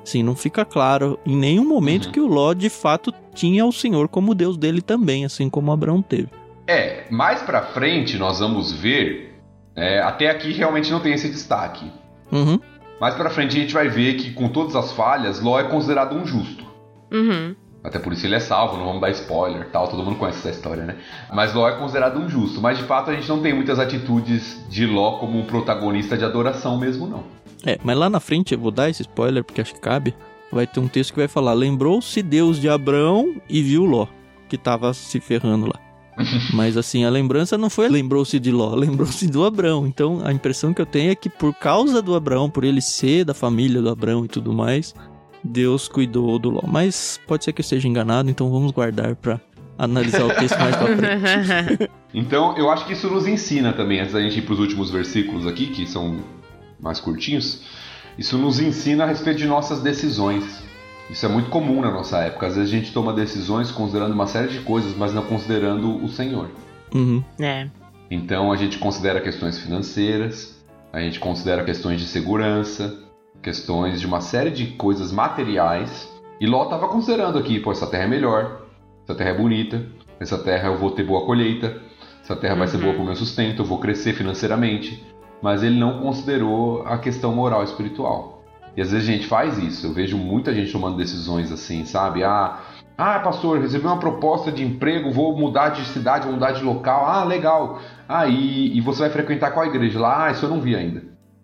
Sim, 0.09 0.23
não 0.23 0.35
fica 0.35 0.65
claro 0.65 1.19
em 1.27 1.37
nenhum 1.37 1.69
momento 1.69 2.07
uhum. 2.07 2.13
que 2.13 2.19
o 2.19 2.27
Ló 2.27 2.55
de 2.55 2.71
fato 2.71 3.13
tinha 3.35 3.67
o 3.67 3.71
Senhor 3.71 4.09
como 4.09 4.35
Deus 4.35 4.57
dele 4.57 4.81
também, 4.81 5.27
assim 5.27 5.51
como 5.51 5.71
Abraão 5.71 6.01
teve. 6.01 6.31
É, 6.67 7.05
mais 7.11 7.43
pra 7.43 7.61
frente 7.61 8.17
nós 8.17 8.39
vamos 8.39 8.73
ver. 8.73 9.39
É, 9.77 10.01
até 10.01 10.31
aqui 10.31 10.51
realmente 10.51 10.91
não 10.91 11.01
tem 11.01 11.13
esse 11.13 11.29
destaque. 11.29 11.93
Uhum. 12.33 12.59
Mais 12.99 13.17
pra 13.17 13.29
frente 13.29 13.59
a 13.59 13.61
gente 13.61 13.75
vai 13.75 13.91
ver 13.91 14.15
que 14.15 14.33
com 14.33 14.49
todas 14.49 14.75
as 14.75 14.93
falhas, 14.93 15.43
Ló 15.43 15.61
é 15.61 15.65
considerado 15.65 16.17
um 16.17 16.25
justo. 16.25 16.65
Uhum. 17.13 17.55
Até 17.89 17.99
por 17.99 18.13
isso 18.13 18.27
ele 18.27 18.35
é 18.35 18.41
salvo, 18.41 18.77
não 18.77 18.85
vamos 18.85 19.01
dar 19.01 19.11
spoiler 19.11 19.67
tal, 19.71 19.89
todo 19.89 20.03
mundo 20.03 20.17
conhece 20.17 20.41
essa 20.41 20.51
história, 20.51 20.85
né? 20.85 20.97
Mas 21.33 21.55
Ló 21.55 21.67
é 21.67 21.73
considerado 21.73 22.19
um 22.19 22.29
justo, 22.29 22.61
mas 22.61 22.77
de 22.77 22.85
fato 22.85 23.11
a 23.11 23.15
gente 23.15 23.27
não 23.27 23.41
tem 23.41 23.55
muitas 23.55 23.79
atitudes 23.79 24.63
de 24.69 24.85
Ló 24.85 25.19
como 25.19 25.39
um 25.39 25.47
protagonista 25.47 26.17
de 26.17 26.23
adoração 26.23 26.79
mesmo, 26.79 27.07
não. 27.07 27.25
É, 27.65 27.79
mas 27.83 27.97
lá 27.97 28.11
na 28.11 28.21
frente, 28.21 28.53
eu 28.53 28.61
vou 28.61 28.71
dar 28.71 28.91
esse 28.91 29.01
spoiler 29.03 29.43
porque 29.43 29.63
acho 29.63 29.75
que 29.75 29.81
cabe. 29.81 30.15
Vai 30.53 30.67
ter 30.67 30.81
um 30.81 30.87
texto 30.87 31.13
que 31.13 31.19
vai 31.19 31.29
falar: 31.29 31.55
Lembrou-se 31.55 32.23
Deus 32.23 32.61
de 32.61 32.69
Abraão 32.69 33.41
e 33.49 33.63
viu 33.63 33.87
Ló, 33.87 34.07
que 34.51 34.59
tava 34.59 34.93
se 34.93 35.19
ferrando 35.19 35.67
lá. 35.67 35.81
Mas 36.53 36.77
assim, 36.77 37.05
a 37.05 37.11
lembrança 37.11 37.57
não 37.57 37.71
foi 37.71 37.89
lembrou-se 37.89 38.39
de 38.39 38.51
Ló, 38.51 38.75
lembrou-se 38.75 39.27
do 39.29 39.45
Abraão. 39.45 39.87
Então 39.87 40.21
a 40.25 40.33
impressão 40.33 40.75
que 40.75 40.83
eu 40.83 40.87
tenho 40.87 41.11
é 41.11 41.15
que 41.15 41.31
por 41.31 41.55
causa 41.55 42.03
do 42.03 42.15
Abraão, 42.15 42.51
por 42.51 42.65
ele 42.65 42.83
ser 42.83 43.25
da 43.25 43.33
família 43.33 43.81
do 43.81 43.89
Abraão 43.89 44.27
e 44.27 44.29
tudo 44.29 44.53
mais, 44.53 44.95
Deus 45.43 45.89
cuidou 45.89 46.39
do 46.39 46.51
Ló. 46.51 46.63
Mas 46.67 47.21
pode 47.27 47.45
ser 47.45 47.53
que 47.53 47.61
eu 47.61 47.65
esteja 47.65 47.89
enganado, 47.89 48.31
então 48.31 48.51
vamos 48.51 48.71
guardar 48.73 49.15
para 49.17 49.41
analisar 49.77 50.25
o 50.25 50.35
texto 50.35 50.59
mais 50.59 50.77
pra 50.77 50.87
frente. 50.87 51.91
então 52.13 52.57
eu 52.57 52.71
acho 52.71 52.87
que 52.87 52.93
isso 52.93 53.09
nos 53.09 53.27
ensina 53.27 53.73
também, 53.73 54.01
antes 54.01 54.13
da 54.13 54.21
gente 54.21 54.39
ir 54.39 54.43
pros 54.43 54.59
últimos 54.59 54.91
versículos 54.91 55.47
aqui, 55.47 55.67
que 55.69 55.87
são 55.87 56.19
mais 56.81 57.01
curtinhos, 57.01 57.63
isso 58.19 58.37
nos 58.37 58.59
ensina 58.59 59.05
a 59.05 59.07
respeito 59.07 59.39
de 59.39 59.47
nossas 59.47 59.81
decisões. 59.81 60.67
Isso 61.09 61.25
é 61.25 61.29
muito 61.29 61.49
comum 61.49 61.81
na 61.81 61.91
nossa 61.91 62.19
época. 62.19 62.47
Às 62.47 62.57
vezes 62.57 62.71
a 62.71 62.77
gente 62.77 62.93
toma 62.93 63.13
decisões 63.13 63.71
considerando 63.71 64.13
uma 64.13 64.27
série 64.27 64.49
de 64.49 64.61
coisas, 64.61 64.95
mas 64.97 65.15
não 65.15 65.23
considerando 65.23 66.05
o 66.05 66.09
Senhor. 66.09 66.51
Uhum. 66.95 67.23
É. 67.41 67.69
Então 68.11 68.53
a 68.53 68.57
gente 68.57 68.79
considera 68.79 69.21
questões 69.21 69.59
financeiras, 69.59 70.59
a 70.93 71.01
gente 71.01 71.21
considera 71.21 71.65
questões 71.65 72.01
de 72.01 72.07
segurança, 72.07 72.99
questões 73.43 74.01
de 74.01 74.07
uma 74.07 74.21
série 74.21 74.51
de 74.51 74.67
coisas 74.73 75.13
materiais. 75.13 76.09
E 76.41 76.47
Ló 76.47 76.65
estava 76.65 76.89
considerando 76.89 77.39
aqui, 77.39 77.61
pô, 77.61 77.73
essa 77.73 77.87
terra 77.87 78.05
é 78.05 78.09
melhor, 78.09 78.63
essa 79.05 79.15
terra 79.15 79.31
é 79.31 79.35
bonita, 79.35 79.87
essa 80.21 80.39
terra 80.39 80.69
eu 80.69 80.79
vou 80.79 80.91
ter 80.91 81.05
boa 81.05 81.25
colheita, 81.25 81.81
essa 82.23 82.37
terra 82.37 82.55
uhum. 82.55 82.59
vai 82.61 82.69
ser 82.69 82.79
boa 82.79 82.93
para 82.93 83.03
o 83.03 83.07
meu 83.07 83.17
sustento, 83.17 83.63
eu 83.63 83.67
vou 83.67 83.79
crescer 83.79 84.13
financeiramente 84.13 85.05
mas 85.41 85.63
ele 85.63 85.79
não 85.79 86.01
considerou 86.01 86.83
a 86.87 86.99
questão 86.99 87.35
moral 87.35 87.63
e 87.63 87.65
espiritual. 87.65 88.43
E 88.77 88.83
às 88.83 88.93
vezes 88.93 89.09
a 89.09 89.13
gente 89.13 89.27
faz 89.27 89.59
isso. 89.59 89.87
Eu 89.87 89.93
vejo 89.93 90.17
muita 90.17 90.55
gente 90.55 90.71
tomando 90.71 90.97
decisões 90.97 91.51
assim, 91.51 91.85
sabe? 91.85 92.23
Ah, 92.23 92.61
ah, 92.97 93.19
pastor, 93.21 93.61
recebi 93.61 93.87
uma 93.87 93.99
proposta 93.99 94.53
de 94.53 94.65
emprego, 94.65 95.11
vou 95.11 95.37
mudar 95.37 95.71
de 95.71 95.85
cidade, 95.87 96.25
vou 96.25 96.35
mudar 96.35 96.53
de 96.53 96.63
local. 96.63 97.07
Ah, 97.07 97.25
legal. 97.25 97.81
Ah, 98.09 98.27
e, 98.27 98.77
e 98.77 98.81
você 98.81 99.01
vai 99.01 99.11
frequentar 99.11 99.53
qual 99.53 99.67
igreja? 99.67 99.99
Lá, 99.99 100.27
ah, 100.27 100.31
isso 100.31 100.45
eu 100.45 100.51
não 100.51 100.61
vi 100.61 100.75
ainda. 100.77 101.03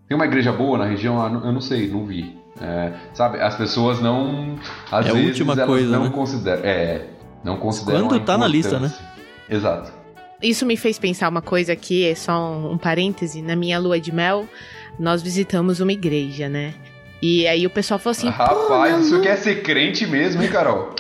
Tem 0.08 0.14
uma 0.14 0.26
igreja 0.26 0.52
boa 0.52 0.78
na 0.78 0.84
região? 0.84 1.20
Ah, 1.20 1.30
eu 1.30 1.52
não 1.52 1.60
sei, 1.60 1.88
não 1.88 2.04
vi. 2.04 2.36
É, 2.60 2.92
sabe, 3.12 3.40
as 3.40 3.56
pessoas 3.56 4.00
não. 4.00 4.56
Às 4.90 5.06
é 5.06 5.12
vezes 5.12 5.24
a 5.24 5.28
última 5.28 5.66
coisa, 5.66 5.98
não 5.98 6.04
né? 6.04 6.10
consideram. 6.10 6.62
É, 6.64 7.06
não 7.42 7.56
consideram. 7.56 8.08
Quando 8.08 8.24
tá 8.24 8.38
na 8.38 8.46
lista, 8.46 8.78
né? 8.78 8.92
Exato. 9.48 9.92
Isso 10.42 10.66
me 10.66 10.76
fez 10.76 10.98
pensar 10.98 11.28
uma 11.28 11.40
coisa 11.40 11.72
aqui, 11.72 12.06
é 12.06 12.14
só 12.14 12.32
um, 12.38 12.72
um 12.72 12.78
parêntese. 12.78 13.40
Na 13.40 13.56
minha 13.56 13.78
lua 13.78 13.98
de 13.98 14.12
mel, 14.12 14.46
nós 14.98 15.22
visitamos 15.22 15.80
uma 15.80 15.92
igreja, 15.92 16.48
né? 16.48 16.74
E 17.22 17.46
aí 17.46 17.66
o 17.66 17.70
pessoal 17.70 17.98
falou 17.98 18.12
assim: 18.12 18.28
Rapaz, 18.28 19.06
isso 19.06 19.20
quer 19.22 19.36
ser 19.36 19.62
crente 19.62 20.06
mesmo, 20.06 20.42
hein, 20.42 20.50
Carol? 20.50 20.94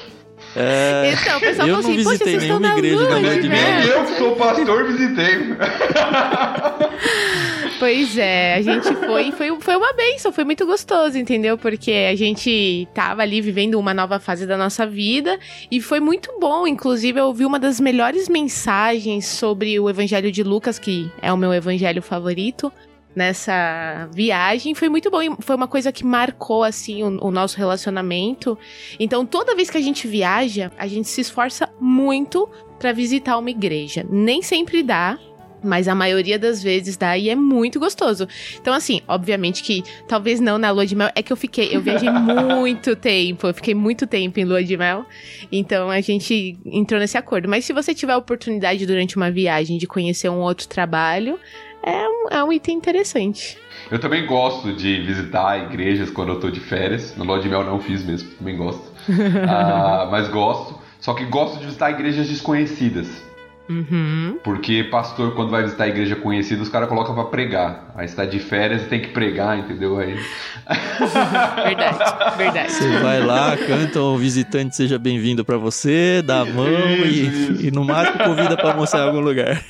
É, 0.56 1.12
então, 1.12 1.38
o 1.38 1.40
pessoal 1.40 1.68
eu 1.68 1.74
falou 1.74 1.80
assim: 1.80 1.96
não 1.96 2.04
Poxa, 2.04 2.10
visitei 2.10 2.18
vocês 2.18 2.42
estão 2.42 2.60
nenhuma 2.60 2.68
na 2.68 2.78
igreja 2.78 2.96
lua 2.96 3.08
da 3.08 3.16
de 3.16 3.22
Lua 3.22 3.40
de 3.40 3.48
mel. 3.48 3.80
Nem 3.80 3.88
eu 3.88 4.04
que 4.04 4.18
sou 4.18 4.36
pastor 4.36 4.86
visitei. 4.86 5.34
Pois 7.78 8.16
é, 8.16 8.54
a 8.54 8.62
gente 8.62 8.94
foi, 8.94 9.32
foi, 9.32 9.60
foi 9.60 9.76
uma 9.76 9.92
benção, 9.92 10.32
foi 10.32 10.44
muito 10.44 10.64
gostoso, 10.64 11.18
entendeu? 11.18 11.58
Porque 11.58 12.08
a 12.10 12.14
gente 12.14 12.88
tava 12.94 13.22
ali 13.22 13.40
vivendo 13.40 13.78
uma 13.78 13.92
nova 13.92 14.18
fase 14.18 14.46
da 14.46 14.56
nossa 14.56 14.86
vida 14.86 15.38
e 15.70 15.80
foi 15.80 16.00
muito 16.00 16.32
bom. 16.38 16.66
Inclusive, 16.66 17.20
eu 17.20 17.26
ouvi 17.26 17.44
uma 17.44 17.58
das 17.58 17.80
melhores 17.80 18.28
mensagens 18.28 19.26
sobre 19.26 19.78
o 19.78 19.90
Evangelho 19.90 20.30
de 20.30 20.42
Lucas, 20.42 20.78
que 20.78 21.10
é 21.20 21.32
o 21.32 21.36
meu 21.36 21.52
evangelho 21.52 22.00
favorito. 22.00 22.72
Nessa 23.14 24.08
viagem 24.12 24.74
foi 24.74 24.88
muito 24.88 25.10
bom, 25.10 25.36
foi 25.40 25.54
uma 25.54 25.68
coisa 25.68 25.92
que 25.92 26.04
marcou 26.04 26.64
assim 26.64 27.02
o, 27.02 27.26
o 27.26 27.30
nosso 27.30 27.56
relacionamento. 27.56 28.58
Então, 28.98 29.24
toda 29.24 29.54
vez 29.54 29.70
que 29.70 29.78
a 29.78 29.82
gente 29.82 30.08
viaja, 30.08 30.72
a 30.76 30.86
gente 30.86 31.08
se 31.08 31.20
esforça 31.20 31.68
muito 31.80 32.48
pra 32.78 32.92
visitar 32.92 33.38
uma 33.38 33.50
igreja. 33.50 34.04
Nem 34.10 34.42
sempre 34.42 34.82
dá, 34.82 35.18
mas 35.64 35.88
a 35.88 35.94
maioria 35.94 36.38
das 36.38 36.62
vezes 36.62 36.96
dá 36.96 37.16
e 37.16 37.30
é 37.30 37.34
muito 37.34 37.80
gostoso. 37.80 38.28
Então, 38.60 38.74
assim, 38.74 39.00
obviamente 39.08 39.62
que 39.62 39.82
talvez 40.06 40.38
não 40.38 40.58
na 40.58 40.70
lua 40.70 40.86
de 40.86 40.94
mel, 40.94 41.10
é 41.14 41.22
que 41.22 41.32
eu 41.32 41.36
fiquei, 41.36 41.74
eu 41.74 41.80
viajei 41.80 42.10
muito 42.12 42.94
tempo, 42.94 43.46
eu 43.46 43.54
fiquei 43.54 43.74
muito 43.74 44.06
tempo 44.06 44.38
em 44.38 44.44
lua 44.44 44.62
de 44.62 44.76
mel, 44.76 45.06
então 45.50 45.90
a 45.90 46.00
gente 46.00 46.58
entrou 46.66 47.00
nesse 47.00 47.16
acordo. 47.16 47.48
Mas 47.48 47.64
se 47.64 47.72
você 47.72 47.94
tiver 47.94 48.12
a 48.12 48.18
oportunidade 48.18 48.84
durante 48.84 49.16
uma 49.16 49.30
viagem 49.30 49.78
de 49.78 49.86
conhecer 49.86 50.28
um 50.28 50.40
outro 50.40 50.68
trabalho, 50.68 51.38
é 51.84 52.08
um, 52.08 52.28
é 52.30 52.44
um 52.44 52.52
item 52.52 52.76
interessante. 52.76 53.58
Eu 53.90 53.98
também 53.98 54.26
gosto 54.26 54.72
de 54.72 55.02
visitar 55.02 55.62
igrejas 55.64 56.10
quando 56.10 56.30
eu 56.30 56.40
tô 56.40 56.50
de 56.50 56.60
férias. 56.60 57.14
No 57.16 57.24
Lua 57.24 57.38
de 57.40 57.48
Mel 57.48 57.64
não 57.64 57.78
fiz 57.78 58.04
mesmo, 58.04 58.30
também 58.32 58.56
gosto. 58.56 58.92
Ah, 59.48 60.08
mas 60.10 60.28
gosto. 60.28 60.78
Só 61.00 61.12
que 61.12 61.24
gosto 61.26 61.58
de 61.58 61.66
visitar 61.66 61.90
igrejas 61.90 62.26
desconhecidas. 62.28 63.22
Uhum. 63.68 64.38
Porque 64.44 64.84
pastor, 64.84 65.34
quando 65.34 65.50
vai 65.50 65.62
visitar 65.62 65.84
a 65.84 65.88
igreja 65.88 66.14
conhecida, 66.16 66.62
os 66.62 66.68
caras 66.68 66.88
colocam 66.88 67.14
pra 67.14 67.24
pregar. 67.24 67.92
Aí 67.94 68.06
você 68.06 68.14
tá 68.14 68.26
de 68.26 68.38
férias 68.38 68.82
e 68.82 68.86
tem 68.86 69.00
que 69.00 69.08
pregar, 69.08 69.58
entendeu? 69.58 69.98
Aí. 69.98 70.18
Verdade, 71.64 72.36
verdade. 72.38 72.72
Você 72.72 72.98
vai 72.98 73.20
lá, 73.20 73.56
canta 73.56 74.00
o 74.00 74.16
visitante 74.16 74.74
seja 74.74 74.98
bem-vindo 74.98 75.44
pra 75.44 75.58
você, 75.58 76.22
dá 76.24 76.40
a 76.40 76.44
mão 76.46 76.66
Isso, 77.04 77.52
e, 77.52 77.68
e 77.68 77.70
no 77.70 77.84
máximo 77.84 78.24
convida 78.24 78.56
pra 78.56 78.70
almoçar 78.70 79.00
em 79.00 79.08
algum 79.08 79.20
lugar. 79.20 79.62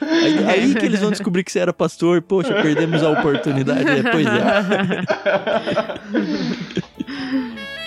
Aí, 0.00 0.46
aí 0.46 0.74
que 0.74 0.86
eles 0.86 1.00
vão 1.00 1.10
descobrir 1.10 1.44
que 1.44 1.52
você 1.52 1.58
era 1.58 1.72
pastor. 1.72 2.22
Poxa, 2.22 2.54
perdemos 2.62 3.02
a 3.02 3.10
oportunidade. 3.10 3.88
É, 3.88 4.02
pois 4.02 4.26
é. 4.26 4.38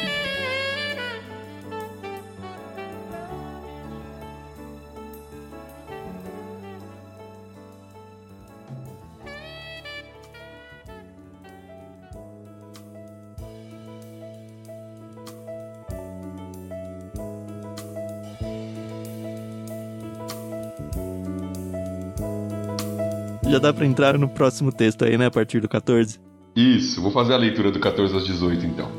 Já 23.52 23.60
dá 23.60 23.74
pra 23.74 23.86
entrar 23.86 24.18
no 24.18 24.30
próximo 24.30 24.72
texto 24.72 25.04
aí, 25.04 25.18
né? 25.18 25.26
A 25.26 25.32
partir 25.32 25.60
do 25.60 25.68
14. 25.68 26.18
Isso, 26.56 27.02
vou 27.02 27.12
fazer 27.12 27.34
a 27.34 27.38
leitura 27.38 27.70
do 27.70 27.82
14 27.82 28.14
aos 28.14 28.26
18 28.26 28.66
então. 28.66 28.90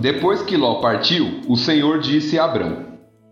Depois 0.00 0.42
que 0.42 0.56
Ló 0.56 0.80
partiu, 0.80 1.42
o 1.46 1.56
Senhor 1.56 2.00
disse 2.00 2.40
a 2.40 2.44
Abrão: 2.44 2.86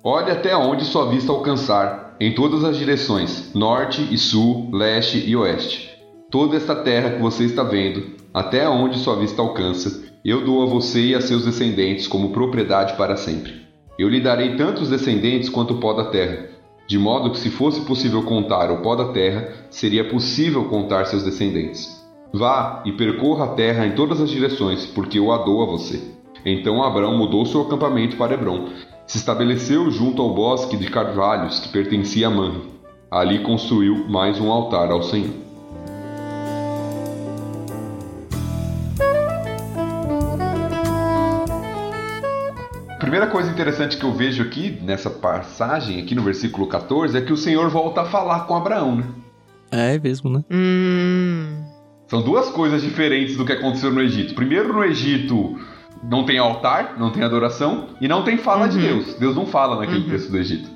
Olhe 0.05 0.31
até 0.31 0.57
onde 0.57 0.85
sua 0.85 1.11
vista 1.11 1.33
alcançar, 1.33 2.15
em 2.21 2.33
todas 2.33 2.63
as 2.63 2.77
direções, 2.77 3.53
norte 3.57 4.07
e 4.09 4.17
sul, 4.17 4.71
leste 4.73 5.19
e 5.19 5.35
oeste. 5.35 5.91
Toda 6.31 6.57
esta 6.57 6.77
terra 6.77 7.11
que 7.11 7.21
você 7.21 7.43
está 7.43 7.65
vendo, 7.65 8.15
até 8.33 8.69
onde 8.69 9.01
sua 9.01 9.17
vista 9.17 9.43
alcança, 9.43 10.05
eu 10.25 10.45
dou 10.45 10.63
a 10.63 10.67
você 10.67 11.09
e 11.09 11.15
a 11.17 11.21
seus 11.21 11.45
descendentes 11.45 12.07
como 12.07 12.31
propriedade 12.31 12.97
para 12.97 13.17
sempre. 13.17 13.64
Eu 13.99 14.09
lhe 14.09 14.21
darei 14.21 14.57
tantos 14.57 14.91
descendentes 14.91 15.49
quanto 15.49 15.75
o 15.75 15.79
pó 15.79 15.93
da 15.93 16.07
terra, 16.07 16.49
de 16.87 16.99
modo 16.99 17.31
que 17.31 17.39
se 17.39 17.49
fosse 17.49 17.81
possível 17.83 18.23
contar 18.25 18.71
o 18.71 18.83
pó 18.83 18.95
da 18.95 19.13
terra, 19.13 19.49
seria 19.71 20.09
possível 20.09 20.65
contar 20.65 21.07
seus 21.07 21.23
descendentes. 21.23 22.05
Vá 22.33 22.83
e 22.85 22.93
percorra 22.93 23.45
a 23.45 23.55
terra 23.55 23.87
em 23.87 23.93
todas 23.93 24.21
as 24.21 24.29
direções, 24.29 24.85
porque 24.85 25.19
eu 25.19 25.33
a 25.33 25.39
dou 25.39 25.63
a 25.63 25.67
você. 25.67 26.03
Então 26.45 26.83
Abraão 26.83 27.17
mudou 27.17 27.47
seu 27.47 27.63
acampamento 27.63 28.17
para 28.17 28.35
Hebron, 28.35 28.69
se 29.07 29.17
estabeleceu 29.17 29.91
junto 29.91 30.21
ao 30.21 30.35
bosque 30.35 30.77
de 30.77 30.91
carvalhos 30.91 31.61
que 31.61 31.69
pertencia 31.69 32.27
a 32.27 32.31
Manre. 32.31 32.75
Ali 33.11 33.39
construiu 33.39 34.09
mais 34.09 34.41
um 34.41 34.51
altar 34.51 34.91
ao 34.91 35.03
Senhor. 35.03 35.44
Primeira 43.05 43.27
coisa 43.27 43.51
interessante 43.51 43.97
que 43.97 44.05
eu 44.05 44.13
vejo 44.13 44.43
aqui 44.43 44.79
nessa 44.83 45.11
passagem, 45.11 46.01
aqui 46.01 46.15
no 46.15 46.23
versículo 46.23 46.67
14, 46.67 47.17
é 47.17 47.21
que 47.21 47.33
o 47.33 47.37
Senhor 47.37 47.69
volta 47.71 48.01
a 48.03 48.05
falar 48.05 48.41
com 48.47 48.57
Abraão, 48.57 48.97
né? 48.97 49.05
É 49.71 49.99
mesmo, 49.99 50.31
né? 50.31 50.43
Hum. 50.51 51.65
São 52.09 52.23
duas 52.23 52.49
coisas 52.51 52.83
diferentes 52.83 53.37
do 53.37 53.45
que 53.45 53.53
aconteceu 53.53 53.93
no 53.93 54.01
Egito. 54.01 54.35
Primeiro, 54.35 54.73
no 54.73 54.85
Egito 54.85 55.59
não 56.03 56.25
tem 56.25 56.39
altar, 56.39 56.97
não 56.99 57.11
tem 57.11 57.23
adoração 57.23 57.89
e 58.01 58.07
não 58.09 58.23
tem 58.25 58.37
fala 58.39 58.69
de 58.69 58.77
Uhum. 58.79 58.83
Deus. 58.83 59.15
Deus 59.15 59.37
não 59.37 59.47
fala 59.47 59.77
naquele 59.81 60.05
Uhum. 60.05 60.11
texto 60.11 60.31
do 60.31 60.39
Egito. 60.39 60.69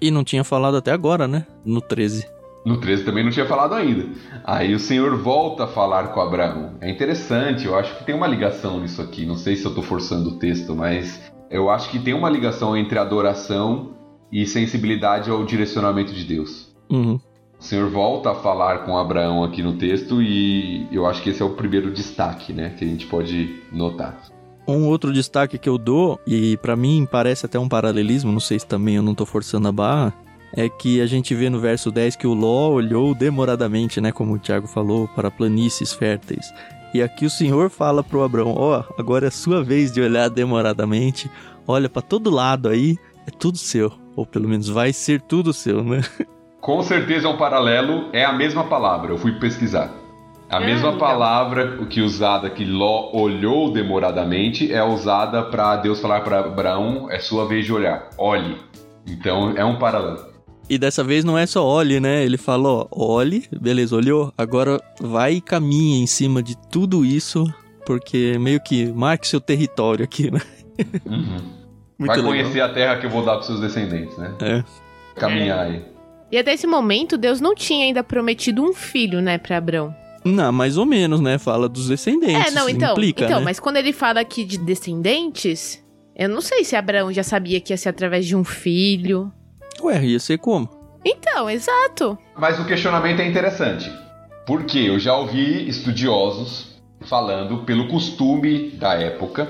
E 0.00 0.10
não 0.10 0.22
tinha 0.24 0.44
falado 0.44 0.76
até 0.76 0.92
agora, 0.92 1.26
né? 1.28 1.46
No 1.64 1.80
13. 1.80 2.26
No 2.64 2.78
13 2.78 3.04
também 3.04 3.22
não 3.24 3.30
tinha 3.30 3.46
falado 3.46 3.74
ainda. 3.74 4.06
Aí 4.44 4.74
o 4.74 4.78
Senhor 4.78 5.16
volta 5.16 5.64
a 5.64 5.68
falar 5.68 6.08
com 6.08 6.20
Abraão. 6.20 6.74
É 6.80 6.90
interessante, 6.90 7.64
eu 7.66 7.78
acho 7.78 7.96
que 7.98 8.04
tem 8.04 8.14
uma 8.14 8.26
ligação 8.26 8.80
nisso 8.80 9.00
aqui. 9.00 9.24
Não 9.24 9.36
sei 9.36 9.54
se 9.56 9.64
eu 9.64 9.74
tô 9.74 9.82
forçando 9.82 10.30
o 10.30 10.38
texto, 10.38 10.74
mas 10.74 11.20
eu 11.50 11.70
acho 11.70 11.90
que 11.90 11.98
tem 11.98 12.14
uma 12.14 12.30
ligação 12.30 12.76
entre 12.76 12.98
adoração 12.98 13.94
e 14.32 14.46
sensibilidade 14.46 15.30
ao 15.30 15.44
direcionamento 15.44 16.12
de 16.12 16.24
Deus. 16.24 16.74
Uhum. 16.90 17.20
O 17.58 17.64
Senhor 17.64 17.88
volta 17.90 18.30
a 18.30 18.34
falar 18.34 18.84
com 18.84 18.98
Abraão 18.98 19.42
aqui 19.42 19.62
no 19.62 19.74
texto 19.74 20.20
e 20.20 20.86
eu 20.92 21.06
acho 21.06 21.22
que 21.22 21.30
esse 21.30 21.40
é 21.40 21.44
o 21.44 21.50
primeiro 21.50 21.90
destaque, 21.90 22.52
né, 22.52 22.74
que 22.76 22.84
a 22.84 22.88
gente 22.88 23.06
pode 23.06 23.62
notar. 23.72 24.20
Um 24.68 24.86
outro 24.88 25.12
destaque 25.12 25.58
que 25.58 25.68
eu 25.68 25.78
dou, 25.78 26.20
e 26.26 26.56
pra 26.58 26.76
mim 26.76 27.06
parece 27.10 27.46
até 27.46 27.58
um 27.58 27.68
paralelismo, 27.68 28.32
não 28.32 28.40
sei 28.40 28.58
se 28.58 28.66
também 28.66 28.96
eu 28.96 29.02
não 29.02 29.14
tô 29.14 29.24
forçando 29.24 29.68
a 29.68 29.72
barra, 29.72 30.12
é 30.52 30.68
que 30.68 31.00
a 31.00 31.06
gente 31.06 31.34
vê 31.34 31.48
no 31.48 31.60
verso 31.60 31.90
10 31.90 32.16
que 32.16 32.26
o 32.26 32.34
Ló 32.34 32.70
olhou 32.70 33.14
demoradamente, 33.14 34.00
né, 34.00 34.10
como 34.10 34.34
o 34.34 34.38
Tiago 34.38 34.66
falou, 34.66 35.08
para 35.08 35.30
planícies 35.30 35.92
férteis. 35.92 36.52
E 36.96 37.02
aqui 37.02 37.26
o 37.26 37.30
Senhor 37.30 37.68
fala 37.68 38.02
pro 38.02 38.22
Abraão, 38.22 38.54
ó, 38.56 38.82
agora 38.98 39.26
é 39.26 39.28
a 39.28 39.30
sua 39.30 39.62
vez 39.62 39.92
de 39.92 40.00
olhar 40.00 40.30
demoradamente, 40.30 41.30
olha 41.68 41.90
pra 41.90 42.00
todo 42.00 42.30
lado 42.30 42.70
aí, 42.70 42.96
é 43.26 43.30
tudo 43.30 43.58
seu, 43.58 43.92
ou 44.16 44.24
pelo 44.24 44.48
menos 44.48 44.66
vai 44.66 44.94
ser 44.94 45.20
tudo 45.20 45.52
seu, 45.52 45.84
né? 45.84 46.00
Com 46.58 46.82
certeza 46.82 47.26
é 47.26 47.30
um 47.30 47.36
paralelo, 47.36 48.08
é 48.14 48.24
a 48.24 48.32
mesma 48.32 48.64
palavra, 48.64 49.12
eu 49.12 49.18
fui 49.18 49.32
pesquisar. 49.32 49.92
A 50.48 50.56
É, 50.62 50.64
mesma 50.64 50.90
legal. 50.90 50.98
palavra 50.98 51.76
o 51.82 51.86
que 51.86 52.00
usada 52.00 52.48
que 52.48 52.64
Ló 52.64 53.10
olhou 53.12 53.70
demoradamente 53.70 54.72
é 54.72 54.82
usada 54.82 55.42
para 55.42 55.76
Deus 55.76 56.00
falar 56.00 56.22
para 56.22 56.40
Abraão, 56.40 57.10
é 57.10 57.18
sua 57.18 57.46
vez 57.46 57.66
de 57.66 57.74
olhar, 57.74 58.08
olhe. 58.16 58.56
Então 59.06 59.52
é 59.54 59.64
um 59.66 59.78
paralelo. 59.78 60.35
E 60.68 60.78
dessa 60.78 61.04
vez 61.04 61.24
não 61.24 61.38
é 61.38 61.46
só 61.46 61.64
olhe, 61.64 62.00
né? 62.00 62.24
Ele 62.24 62.36
falou, 62.36 62.88
ó, 62.90 63.14
olhe, 63.14 63.44
beleza, 63.60 63.94
olhou, 63.94 64.32
agora 64.36 64.80
vai 65.00 65.34
e 65.34 65.40
caminhe 65.40 66.02
em 66.02 66.06
cima 66.06 66.42
de 66.42 66.56
tudo 66.70 67.04
isso, 67.04 67.44
porque 67.86 68.36
meio 68.38 68.60
que 68.60 68.86
marque 68.86 69.28
seu 69.28 69.40
território 69.40 70.04
aqui, 70.04 70.30
né? 70.30 70.40
Uhum. 71.06 71.40
Muito 71.98 72.08
Vai 72.08 72.16
legal. 72.18 72.32
conhecer 72.32 72.60
a 72.60 72.68
terra 72.68 72.96
que 72.98 73.06
eu 73.06 73.10
vou 73.10 73.24
dar 73.24 73.36
para 73.36 73.44
seus 73.44 73.60
descendentes, 73.60 74.14
né? 74.18 74.34
É. 74.42 74.64
Caminhar 75.18 75.60
aí. 75.60 75.82
E 76.30 76.36
até 76.36 76.52
esse 76.52 76.66
momento, 76.66 77.16
Deus 77.16 77.40
não 77.40 77.54
tinha 77.54 77.86
ainda 77.86 78.04
prometido 78.04 78.62
um 78.62 78.74
filho, 78.74 79.22
né, 79.22 79.38
pra 79.38 79.56
Abrão. 79.56 79.94
Não, 80.22 80.52
mais 80.52 80.76
ou 80.76 80.84
menos, 80.84 81.20
né? 81.20 81.38
Fala 81.38 81.68
dos 81.68 81.88
descendentes. 81.88 82.48
É, 82.48 82.50
não, 82.50 82.68
então. 82.68 82.92
implica, 82.92 83.24
então, 83.24 83.38
né? 83.38 83.44
mas 83.44 83.60
quando 83.60 83.76
ele 83.76 83.92
fala 83.92 84.20
aqui 84.20 84.44
de 84.44 84.58
descendentes, 84.58 85.82
eu 86.16 86.28
não 86.28 86.40
sei 86.40 86.64
se 86.64 86.74
Abraão 86.74 87.12
já 87.12 87.22
sabia 87.22 87.60
que 87.60 87.72
ia 87.72 87.76
ser 87.76 87.90
através 87.90 88.26
de 88.26 88.34
um 88.34 88.42
filho. 88.42 89.32
Ué, 89.82 90.04
ia 90.04 90.18
ser 90.18 90.38
como? 90.38 90.68
Então, 91.04 91.48
exato. 91.48 92.18
Mas 92.36 92.58
o 92.58 92.64
questionamento 92.64 93.20
é 93.20 93.26
interessante. 93.26 93.90
Porque 94.46 94.78
eu 94.78 94.98
já 94.98 95.14
ouvi 95.16 95.68
estudiosos 95.68 96.76
falando 97.02 97.58
pelo 97.64 97.88
costume 97.88 98.70
da 98.70 98.94
época 98.94 99.48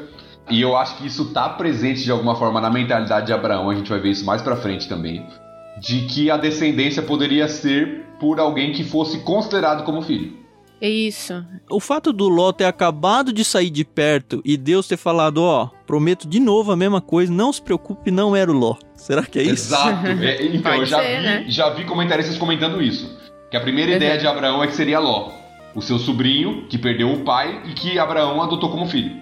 E 0.49 0.61
eu 0.61 0.77
acho 0.77 0.97
que 0.97 1.07
isso 1.07 1.33
tá 1.33 1.49
presente 1.49 2.05
de 2.05 2.11
alguma 2.11 2.37
forma 2.37 2.61
na 2.61 2.71
mentalidade 2.71 3.27
de 3.27 3.33
Abraão, 3.33 3.69
a 3.69 3.75
gente 3.75 3.91
vai 3.91 3.99
ver 3.99 4.11
isso 4.11 4.25
mais 4.25 4.43
pra 4.43 4.57
frente 4.57 4.89
também, 4.89 5.27
de 5.81 6.03
que 6.07 6.31
a 6.31 6.37
descendência 6.37 7.03
poderia 7.03 7.49
ser 7.49 8.05
por 8.21 8.39
alguém 8.39 8.73
que 8.73 8.85
fosse 8.85 9.19
considerado 9.21 9.85
como 9.85 10.03
filho. 10.03 10.46
É 10.81 10.89
isso. 10.89 11.45
O 11.71 11.81
fato 11.81 12.13
do 12.13 12.29
Ló 12.29 12.53
ter 12.53 12.65
acabado 12.65 13.33
de 13.33 13.45
sair 13.45 13.71
de 13.71 13.85
perto 13.85 14.43
e 14.45 14.57
Deus 14.57 14.87
ter 14.87 14.97
falado, 14.97 15.43
ó, 15.43 15.71
prometo 15.87 16.29
de 16.29 16.39
novo 16.39 16.71
a 16.71 16.77
mesma 16.77 17.01
coisa, 17.01 17.33
não 17.33 17.53
se 17.53 17.63
preocupe, 17.63 18.11
não 18.11 18.37
era 18.37 18.51
o 18.51 18.55
Ló. 18.55 18.77
Será 18.95 19.25
que 19.25 19.39
é 19.39 19.43
isso? 19.43 19.75
Exato. 19.75 20.07
É, 20.23 20.45
então, 20.47 20.75
eu 20.75 20.87
já, 20.87 20.99
ser, 20.99 21.17
vi, 21.17 21.23
né? 21.23 21.45
já 21.49 21.71
vi 21.71 21.85
comentaristas 21.85 22.37
comentando 22.37 22.83
isso. 22.83 23.17
Que 23.51 23.57
a 23.57 23.61
primeira 23.61 23.93
Exato. 23.93 24.05
ideia 24.05 24.21
de 24.21 24.27
Abraão 24.27 24.63
é 24.63 24.67
que 24.67 24.75
seria 24.75 24.99
Ló, 24.99 25.31
o 25.75 25.81
seu 25.81 25.99
sobrinho 25.99 26.67
que 26.69 26.77
perdeu 26.77 27.13
o 27.13 27.21
pai 27.21 27.63
e 27.67 27.73
que 27.73 27.99
Abraão 27.99 28.43
adotou 28.43 28.71
como 28.71 28.87
filho. 28.87 29.17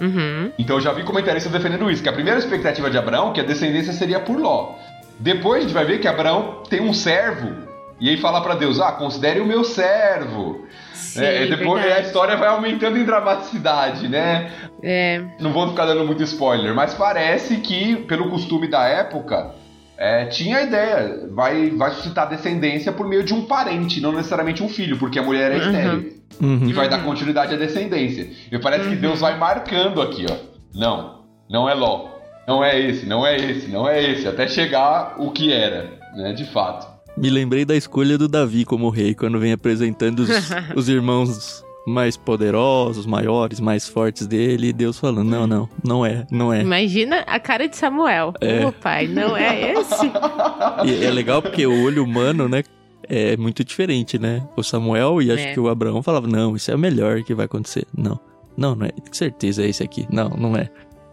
Uhum. 0.00 0.52
Então 0.58 0.76
eu 0.76 0.80
já 0.80 0.92
vi 0.92 1.02
comentaristas 1.02 1.52
defendendo 1.52 1.90
isso, 1.90 2.02
que 2.02 2.08
a 2.08 2.12
primeira 2.12 2.38
expectativa 2.38 2.90
de 2.90 2.96
Abraão 2.96 3.30
é 3.30 3.32
que 3.34 3.40
a 3.40 3.44
descendência 3.44 3.92
seria 3.92 4.20
por 4.20 4.38
Ló. 4.38 4.74
Depois 5.18 5.58
a 5.58 5.62
gente 5.62 5.74
vai 5.74 5.84
ver 5.84 5.98
que 5.98 6.08
Abraão 6.08 6.62
tem 6.68 6.80
um 6.80 6.92
servo 6.92 7.69
e 8.00 8.08
aí 8.08 8.16
fala 8.16 8.40
para 8.40 8.54
Deus: 8.54 8.80
Ah, 8.80 8.92
considere 8.92 9.40
o 9.40 9.46
meu 9.46 9.62
servo. 9.62 10.66
Sim, 10.94 11.24
é, 11.24 11.46
depois 11.46 11.82
verdade. 11.82 12.04
a 12.04 12.06
história 12.06 12.36
vai 12.36 12.48
aumentando 12.48 12.96
em 12.96 13.04
dramaticidade, 13.04 14.08
né? 14.08 14.52
É. 14.82 15.22
Não 15.40 15.52
vou 15.52 15.68
ficar 15.68 15.84
dando 15.84 16.04
muito 16.04 16.22
spoiler, 16.22 16.74
mas 16.74 16.94
parece 16.94 17.56
que, 17.56 17.96
pelo 17.96 18.30
costume 18.30 18.68
da 18.68 18.84
época, 18.86 19.54
é, 19.98 20.26
tinha 20.26 20.58
a 20.58 20.62
ideia, 20.62 21.28
vai, 21.30 21.70
vai 21.70 21.90
suscitar 21.90 22.28
descendência 22.28 22.92
por 22.92 23.06
meio 23.06 23.22
de 23.22 23.34
um 23.34 23.44
parente, 23.44 24.00
não 24.00 24.12
necessariamente 24.12 24.62
um 24.62 24.68
filho, 24.68 24.96
porque 24.98 25.18
a 25.18 25.22
mulher 25.22 25.52
é 25.52 25.56
uhum. 25.56 25.60
estéreo. 25.60 26.20
Uhum. 26.40 26.68
E 26.68 26.72
vai 26.72 26.88
dar 26.88 27.04
continuidade 27.04 27.54
à 27.54 27.58
descendência. 27.58 28.30
E 28.50 28.58
parece 28.58 28.84
uhum. 28.84 28.90
que 28.90 28.96
Deus 28.96 29.20
vai 29.20 29.36
marcando 29.36 30.00
aqui, 30.00 30.24
ó. 30.30 30.36
Não, 30.74 31.24
não 31.50 31.68
é 31.68 31.74
Ló. 31.74 32.08
Não 32.48 32.64
é 32.64 32.80
esse, 32.80 33.04
não 33.04 33.26
é 33.26 33.36
esse, 33.36 33.68
não 33.68 33.88
é 33.88 34.02
esse, 34.02 34.26
até 34.26 34.48
chegar 34.48 35.16
o 35.18 35.30
que 35.30 35.52
era, 35.52 35.90
né, 36.16 36.32
de 36.32 36.44
fato. 36.46 36.89
Me 37.20 37.28
lembrei 37.28 37.66
da 37.66 37.76
escolha 37.76 38.16
do 38.16 38.26
Davi 38.26 38.64
como 38.64 38.88
rei, 38.88 39.14
quando 39.14 39.38
vem 39.38 39.52
apresentando 39.52 40.20
os, 40.20 40.30
os 40.74 40.88
irmãos 40.88 41.62
mais 41.86 42.16
poderosos, 42.16 43.04
maiores, 43.04 43.60
mais 43.60 43.86
fortes 43.86 44.26
dele, 44.26 44.68
e 44.68 44.72
Deus 44.72 44.98
falando: 44.98 45.28
não, 45.28 45.46
não, 45.46 45.68
não 45.84 46.06
é, 46.06 46.26
não 46.30 46.50
é. 46.50 46.62
Imagina 46.62 47.18
a 47.26 47.38
cara 47.38 47.68
de 47.68 47.76
Samuel. 47.76 48.32
É. 48.40 48.64
Ô 48.64 48.72
pai, 48.72 49.06
não 49.06 49.36
é 49.36 49.72
esse? 49.72 50.10
E 50.86 51.04
é 51.04 51.10
legal 51.10 51.42
porque 51.42 51.66
o 51.66 51.84
olho 51.84 52.02
humano, 52.04 52.48
né? 52.48 52.62
É 53.06 53.36
muito 53.36 53.62
diferente, 53.64 54.18
né? 54.18 54.46
O 54.56 54.62
Samuel 54.62 55.20
e 55.20 55.30
acho 55.30 55.42
é. 55.42 55.52
que 55.52 55.60
o 55.60 55.68
Abraão 55.68 56.02
falavam: 56.02 56.30
não, 56.30 56.56
isso 56.56 56.70
é 56.70 56.74
o 56.74 56.78
melhor 56.78 57.22
que 57.22 57.34
vai 57.34 57.44
acontecer. 57.44 57.86
Não, 57.94 58.18
não, 58.56 58.74
não 58.74 58.86
é. 58.86 58.90
Com 58.90 59.12
certeza 59.12 59.62
é 59.62 59.68
esse 59.68 59.82
aqui. 59.82 60.06
Não, 60.10 60.30
não 60.30 60.56
é. 60.56 60.70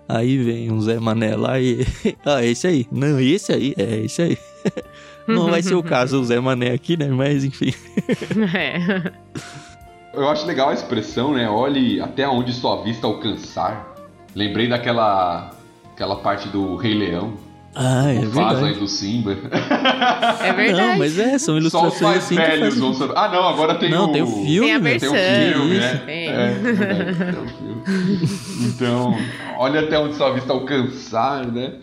Aí 0.07 0.37
vem 0.37 0.71
um 0.71 0.79
Zé 0.79 0.99
Mané 0.99 1.35
lá 1.35 1.59
e. 1.59 1.85
ah, 2.25 2.45
esse 2.45 2.67
aí. 2.67 2.87
Não, 2.91 3.19
esse 3.19 3.51
aí. 3.51 3.73
É 3.77 4.05
esse 4.05 4.21
aí. 4.21 4.37
Não 5.27 5.49
vai 5.49 5.61
ser 5.61 5.75
o 5.75 5.83
caso 5.83 6.19
do 6.19 6.25
Zé 6.25 6.39
Mané 6.39 6.71
aqui, 6.71 6.97
né? 6.97 7.07
Mas 7.07 7.43
enfim. 7.43 7.73
É. 8.55 9.11
Eu 10.13 10.27
acho 10.29 10.45
legal 10.47 10.69
a 10.69 10.73
expressão, 10.73 11.33
né? 11.33 11.49
Olhe 11.49 12.01
até 12.01 12.27
onde 12.27 12.53
sua 12.53 12.81
vista 12.83 13.05
alcançar. 13.05 13.95
Lembrei 14.33 14.67
daquela 14.67 15.51
aquela 15.93 16.15
parte 16.17 16.47
do 16.47 16.75
Rei 16.75 16.93
Leão. 16.93 17.33
Ah, 17.79 18.11
é 18.11 18.21
verdade. 18.21 18.65
aí 18.65 18.73
do 18.73 18.87
Simba. 18.87 19.37
É 20.41 20.51
verdade. 20.51 20.87
Não, 20.87 20.97
mas 20.97 21.19
é, 21.19 21.37
são 21.37 21.57
ilustrações 21.57 21.93
Só 21.93 21.97
os 21.97 22.01
mais 22.01 22.23
assim 22.23 22.35
velhos 22.35 22.79
vão 22.79 22.93
saber. 22.95 23.13
Ah, 23.15 23.29
não, 23.29 23.47
agora 23.47 23.75
tem 23.75 23.91
não, 23.91 24.09
o... 24.09 24.11
tem 24.11 24.23
o 24.23 24.27
filme. 24.27 24.61
Tem 24.61 24.73
a 24.73 24.79
versão. 24.79 25.13
Tem 25.13 25.51
o 25.51 25.53
filme, 25.53 25.77
né? 25.77 26.03
Tem. 26.05 26.27
É, 26.27 26.55
tem 26.55 27.43
o 27.43 27.47
filme. 27.47 28.67
Então, 28.67 29.15
olha 29.59 29.81
até 29.81 29.99
onde 29.99 30.15
sua 30.15 30.31
vista 30.33 30.51
alcançar, 30.53 31.45
né? 31.45 31.73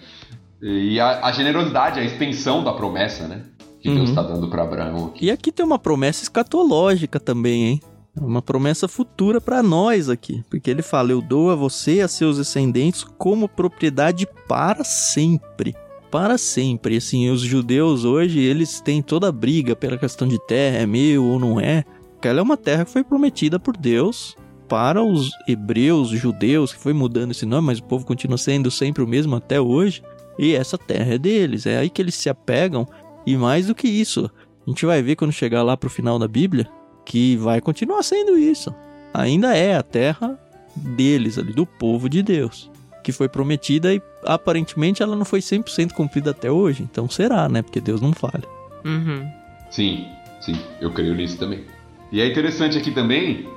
E 0.63 0.99
a, 0.99 1.27
a 1.27 1.33
generosidade, 1.33 2.01
a 2.01 2.05
extensão 2.05 2.65
da 2.65 2.73
promessa, 2.73 3.29
né? 3.29 3.43
Que 3.81 3.89
uhum. 3.89 3.97
Deus 3.97 4.09
está 4.11 4.23
dando 4.23 4.49
para 4.49 4.63
Abraão 4.63 5.07
aqui. 5.07 5.27
E 5.27 5.31
aqui 5.31 5.53
tem 5.53 5.65
uma 5.65 5.79
promessa 5.79 6.23
escatológica 6.23 7.21
também, 7.21 7.65
hein? 7.65 7.81
Uma 8.17 8.41
promessa 8.41 8.87
futura 8.87 9.41
para 9.41 9.63
nós 9.63 10.09
aqui, 10.09 10.43
porque 10.49 10.71
ele 10.71 10.83
fala: 10.83 11.11
Eu 11.11 11.21
dou 11.21 11.51
a 11.51 11.55
você 11.57 11.97
e 11.97 12.01
a 12.01 12.09
seus 12.09 12.39
descendentes 12.39 13.05
como 13.05 13.49
propriedade 13.49 14.27
para 14.49 14.85
sempre. 14.85 15.75
Para 16.11 16.39
sempre. 16.39 16.97
Assim, 16.97 17.29
os 17.29 17.41
judeus 17.41 18.05
hoje, 18.05 18.39
eles 18.39 18.81
têm 18.81 19.03
toda 19.03 19.29
a 19.29 19.33
briga 19.33 19.75
pela 19.75 19.99
questão 19.99 20.29
de 20.29 20.39
terra, 20.47 20.79
é 20.79 20.87
meu 20.87 21.25
ou 21.25 21.41
não 21.41 21.61
é. 21.61 21.85
Aquela 22.17 22.39
é 22.39 22.43
uma 22.43 22.57
terra 22.57 22.85
que 22.85 22.93
foi 22.93 23.03
prometida 23.03 23.59
por 23.59 23.77
Deus 23.77 24.37
para 24.69 25.03
os 25.03 25.31
hebreus, 25.47 26.09
judeus, 26.09 26.73
que 26.73 26.79
foi 26.79 26.93
mudando 26.93 27.33
esse 27.33 27.45
nome, 27.45 27.67
mas 27.67 27.79
o 27.79 27.83
povo 27.83 28.07
continua 28.07 28.39
sendo 28.39 28.71
sempre 28.71 29.03
o 29.03 29.07
mesmo 29.07 29.37
até 29.37 29.61
hoje. 29.61 30.03
E 30.39 30.55
essa 30.55 30.77
terra 30.77 31.15
é 31.15 31.19
deles, 31.19 31.67
é 31.67 31.79
aí 31.79 31.89
que 31.89 32.03
eles 32.03 32.15
se 32.15 32.29
apegam. 32.29 32.87
E 33.27 33.37
mais 33.37 33.67
do 33.67 33.75
que 33.75 33.89
isso, 33.89 34.31
a 34.67 34.71
gente 34.71 34.85
vai 34.85 35.03
ver 35.03 35.17
quando 35.17 35.33
chegar 35.33 35.63
lá 35.63 35.77
pro 35.77 35.89
final 35.91 36.19
da 36.19 36.29
Bíblia 36.29 36.69
que 37.05 37.37
vai 37.37 37.61
continuar 37.61 38.03
sendo 38.03 38.39
isso. 38.39 38.75
Ainda 39.13 39.57
é 39.57 39.77
a 39.77 39.83
terra 39.83 40.39
deles 40.75 41.39
ali, 41.39 41.53
do 41.53 41.67
povo 41.67 42.09
de 42.09 42.23
Deus, 42.23 42.71
que 43.03 43.13
foi 43.13 43.29
prometida 43.29 43.95
e 43.95 44.03
aparentemente 44.25 45.03
ela 45.03 45.15
não 45.15 45.25
foi 45.25 45.41
100% 45.41 45.93
cumprida 45.93 46.31
até 46.31 46.51
hoje. 46.51 46.83
Então 46.83 47.09
será, 47.09 47.49
né? 47.49 47.63
Porque 47.63 47.81
Deus 47.81 48.01
não 48.01 48.13
falha. 48.13 48.45
Uhum. 48.85 49.27
Sim, 49.71 50.07
sim, 50.41 50.57
eu 50.81 50.93
creio 50.93 51.15
nisso 51.15 51.39
também. 51.39 51.65
E 52.11 52.21
é 52.21 52.27
interessante 52.27 52.77
aqui 52.77 52.91
também 52.91 53.49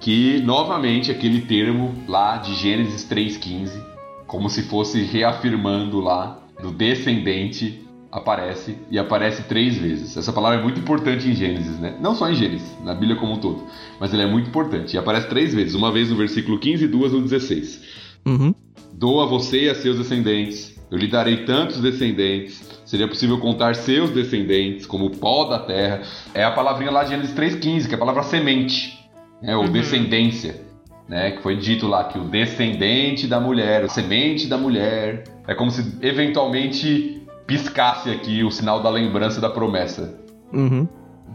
que, 0.00 0.40
novamente, 0.42 1.10
aquele 1.10 1.42
termo 1.42 1.94
lá 2.06 2.36
de 2.36 2.54
Gênesis 2.54 3.08
3,15 3.08 3.95
como 4.26 4.50
se 4.50 4.62
fosse 4.62 5.02
reafirmando 5.02 6.00
lá 6.00 6.40
do 6.60 6.70
descendente 6.70 7.86
aparece 8.10 8.76
e 8.90 8.98
aparece 8.98 9.42
três 9.42 9.76
vezes. 9.76 10.16
Essa 10.16 10.32
palavra 10.32 10.58
é 10.58 10.62
muito 10.62 10.80
importante 10.80 11.28
em 11.28 11.34
Gênesis, 11.34 11.78
né? 11.78 11.96
Não 12.00 12.14
só 12.14 12.30
em 12.30 12.34
Gênesis, 12.34 12.74
na 12.82 12.94
Bíblia 12.94 13.16
como 13.16 13.34
um 13.34 13.38
todo, 13.38 13.64
mas 14.00 14.12
ela 14.14 14.22
é 14.22 14.26
muito 14.26 14.48
importante 14.48 14.94
e 14.94 14.98
aparece 14.98 15.28
três 15.28 15.52
vezes, 15.52 15.74
uma 15.74 15.92
vez 15.92 16.10
no 16.10 16.16
versículo 16.16 16.58
15 16.58 16.84
e 16.84 16.88
duas 16.88 17.12
no 17.12 17.22
16. 17.22 17.82
Uhum. 18.24 18.54
Dou 18.92 19.22
a 19.22 19.26
você 19.26 19.64
e 19.64 19.68
a 19.68 19.74
seus 19.74 19.98
descendentes, 19.98 20.74
eu 20.90 20.96
lhe 20.96 21.08
darei 21.08 21.44
tantos 21.44 21.80
descendentes, 21.80 22.80
seria 22.86 23.06
possível 23.06 23.38
contar 23.38 23.74
seus 23.74 24.10
descendentes 24.10 24.86
como 24.86 25.06
o 25.06 25.10
pó 25.10 25.44
da 25.44 25.58
terra. 25.58 26.02
É 26.32 26.42
a 26.42 26.50
palavrinha 26.50 26.90
lá 26.90 27.04
de 27.04 27.10
Gênesis 27.10 27.34
3,15, 27.34 27.86
que 27.86 27.92
é 27.92 27.96
a 27.96 27.98
palavra 27.98 28.22
semente, 28.22 28.98
né? 29.42 29.54
ou 29.56 29.64
uhum. 29.64 29.72
descendência 29.72 30.65
né? 31.08 31.32
Que 31.32 31.42
foi 31.42 31.56
dito 31.56 31.86
lá 31.86 32.04
que 32.04 32.18
o 32.18 32.24
descendente 32.24 33.26
da 33.26 33.40
mulher, 33.40 33.84
a 33.84 33.88
semente 33.88 34.46
da 34.46 34.58
mulher, 34.58 35.24
é 35.46 35.54
como 35.54 35.70
se 35.70 35.96
eventualmente 36.02 37.22
piscasse 37.46 38.10
aqui 38.10 38.42
o 38.42 38.50
sinal 38.50 38.82
da 38.82 38.90
lembrança 38.90 39.40
da 39.40 39.48
promessa 39.48 40.18
uhum. 40.52 40.86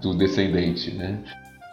do 0.01 0.13
descendente, 0.13 0.91
né? 0.91 1.19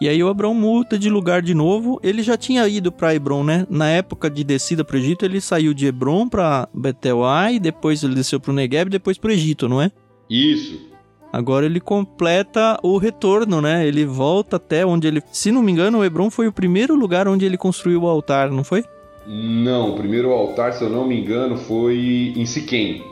E 0.01 0.07
aí 0.07 0.23
o 0.23 0.29
Abraão 0.29 0.53
muda 0.53 0.97
de 0.97 1.09
lugar 1.09 1.41
de 1.41 1.53
novo. 1.53 1.99
Ele 2.01 2.23
já 2.23 2.37
tinha 2.37 2.65
ido 2.69 2.89
para 2.89 3.13
Hebron, 3.13 3.43
né? 3.43 3.67
Na 3.69 3.89
época 3.89 4.29
de 4.29 4.45
descida 4.45 4.85
para 4.85 4.95
o 4.95 4.99
Egito, 4.99 5.25
ele 5.25 5.41
saiu 5.41 5.73
de 5.73 5.87
Hebron 5.87 6.29
para 6.29 6.69
Betel-Ai, 6.73 7.59
depois 7.59 8.01
ele 8.01 8.15
desceu 8.15 8.39
para 8.39 8.51
o 8.51 8.53
Negev, 8.53 8.89
depois 8.89 9.17
para 9.17 9.27
o 9.27 9.33
Egito, 9.33 9.67
não 9.67 9.81
é? 9.81 9.91
Isso. 10.29 10.88
Agora 11.31 11.65
ele 11.65 11.79
completa 11.79 12.79
o 12.81 12.97
retorno, 12.97 13.61
né? 13.61 13.85
Ele 13.85 14.05
volta 14.05 14.55
até 14.55 14.85
onde 14.85 15.07
ele. 15.07 15.21
Se 15.31 15.51
não 15.51 15.61
me 15.61 15.71
engano, 15.71 15.99
o 15.99 16.03
Hebron 16.03 16.29
foi 16.29 16.47
o 16.47 16.51
primeiro 16.51 16.95
lugar 16.95 17.27
onde 17.27 17.45
ele 17.45 17.57
construiu 17.57 18.03
o 18.03 18.07
altar, 18.07 18.49
não 18.49 18.63
foi? 18.63 18.83
Não, 19.27 19.91
o 19.91 19.95
primeiro 19.95 20.31
altar, 20.31 20.73
se 20.73 20.83
eu 20.83 20.89
não 20.89 21.07
me 21.07 21.19
engano, 21.19 21.55
foi 21.55 22.33
em 22.35 22.45
Siquém. 22.47 23.03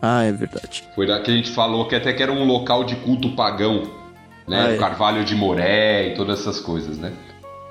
Ah, 0.00 0.22
é 0.22 0.30
verdade. 0.30 0.84
Foi 0.94 1.06
lá 1.06 1.18
que 1.20 1.30
a 1.30 1.34
gente 1.34 1.50
falou 1.50 1.88
que 1.88 1.96
até 1.96 2.12
que 2.12 2.22
era 2.22 2.30
um 2.30 2.44
local 2.44 2.84
de 2.84 2.94
culto 2.96 3.30
pagão, 3.30 3.82
né? 4.46 4.66
Ah, 4.66 4.70
é. 4.70 4.76
O 4.76 4.78
Carvalho 4.78 5.24
de 5.24 5.34
Moré 5.34 6.08
e 6.08 6.14
todas 6.14 6.40
essas 6.40 6.60
coisas, 6.60 6.96
né? 6.98 7.12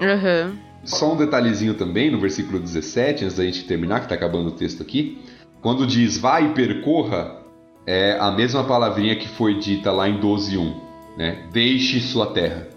Uhum. 0.01 0.57
Só 0.83 1.13
um 1.13 1.15
detalhezinho 1.15 1.75
também 1.75 2.11
no 2.11 2.19
versículo 2.19 2.59
17, 2.59 3.23
antes 3.23 3.37
da 3.37 3.45
gente 3.45 3.63
terminar, 3.63 4.01
que 4.01 4.09
tá 4.09 4.15
acabando 4.15 4.49
o 4.49 4.51
texto 4.51 4.81
aqui. 4.81 5.21
Quando 5.61 5.87
diz 5.87 6.17
vai 6.17 6.47
e 6.47 6.49
percorra, 6.49 7.37
é 7.85 8.17
a 8.19 8.31
mesma 8.31 8.63
palavrinha 8.63 9.15
que 9.15 9.27
foi 9.27 9.55
dita 9.59 9.91
lá 9.91 10.07
em 10.07 10.19
12.1, 10.19 10.73
né? 11.17 11.47
Deixe 11.51 11.99
sua 11.99 12.27
terra. 12.27 12.67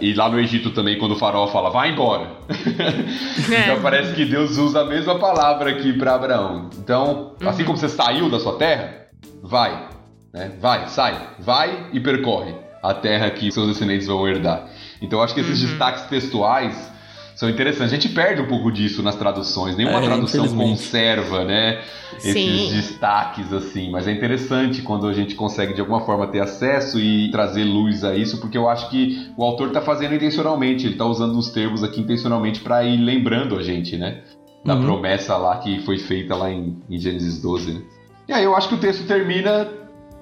E 0.00 0.12
lá 0.12 0.28
no 0.28 0.40
Egito 0.40 0.70
também, 0.70 0.98
quando 0.98 1.12
o 1.12 1.16
faraó 1.16 1.46
fala, 1.46 1.70
vai 1.70 1.90
embora. 1.90 2.32
É. 3.52 3.60
então 3.60 3.82
parece 3.82 4.14
que 4.14 4.24
Deus 4.24 4.56
usa 4.56 4.80
a 4.80 4.84
mesma 4.84 5.18
palavra 5.18 5.70
aqui 5.70 5.92
para 5.92 6.14
Abraão. 6.14 6.70
Então, 6.78 7.34
uhum. 7.40 7.48
assim 7.48 7.62
como 7.62 7.76
você 7.76 7.88
saiu 7.88 8.30
da 8.30 8.40
sua 8.40 8.56
terra, 8.56 9.06
vai. 9.42 9.88
Né? 10.32 10.52
Vai, 10.58 10.88
sai, 10.88 11.14
vai 11.38 11.88
e 11.92 12.00
percorre 12.00 12.54
a 12.82 12.94
terra 12.94 13.30
que 13.30 13.52
seus 13.52 13.68
descendentes 13.68 14.06
vão 14.06 14.26
herdar. 14.26 14.66
Então, 15.02 15.22
acho 15.22 15.34
que 15.34 15.40
esses 15.40 15.60
uhum. 15.62 15.68
destaques 15.68 16.04
textuais 16.04 16.90
são 17.34 17.48
interessantes. 17.48 17.92
A 17.92 17.96
gente 17.96 18.08
perde 18.10 18.40
um 18.40 18.46
pouco 18.46 18.70
disso 18.70 19.02
nas 19.02 19.16
traduções. 19.16 19.76
Nenhuma 19.76 20.00
é, 20.00 20.04
tradução 20.04 20.48
conserva, 20.48 21.44
né? 21.44 21.82
Esses 22.16 22.32
Sim. 22.32 22.70
destaques, 22.74 23.52
assim. 23.52 23.90
Mas 23.90 24.06
é 24.06 24.12
interessante 24.12 24.82
quando 24.82 25.08
a 25.08 25.12
gente 25.12 25.34
consegue, 25.34 25.74
de 25.74 25.80
alguma 25.80 26.00
forma, 26.00 26.26
ter 26.26 26.40
acesso 26.40 26.98
e 26.98 27.30
trazer 27.30 27.64
luz 27.64 28.04
a 28.04 28.16
isso, 28.16 28.40
porque 28.40 28.56
eu 28.56 28.68
acho 28.68 28.88
que 28.90 29.30
o 29.36 29.44
autor 29.44 29.68
está 29.68 29.80
fazendo 29.80 30.14
intencionalmente. 30.14 30.86
Ele 30.86 30.94
está 30.94 31.04
usando 31.04 31.36
os 31.38 31.50
termos 31.50 31.82
aqui 31.82 32.00
intencionalmente 32.00 32.60
para 32.60 32.84
ir 32.84 32.96
lembrando 32.98 33.56
a 33.56 33.62
gente, 33.62 33.96
né? 33.96 34.22
da 34.64 34.74
uhum. 34.74 34.82
promessa 34.82 35.36
lá 35.36 35.58
que 35.58 35.80
foi 35.80 35.98
feita 35.98 36.34
lá 36.34 36.50
em, 36.50 36.82
em 36.88 36.98
Gênesis 36.98 37.40
12, 37.40 37.74
né? 37.74 37.82
E 38.26 38.32
aí 38.32 38.44
eu 38.44 38.56
acho 38.56 38.68
que 38.68 38.74
o 38.74 38.80
texto 38.80 39.06
termina 39.06 39.68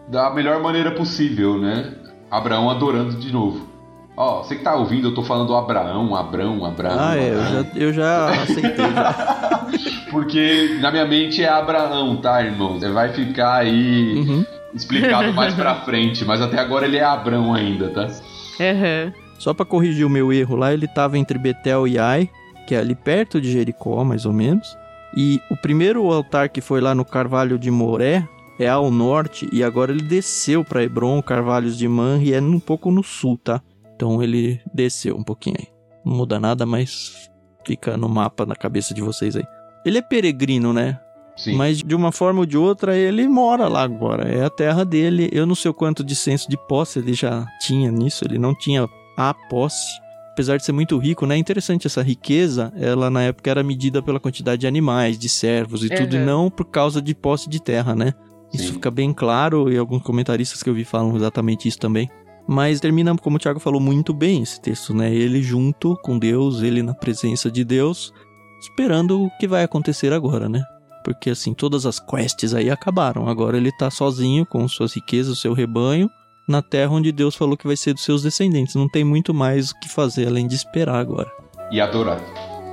da 0.09 0.31
melhor 0.31 0.61
maneira 0.61 0.91
possível, 0.91 1.59
né? 1.59 1.95
Abraão 2.29 2.69
adorando 2.69 3.15
de 3.15 3.33
novo. 3.33 3.69
Ó, 4.15 4.41
oh, 4.41 4.45
você 4.45 4.57
que 4.57 4.63
tá 4.63 4.75
ouvindo, 4.75 5.09
eu 5.09 5.15
tô 5.15 5.23
falando 5.23 5.55
Abraão, 5.55 6.15
Abraão, 6.15 6.67
Abraão. 6.67 6.99
Ah, 6.99 7.17
é, 7.17 7.31
eu 7.31 7.43
já, 7.43 7.67
eu 7.75 7.93
já 7.93 8.43
aceitei 8.43 8.93
já. 8.93 9.67
Porque 10.11 10.77
na 10.81 10.91
minha 10.91 11.07
mente 11.07 11.43
é 11.43 11.49
Abraão, 11.49 12.17
tá, 12.19 12.43
irmão? 12.43 12.79
Você 12.79 12.91
vai 12.91 13.11
ficar 13.15 13.55
aí 13.55 14.15
uhum. 14.15 14.45
explicado 14.75 15.33
mais 15.35 15.55
pra 15.55 15.77
frente, 15.77 16.27
mas 16.27 16.43
até 16.43 16.59
agora 16.59 16.85
ele 16.85 16.99
é 16.99 17.05
Abraão 17.05 17.55
ainda, 17.55 17.89
tá? 17.89 18.03
Uhum. 18.03 19.13
Só 19.39 19.55
pra 19.55 19.65
corrigir 19.65 20.07
o 20.07 20.11
meu 20.11 20.31
erro 20.31 20.57
lá, 20.57 20.75
ele 20.75 20.87
tava 20.87 21.17
entre 21.17 21.39
Betel 21.39 21.89
e 21.89 21.99
Ai, 21.99 22.29
que 22.67 22.75
é 22.75 22.79
ali 22.79 22.95
perto 22.95 23.41
de 23.41 23.51
Jericó, 23.51 24.05
mais 24.05 24.27
ou 24.27 24.33
menos. 24.33 24.77
E 25.17 25.41
o 25.51 25.57
primeiro 25.57 26.05
altar 26.13 26.51
que 26.51 26.61
foi 26.61 26.83
lá 26.83 26.95
no 26.95 27.05
Carvalho 27.05 27.59
de 27.59 27.71
Moré 27.71 28.29
é 28.59 28.69
ao 28.69 28.91
norte, 28.91 29.49
e 29.51 29.65
agora 29.65 29.91
ele 29.91 30.03
desceu 30.03 30.63
para 30.63 30.83
Hebron, 30.83 31.23
Carvalhos 31.23 31.79
de 31.79 31.89
Manre, 31.89 32.29
e 32.29 32.35
é 32.35 32.41
um 32.41 32.61
pouco 32.61 32.91
no 32.91 33.03
sul, 33.03 33.41
tá? 33.43 33.63
Então 34.03 34.21
ele 34.21 34.61
desceu 34.75 35.17
um 35.17 35.23
pouquinho 35.23 35.55
aí. 35.61 35.69
Não 36.05 36.17
muda 36.17 36.41
nada, 36.41 36.67
mas 36.67 37.31
fica 37.65 37.97
no 37.97 38.09
mapa 38.09 38.45
na 38.45 38.57
cabeça 38.57 38.93
de 38.93 39.01
vocês 39.01 39.37
aí. 39.37 39.45
Ele 39.87 39.99
é 39.99 40.03
peregrino, 40.03 40.73
né? 40.73 40.99
Sim. 41.37 41.55
Mas 41.55 41.79
de 41.79 41.95
uma 41.95 42.11
forma 42.11 42.41
ou 42.41 42.47
de 42.47 42.59
outra 42.59 42.97
ele 42.97 43.29
mora 43.29 43.69
lá 43.69 43.83
agora. 43.83 44.29
É 44.29 44.45
a 44.45 44.51
terra 44.51 44.85
dele. 44.85 45.31
Eu 45.31 45.47
não 45.47 45.55
sei 45.55 45.71
o 45.71 45.75
quanto 45.75 46.03
de 46.03 46.17
senso 46.17 46.51
de 46.51 46.57
posse 46.67 46.99
ele 46.99 47.15
já 47.15 47.47
tinha 47.61 47.93
nisso. 47.93 48.25
Ele 48.25 48.39
não 48.39 48.57
tinha 48.57 48.89
a 49.17 49.33
posse. 49.49 50.01
Apesar 50.33 50.57
de 50.57 50.65
ser 50.65 50.73
muito 50.73 50.99
rico, 50.99 51.25
né? 51.25 51.37
É 51.37 51.39
interessante 51.39 51.87
essa 51.87 52.03
riqueza. 52.03 52.73
Ela 52.77 53.09
na 53.09 53.23
época 53.23 53.53
era 53.53 53.63
medida 53.63 54.03
pela 54.03 54.19
quantidade 54.19 54.63
de 54.63 54.67
animais, 54.67 55.17
de 55.17 55.29
servos 55.29 55.85
e 55.85 55.89
uhum. 55.89 55.97
tudo, 55.97 56.17
e 56.17 56.19
não 56.19 56.51
por 56.51 56.65
causa 56.65 57.01
de 57.01 57.15
posse 57.15 57.49
de 57.49 57.63
terra, 57.63 57.95
né? 57.95 58.15
Isso 58.53 58.67
Sim. 58.67 58.73
fica 58.73 58.91
bem 58.91 59.13
claro 59.13 59.73
e 59.73 59.79
alguns 59.79 60.03
comentaristas 60.03 60.61
que 60.61 60.69
eu 60.69 60.75
vi 60.75 60.85
falam 60.85 61.15
exatamente 61.15 61.69
isso 61.69 61.79
também. 61.79 62.11
Mas 62.47 62.81
termina, 62.81 63.17
como 63.17 63.37
o 63.37 63.39
Tiago 63.39 63.61
falou, 63.61 63.81
muito 63.81 64.13
bem 64.13 64.43
esse 64.43 64.61
texto, 64.61 64.95
né? 64.95 65.13
Ele 65.13 65.43
junto 65.43 65.97
com 66.03 66.19
Deus, 66.19 66.63
ele 66.63 66.83
na 66.83 66.95
presença 66.95 67.51
de 67.51 67.65
Deus, 67.65 68.13
esperando 68.61 69.25
o 69.25 69.31
que 69.39 69.47
vai 69.47 69.63
acontecer 69.63 70.13
agora, 70.13 70.49
né? 70.49 70.63
Porque 71.05 71.31
assim, 71.31 71.55
todas 71.55 71.87
as 71.87 71.99
quests 71.99 72.55
aí 72.55 72.71
acabaram. 72.71 73.29
Agora 73.29 73.57
ele 73.57 73.73
tá 73.73 73.91
sozinho 73.91 74.47
com 74.47 74.67
suas 74.69 74.95
riquezas, 74.95 75.33
o 75.33 75.41
seu 75.41 75.53
rebanho, 75.53 76.09
na 76.49 76.63
terra 76.63 76.93
onde 76.93 77.13
Deus 77.13 77.35
falou 77.35 77.57
que 77.57 77.67
vai 77.67 77.77
ser 77.77 77.95
dos 77.95 78.05
seus 78.05 78.23
descendentes. 78.23 78.75
Não 78.75 78.89
tem 78.89 79.05
muito 79.05 79.33
mais 79.33 79.71
o 79.71 79.81
que 79.81 79.89
fazer 79.89 80.27
além 80.27 80.47
de 80.47 80.55
esperar 80.55 80.97
agora. 80.97 81.31
E 81.71 81.81
adorar. 81.81 82.21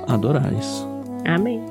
Adorar 0.06 0.52
isso. 0.52 0.86
Amém. 1.24 1.69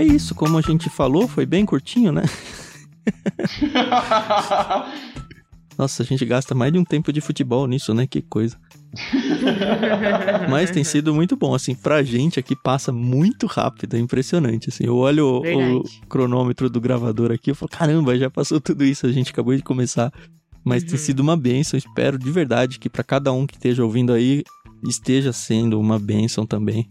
É 0.00 0.04
isso, 0.04 0.34
como 0.34 0.56
a 0.56 0.62
gente 0.62 0.88
falou, 0.88 1.28
foi 1.28 1.44
bem 1.44 1.66
curtinho, 1.66 2.10
né? 2.10 2.22
Nossa, 5.76 6.02
a 6.02 6.06
gente 6.06 6.24
gasta 6.24 6.54
mais 6.54 6.72
de 6.72 6.78
um 6.78 6.84
tempo 6.84 7.12
de 7.12 7.20
futebol 7.20 7.66
nisso, 7.66 7.92
né? 7.92 8.06
Que 8.06 8.22
coisa. 8.22 8.56
Mas 10.48 10.70
tem 10.70 10.82
sido 10.82 11.14
muito 11.14 11.36
bom, 11.36 11.54
assim, 11.54 11.74
pra 11.74 12.02
gente 12.02 12.40
aqui 12.40 12.56
passa 12.56 12.90
muito 12.90 13.46
rápido, 13.46 13.94
é 13.94 13.98
impressionante, 13.98 14.70
assim. 14.70 14.84
Eu 14.86 14.96
olho 14.96 15.26
o, 15.26 15.80
o 15.80 15.84
cronômetro 16.08 16.70
do 16.70 16.80
gravador 16.80 17.30
aqui, 17.30 17.50
eu 17.50 17.54
falo, 17.54 17.68
caramba, 17.68 18.18
já 18.18 18.30
passou 18.30 18.58
tudo 18.58 18.82
isso, 18.82 19.06
a 19.06 19.12
gente 19.12 19.32
acabou 19.32 19.54
de 19.54 19.62
começar. 19.62 20.10
Mas 20.64 20.82
uhum. 20.82 20.88
tem 20.88 20.98
sido 20.98 21.20
uma 21.20 21.36
benção, 21.36 21.76
espero 21.76 22.18
de 22.18 22.30
verdade 22.30 22.78
que 22.78 22.88
para 22.88 23.04
cada 23.04 23.30
um 23.32 23.46
que 23.46 23.54
esteja 23.54 23.84
ouvindo 23.84 24.14
aí 24.14 24.44
esteja 24.82 25.30
sendo 25.30 25.78
uma 25.78 25.98
benção 25.98 26.46
também. 26.46 26.88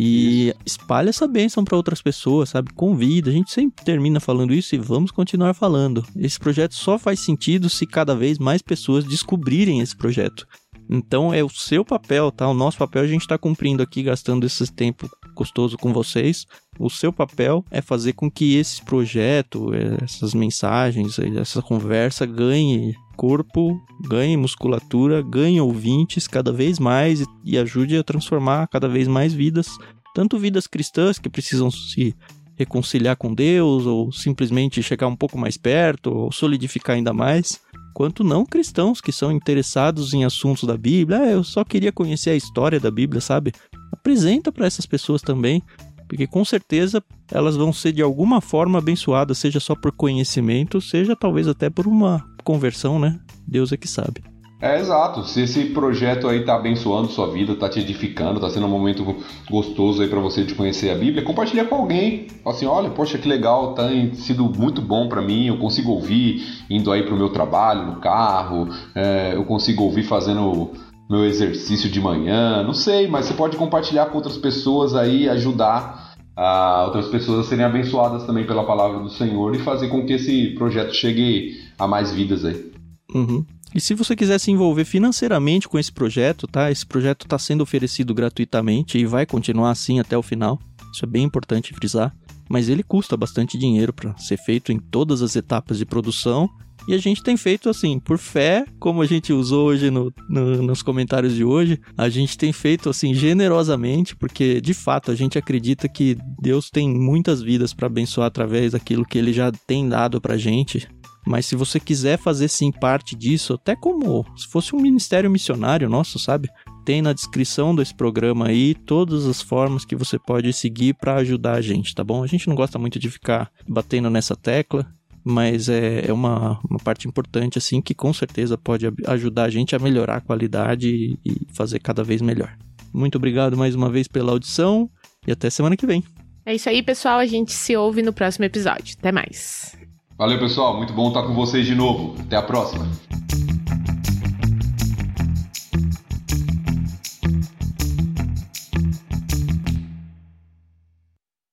E 0.00 0.54
espalha 0.64 1.08
essa 1.08 1.26
bênção 1.26 1.64
para 1.64 1.76
outras 1.76 2.00
pessoas, 2.00 2.50
sabe? 2.50 2.72
Convida. 2.72 3.30
A 3.30 3.32
gente 3.32 3.50
sempre 3.50 3.84
termina 3.84 4.20
falando 4.20 4.54
isso 4.54 4.76
e 4.76 4.78
vamos 4.78 5.10
continuar 5.10 5.54
falando. 5.54 6.06
Esse 6.14 6.38
projeto 6.38 6.76
só 6.76 6.96
faz 6.96 7.18
sentido 7.18 7.68
se 7.68 7.84
cada 7.84 8.14
vez 8.14 8.38
mais 8.38 8.62
pessoas 8.62 9.04
descobrirem 9.04 9.80
esse 9.80 9.96
projeto. 9.96 10.46
Então 10.88 11.34
é 11.34 11.42
o 11.42 11.48
seu 11.48 11.84
papel, 11.84 12.30
tá? 12.30 12.48
O 12.48 12.54
nosso 12.54 12.78
papel 12.78 13.02
a 13.02 13.06
gente 13.08 13.22
está 13.22 13.36
cumprindo 13.36 13.82
aqui, 13.82 14.04
gastando 14.04 14.46
esse 14.46 14.72
tempo 14.72 15.10
gostoso 15.34 15.76
com 15.76 15.92
vocês. 15.92 16.46
O 16.78 16.88
seu 16.88 17.12
papel 17.12 17.64
é 17.68 17.82
fazer 17.82 18.12
com 18.12 18.30
que 18.30 18.54
esse 18.54 18.80
projeto, 18.84 19.72
essas 20.00 20.32
mensagens, 20.32 21.18
essa 21.18 21.60
conversa 21.60 22.24
ganhe 22.24 22.94
corpo, 23.18 23.84
ganhe 24.08 24.36
musculatura, 24.36 25.20
ganhe 25.20 25.60
ouvintes 25.60 26.28
cada 26.28 26.52
vez 26.52 26.78
mais 26.78 27.20
e, 27.20 27.26
e 27.44 27.58
ajude 27.58 27.96
a 27.96 28.04
transformar 28.04 28.68
cada 28.68 28.88
vez 28.88 29.08
mais 29.08 29.34
vidas, 29.34 29.76
tanto 30.14 30.38
vidas 30.38 30.68
cristãs 30.68 31.18
que 31.18 31.28
precisam 31.28 31.68
se 31.68 32.14
reconciliar 32.56 33.16
com 33.16 33.34
Deus 33.34 33.86
ou 33.86 34.12
simplesmente 34.12 34.82
chegar 34.84 35.08
um 35.08 35.16
pouco 35.16 35.36
mais 35.36 35.56
perto 35.56 36.12
ou 36.12 36.32
solidificar 36.32 36.94
ainda 36.94 37.12
mais, 37.12 37.60
quanto 37.92 38.22
não 38.22 38.46
cristãos 38.46 39.00
que 39.00 39.10
são 39.10 39.32
interessados 39.32 40.14
em 40.14 40.24
assuntos 40.24 40.62
da 40.62 40.76
Bíblia. 40.76 41.18
Ah, 41.18 41.26
eu 41.26 41.42
só 41.42 41.64
queria 41.64 41.90
conhecer 41.90 42.30
a 42.30 42.36
história 42.36 42.78
da 42.78 42.90
Bíblia, 42.90 43.20
sabe? 43.20 43.52
Apresenta 43.92 44.52
para 44.52 44.66
essas 44.66 44.86
pessoas 44.86 45.22
também, 45.22 45.60
porque 46.08 46.26
com 46.26 46.44
certeza 46.44 47.02
elas 47.32 47.56
vão 47.56 47.72
ser 47.72 47.92
de 47.92 48.00
alguma 48.00 48.40
forma 48.40 48.78
abençoadas, 48.78 49.38
seja 49.38 49.58
só 49.58 49.74
por 49.74 49.90
conhecimento, 49.90 50.80
seja 50.80 51.16
talvez 51.16 51.48
até 51.48 51.68
por 51.68 51.88
uma 51.88 52.24
conversão, 52.48 52.98
né? 52.98 53.20
Deus 53.46 53.72
é 53.72 53.76
que 53.76 53.86
sabe. 53.86 54.24
É 54.58 54.80
exato. 54.80 55.22
Se 55.28 55.42
esse 55.42 55.66
projeto 55.66 56.26
aí 56.26 56.44
tá 56.46 56.54
abençoando 56.54 57.08
sua 57.08 57.30
vida, 57.30 57.54
tá 57.54 57.68
te 57.68 57.78
edificando, 57.78 58.40
tá 58.40 58.48
sendo 58.48 58.64
um 58.64 58.70
momento 58.70 59.04
gostoso 59.50 60.00
aí 60.00 60.08
para 60.08 60.18
você 60.18 60.42
de 60.44 60.54
conhecer 60.54 60.90
a 60.90 60.94
Bíblia, 60.94 61.22
compartilha 61.22 61.66
com 61.66 61.74
alguém. 61.74 62.26
Fala 62.42 62.56
assim, 62.56 62.64
olha, 62.64 62.88
poxa, 62.88 63.18
que 63.18 63.28
legal, 63.28 63.74
tá 63.74 63.86
sido 64.14 64.46
muito 64.46 64.80
bom 64.80 65.10
para 65.10 65.20
mim. 65.20 65.46
Eu 65.46 65.58
consigo 65.58 65.92
ouvir 65.92 66.42
indo 66.70 66.90
aí 66.90 67.02
pro 67.02 67.18
meu 67.18 67.28
trabalho, 67.28 67.84
no 67.86 68.00
carro. 68.00 68.70
É, 68.94 69.34
eu 69.34 69.44
consigo 69.44 69.84
ouvir 69.84 70.04
fazendo 70.04 70.72
meu 71.08 71.26
exercício 71.26 71.90
de 71.90 72.00
manhã. 72.00 72.62
Não 72.62 72.72
sei, 72.72 73.06
mas 73.08 73.26
você 73.26 73.34
pode 73.34 73.58
compartilhar 73.58 74.06
com 74.06 74.16
outras 74.16 74.38
pessoas 74.38 74.94
aí, 74.94 75.28
ajudar 75.28 76.07
a 76.40 76.84
outras 76.84 77.08
pessoas 77.08 77.46
serem 77.46 77.64
abençoadas 77.64 78.22
também 78.22 78.46
pela 78.46 78.64
palavra 78.64 79.00
do 79.00 79.10
Senhor 79.10 79.56
e 79.56 79.58
fazer 79.58 79.88
com 79.88 80.06
que 80.06 80.12
esse 80.12 80.54
projeto 80.54 80.94
chegue 80.94 81.60
a 81.76 81.88
mais 81.88 82.12
vidas 82.12 82.44
aí. 82.44 82.72
Uhum. 83.12 83.44
E 83.74 83.80
se 83.80 83.92
você 83.92 84.14
quiser 84.14 84.38
se 84.38 84.52
envolver 84.52 84.84
financeiramente 84.84 85.68
com 85.68 85.80
esse 85.80 85.90
projeto, 85.90 86.46
tá? 86.46 86.70
Esse 86.70 86.86
projeto 86.86 87.24
está 87.24 87.36
sendo 87.40 87.62
oferecido 87.62 88.14
gratuitamente 88.14 88.98
e 88.98 89.04
vai 89.04 89.26
continuar 89.26 89.72
assim 89.72 89.98
até 89.98 90.16
o 90.16 90.22
final. 90.22 90.60
Isso 90.92 91.04
é 91.04 91.08
bem 91.08 91.24
importante 91.24 91.74
frisar. 91.74 92.14
Mas 92.48 92.68
ele 92.68 92.84
custa 92.84 93.16
bastante 93.16 93.58
dinheiro 93.58 93.92
para 93.92 94.16
ser 94.16 94.38
feito 94.38 94.70
em 94.70 94.78
todas 94.78 95.22
as 95.22 95.34
etapas 95.34 95.76
de 95.76 95.84
produção. 95.84 96.48
E 96.88 96.94
a 96.94 96.98
gente 96.98 97.22
tem 97.22 97.36
feito 97.36 97.68
assim, 97.68 98.00
por 98.00 98.16
fé, 98.16 98.64
como 98.80 99.02
a 99.02 99.06
gente 99.06 99.30
usou 99.30 99.66
hoje 99.66 99.90
no, 99.90 100.10
no, 100.26 100.62
nos 100.62 100.80
comentários 100.80 101.34
de 101.34 101.44
hoje, 101.44 101.78
a 101.94 102.08
gente 102.08 102.38
tem 102.38 102.50
feito 102.50 102.88
assim 102.88 103.12
generosamente, 103.12 104.16
porque 104.16 104.58
de 104.58 104.72
fato 104.72 105.10
a 105.10 105.14
gente 105.14 105.36
acredita 105.36 105.86
que 105.86 106.16
Deus 106.40 106.70
tem 106.70 106.88
muitas 106.88 107.42
vidas 107.42 107.74
para 107.74 107.88
abençoar 107.88 108.28
através 108.28 108.72
daquilo 108.72 109.04
que 109.04 109.18
ele 109.18 109.34
já 109.34 109.52
tem 109.66 109.86
dado 109.86 110.18
pra 110.18 110.38
gente. 110.38 110.88
Mas 111.26 111.44
se 111.44 111.54
você 111.54 111.78
quiser 111.78 112.18
fazer 112.18 112.48
sim 112.48 112.72
parte 112.72 113.14
disso, 113.14 113.52
até 113.52 113.76
como 113.76 114.24
se 114.34 114.48
fosse 114.48 114.74
um 114.74 114.80
ministério 114.80 115.30
missionário 115.30 115.90
nosso, 115.90 116.18
sabe? 116.18 116.48
Tem 116.86 117.02
na 117.02 117.12
descrição 117.12 117.76
desse 117.76 117.94
programa 117.94 118.46
aí 118.46 118.74
todas 118.74 119.26
as 119.26 119.42
formas 119.42 119.84
que 119.84 119.94
você 119.94 120.18
pode 120.18 120.50
seguir 120.54 120.94
para 120.94 121.16
ajudar 121.16 121.56
a 121.56 121.60
gente, 121.60 121.94
tá 121.94 122.02
bom? 122.02 122.22
A 122.22 122.26
gente 122.26 122.48
não 122.48 122.54
gosta 122.54 122.78
muito 122.78 122.98
de 122.98 123.10
ficar 123.10 123.50
batendo 123.68 124.08
nessa 124.08 124.34
tecla, 124.34 124.90
mas 125.28 125.68
é, 125.68 126.06
é 126.08 126.12
uma, 126.12 126.58
uma 126.68 126.78
parte 126.78 127.06
importante, 127.06 127.58
assim, 127.58 127.82
que 127.82 127.94
com 127.94 128.14
certeza 128.14 128.56
pode 128.56 128.86
ajudar 129.06 129.44
a 129.44 129.50
gente 129.50 129.76
a 129.76 129.78
melhorar 129.78 130.16
a 130.16 130.20
qualidade 130.22 130.88
e, 130.88 131.18
e 131.22 131.46
fazer 131.52 131.80
cada 131.80 132.02
vez 132.02 132.22
melhor. 132.22 132.56
Muito 132.94 133.16
obrigado 133.16 133.54
mais 133.54 133.74
uma 133.74 133.90
vez 133.90 134.08
pela 134.08 134.32
audição 134.32 134.88
e 135.26 135.30
até 135.30 135.50
semana 135.50 135.76
que 135.76 135.86
vem. 135.86 136.02
É 136.46 136.54
isso 136.54 136.70
aí, 136.70 136.82
pessoal. 136.82 137.18
A 137.18 137.26
gente 137.26 137.52
se 137.52 137.76
ouve 137.76 138.00
no 138.00 138.10
próximo 138.10 138.46
episódio. 138.46 138.96
Até 138.98 139.12
mais. 139.12 139.76
Valeu, 140.16 140.38
pessoal. 140.38 140.78
Muito 140.78 140.94
bom 140.94 141.08
estar 141.08 141.22
com 141.24 141.34
vocês 141.34 141.66
de 141.66 141.74
novo. 141.74 142.16
Até 142.18 142.36
a 142.36 142.42
próxima. 142.42 142.88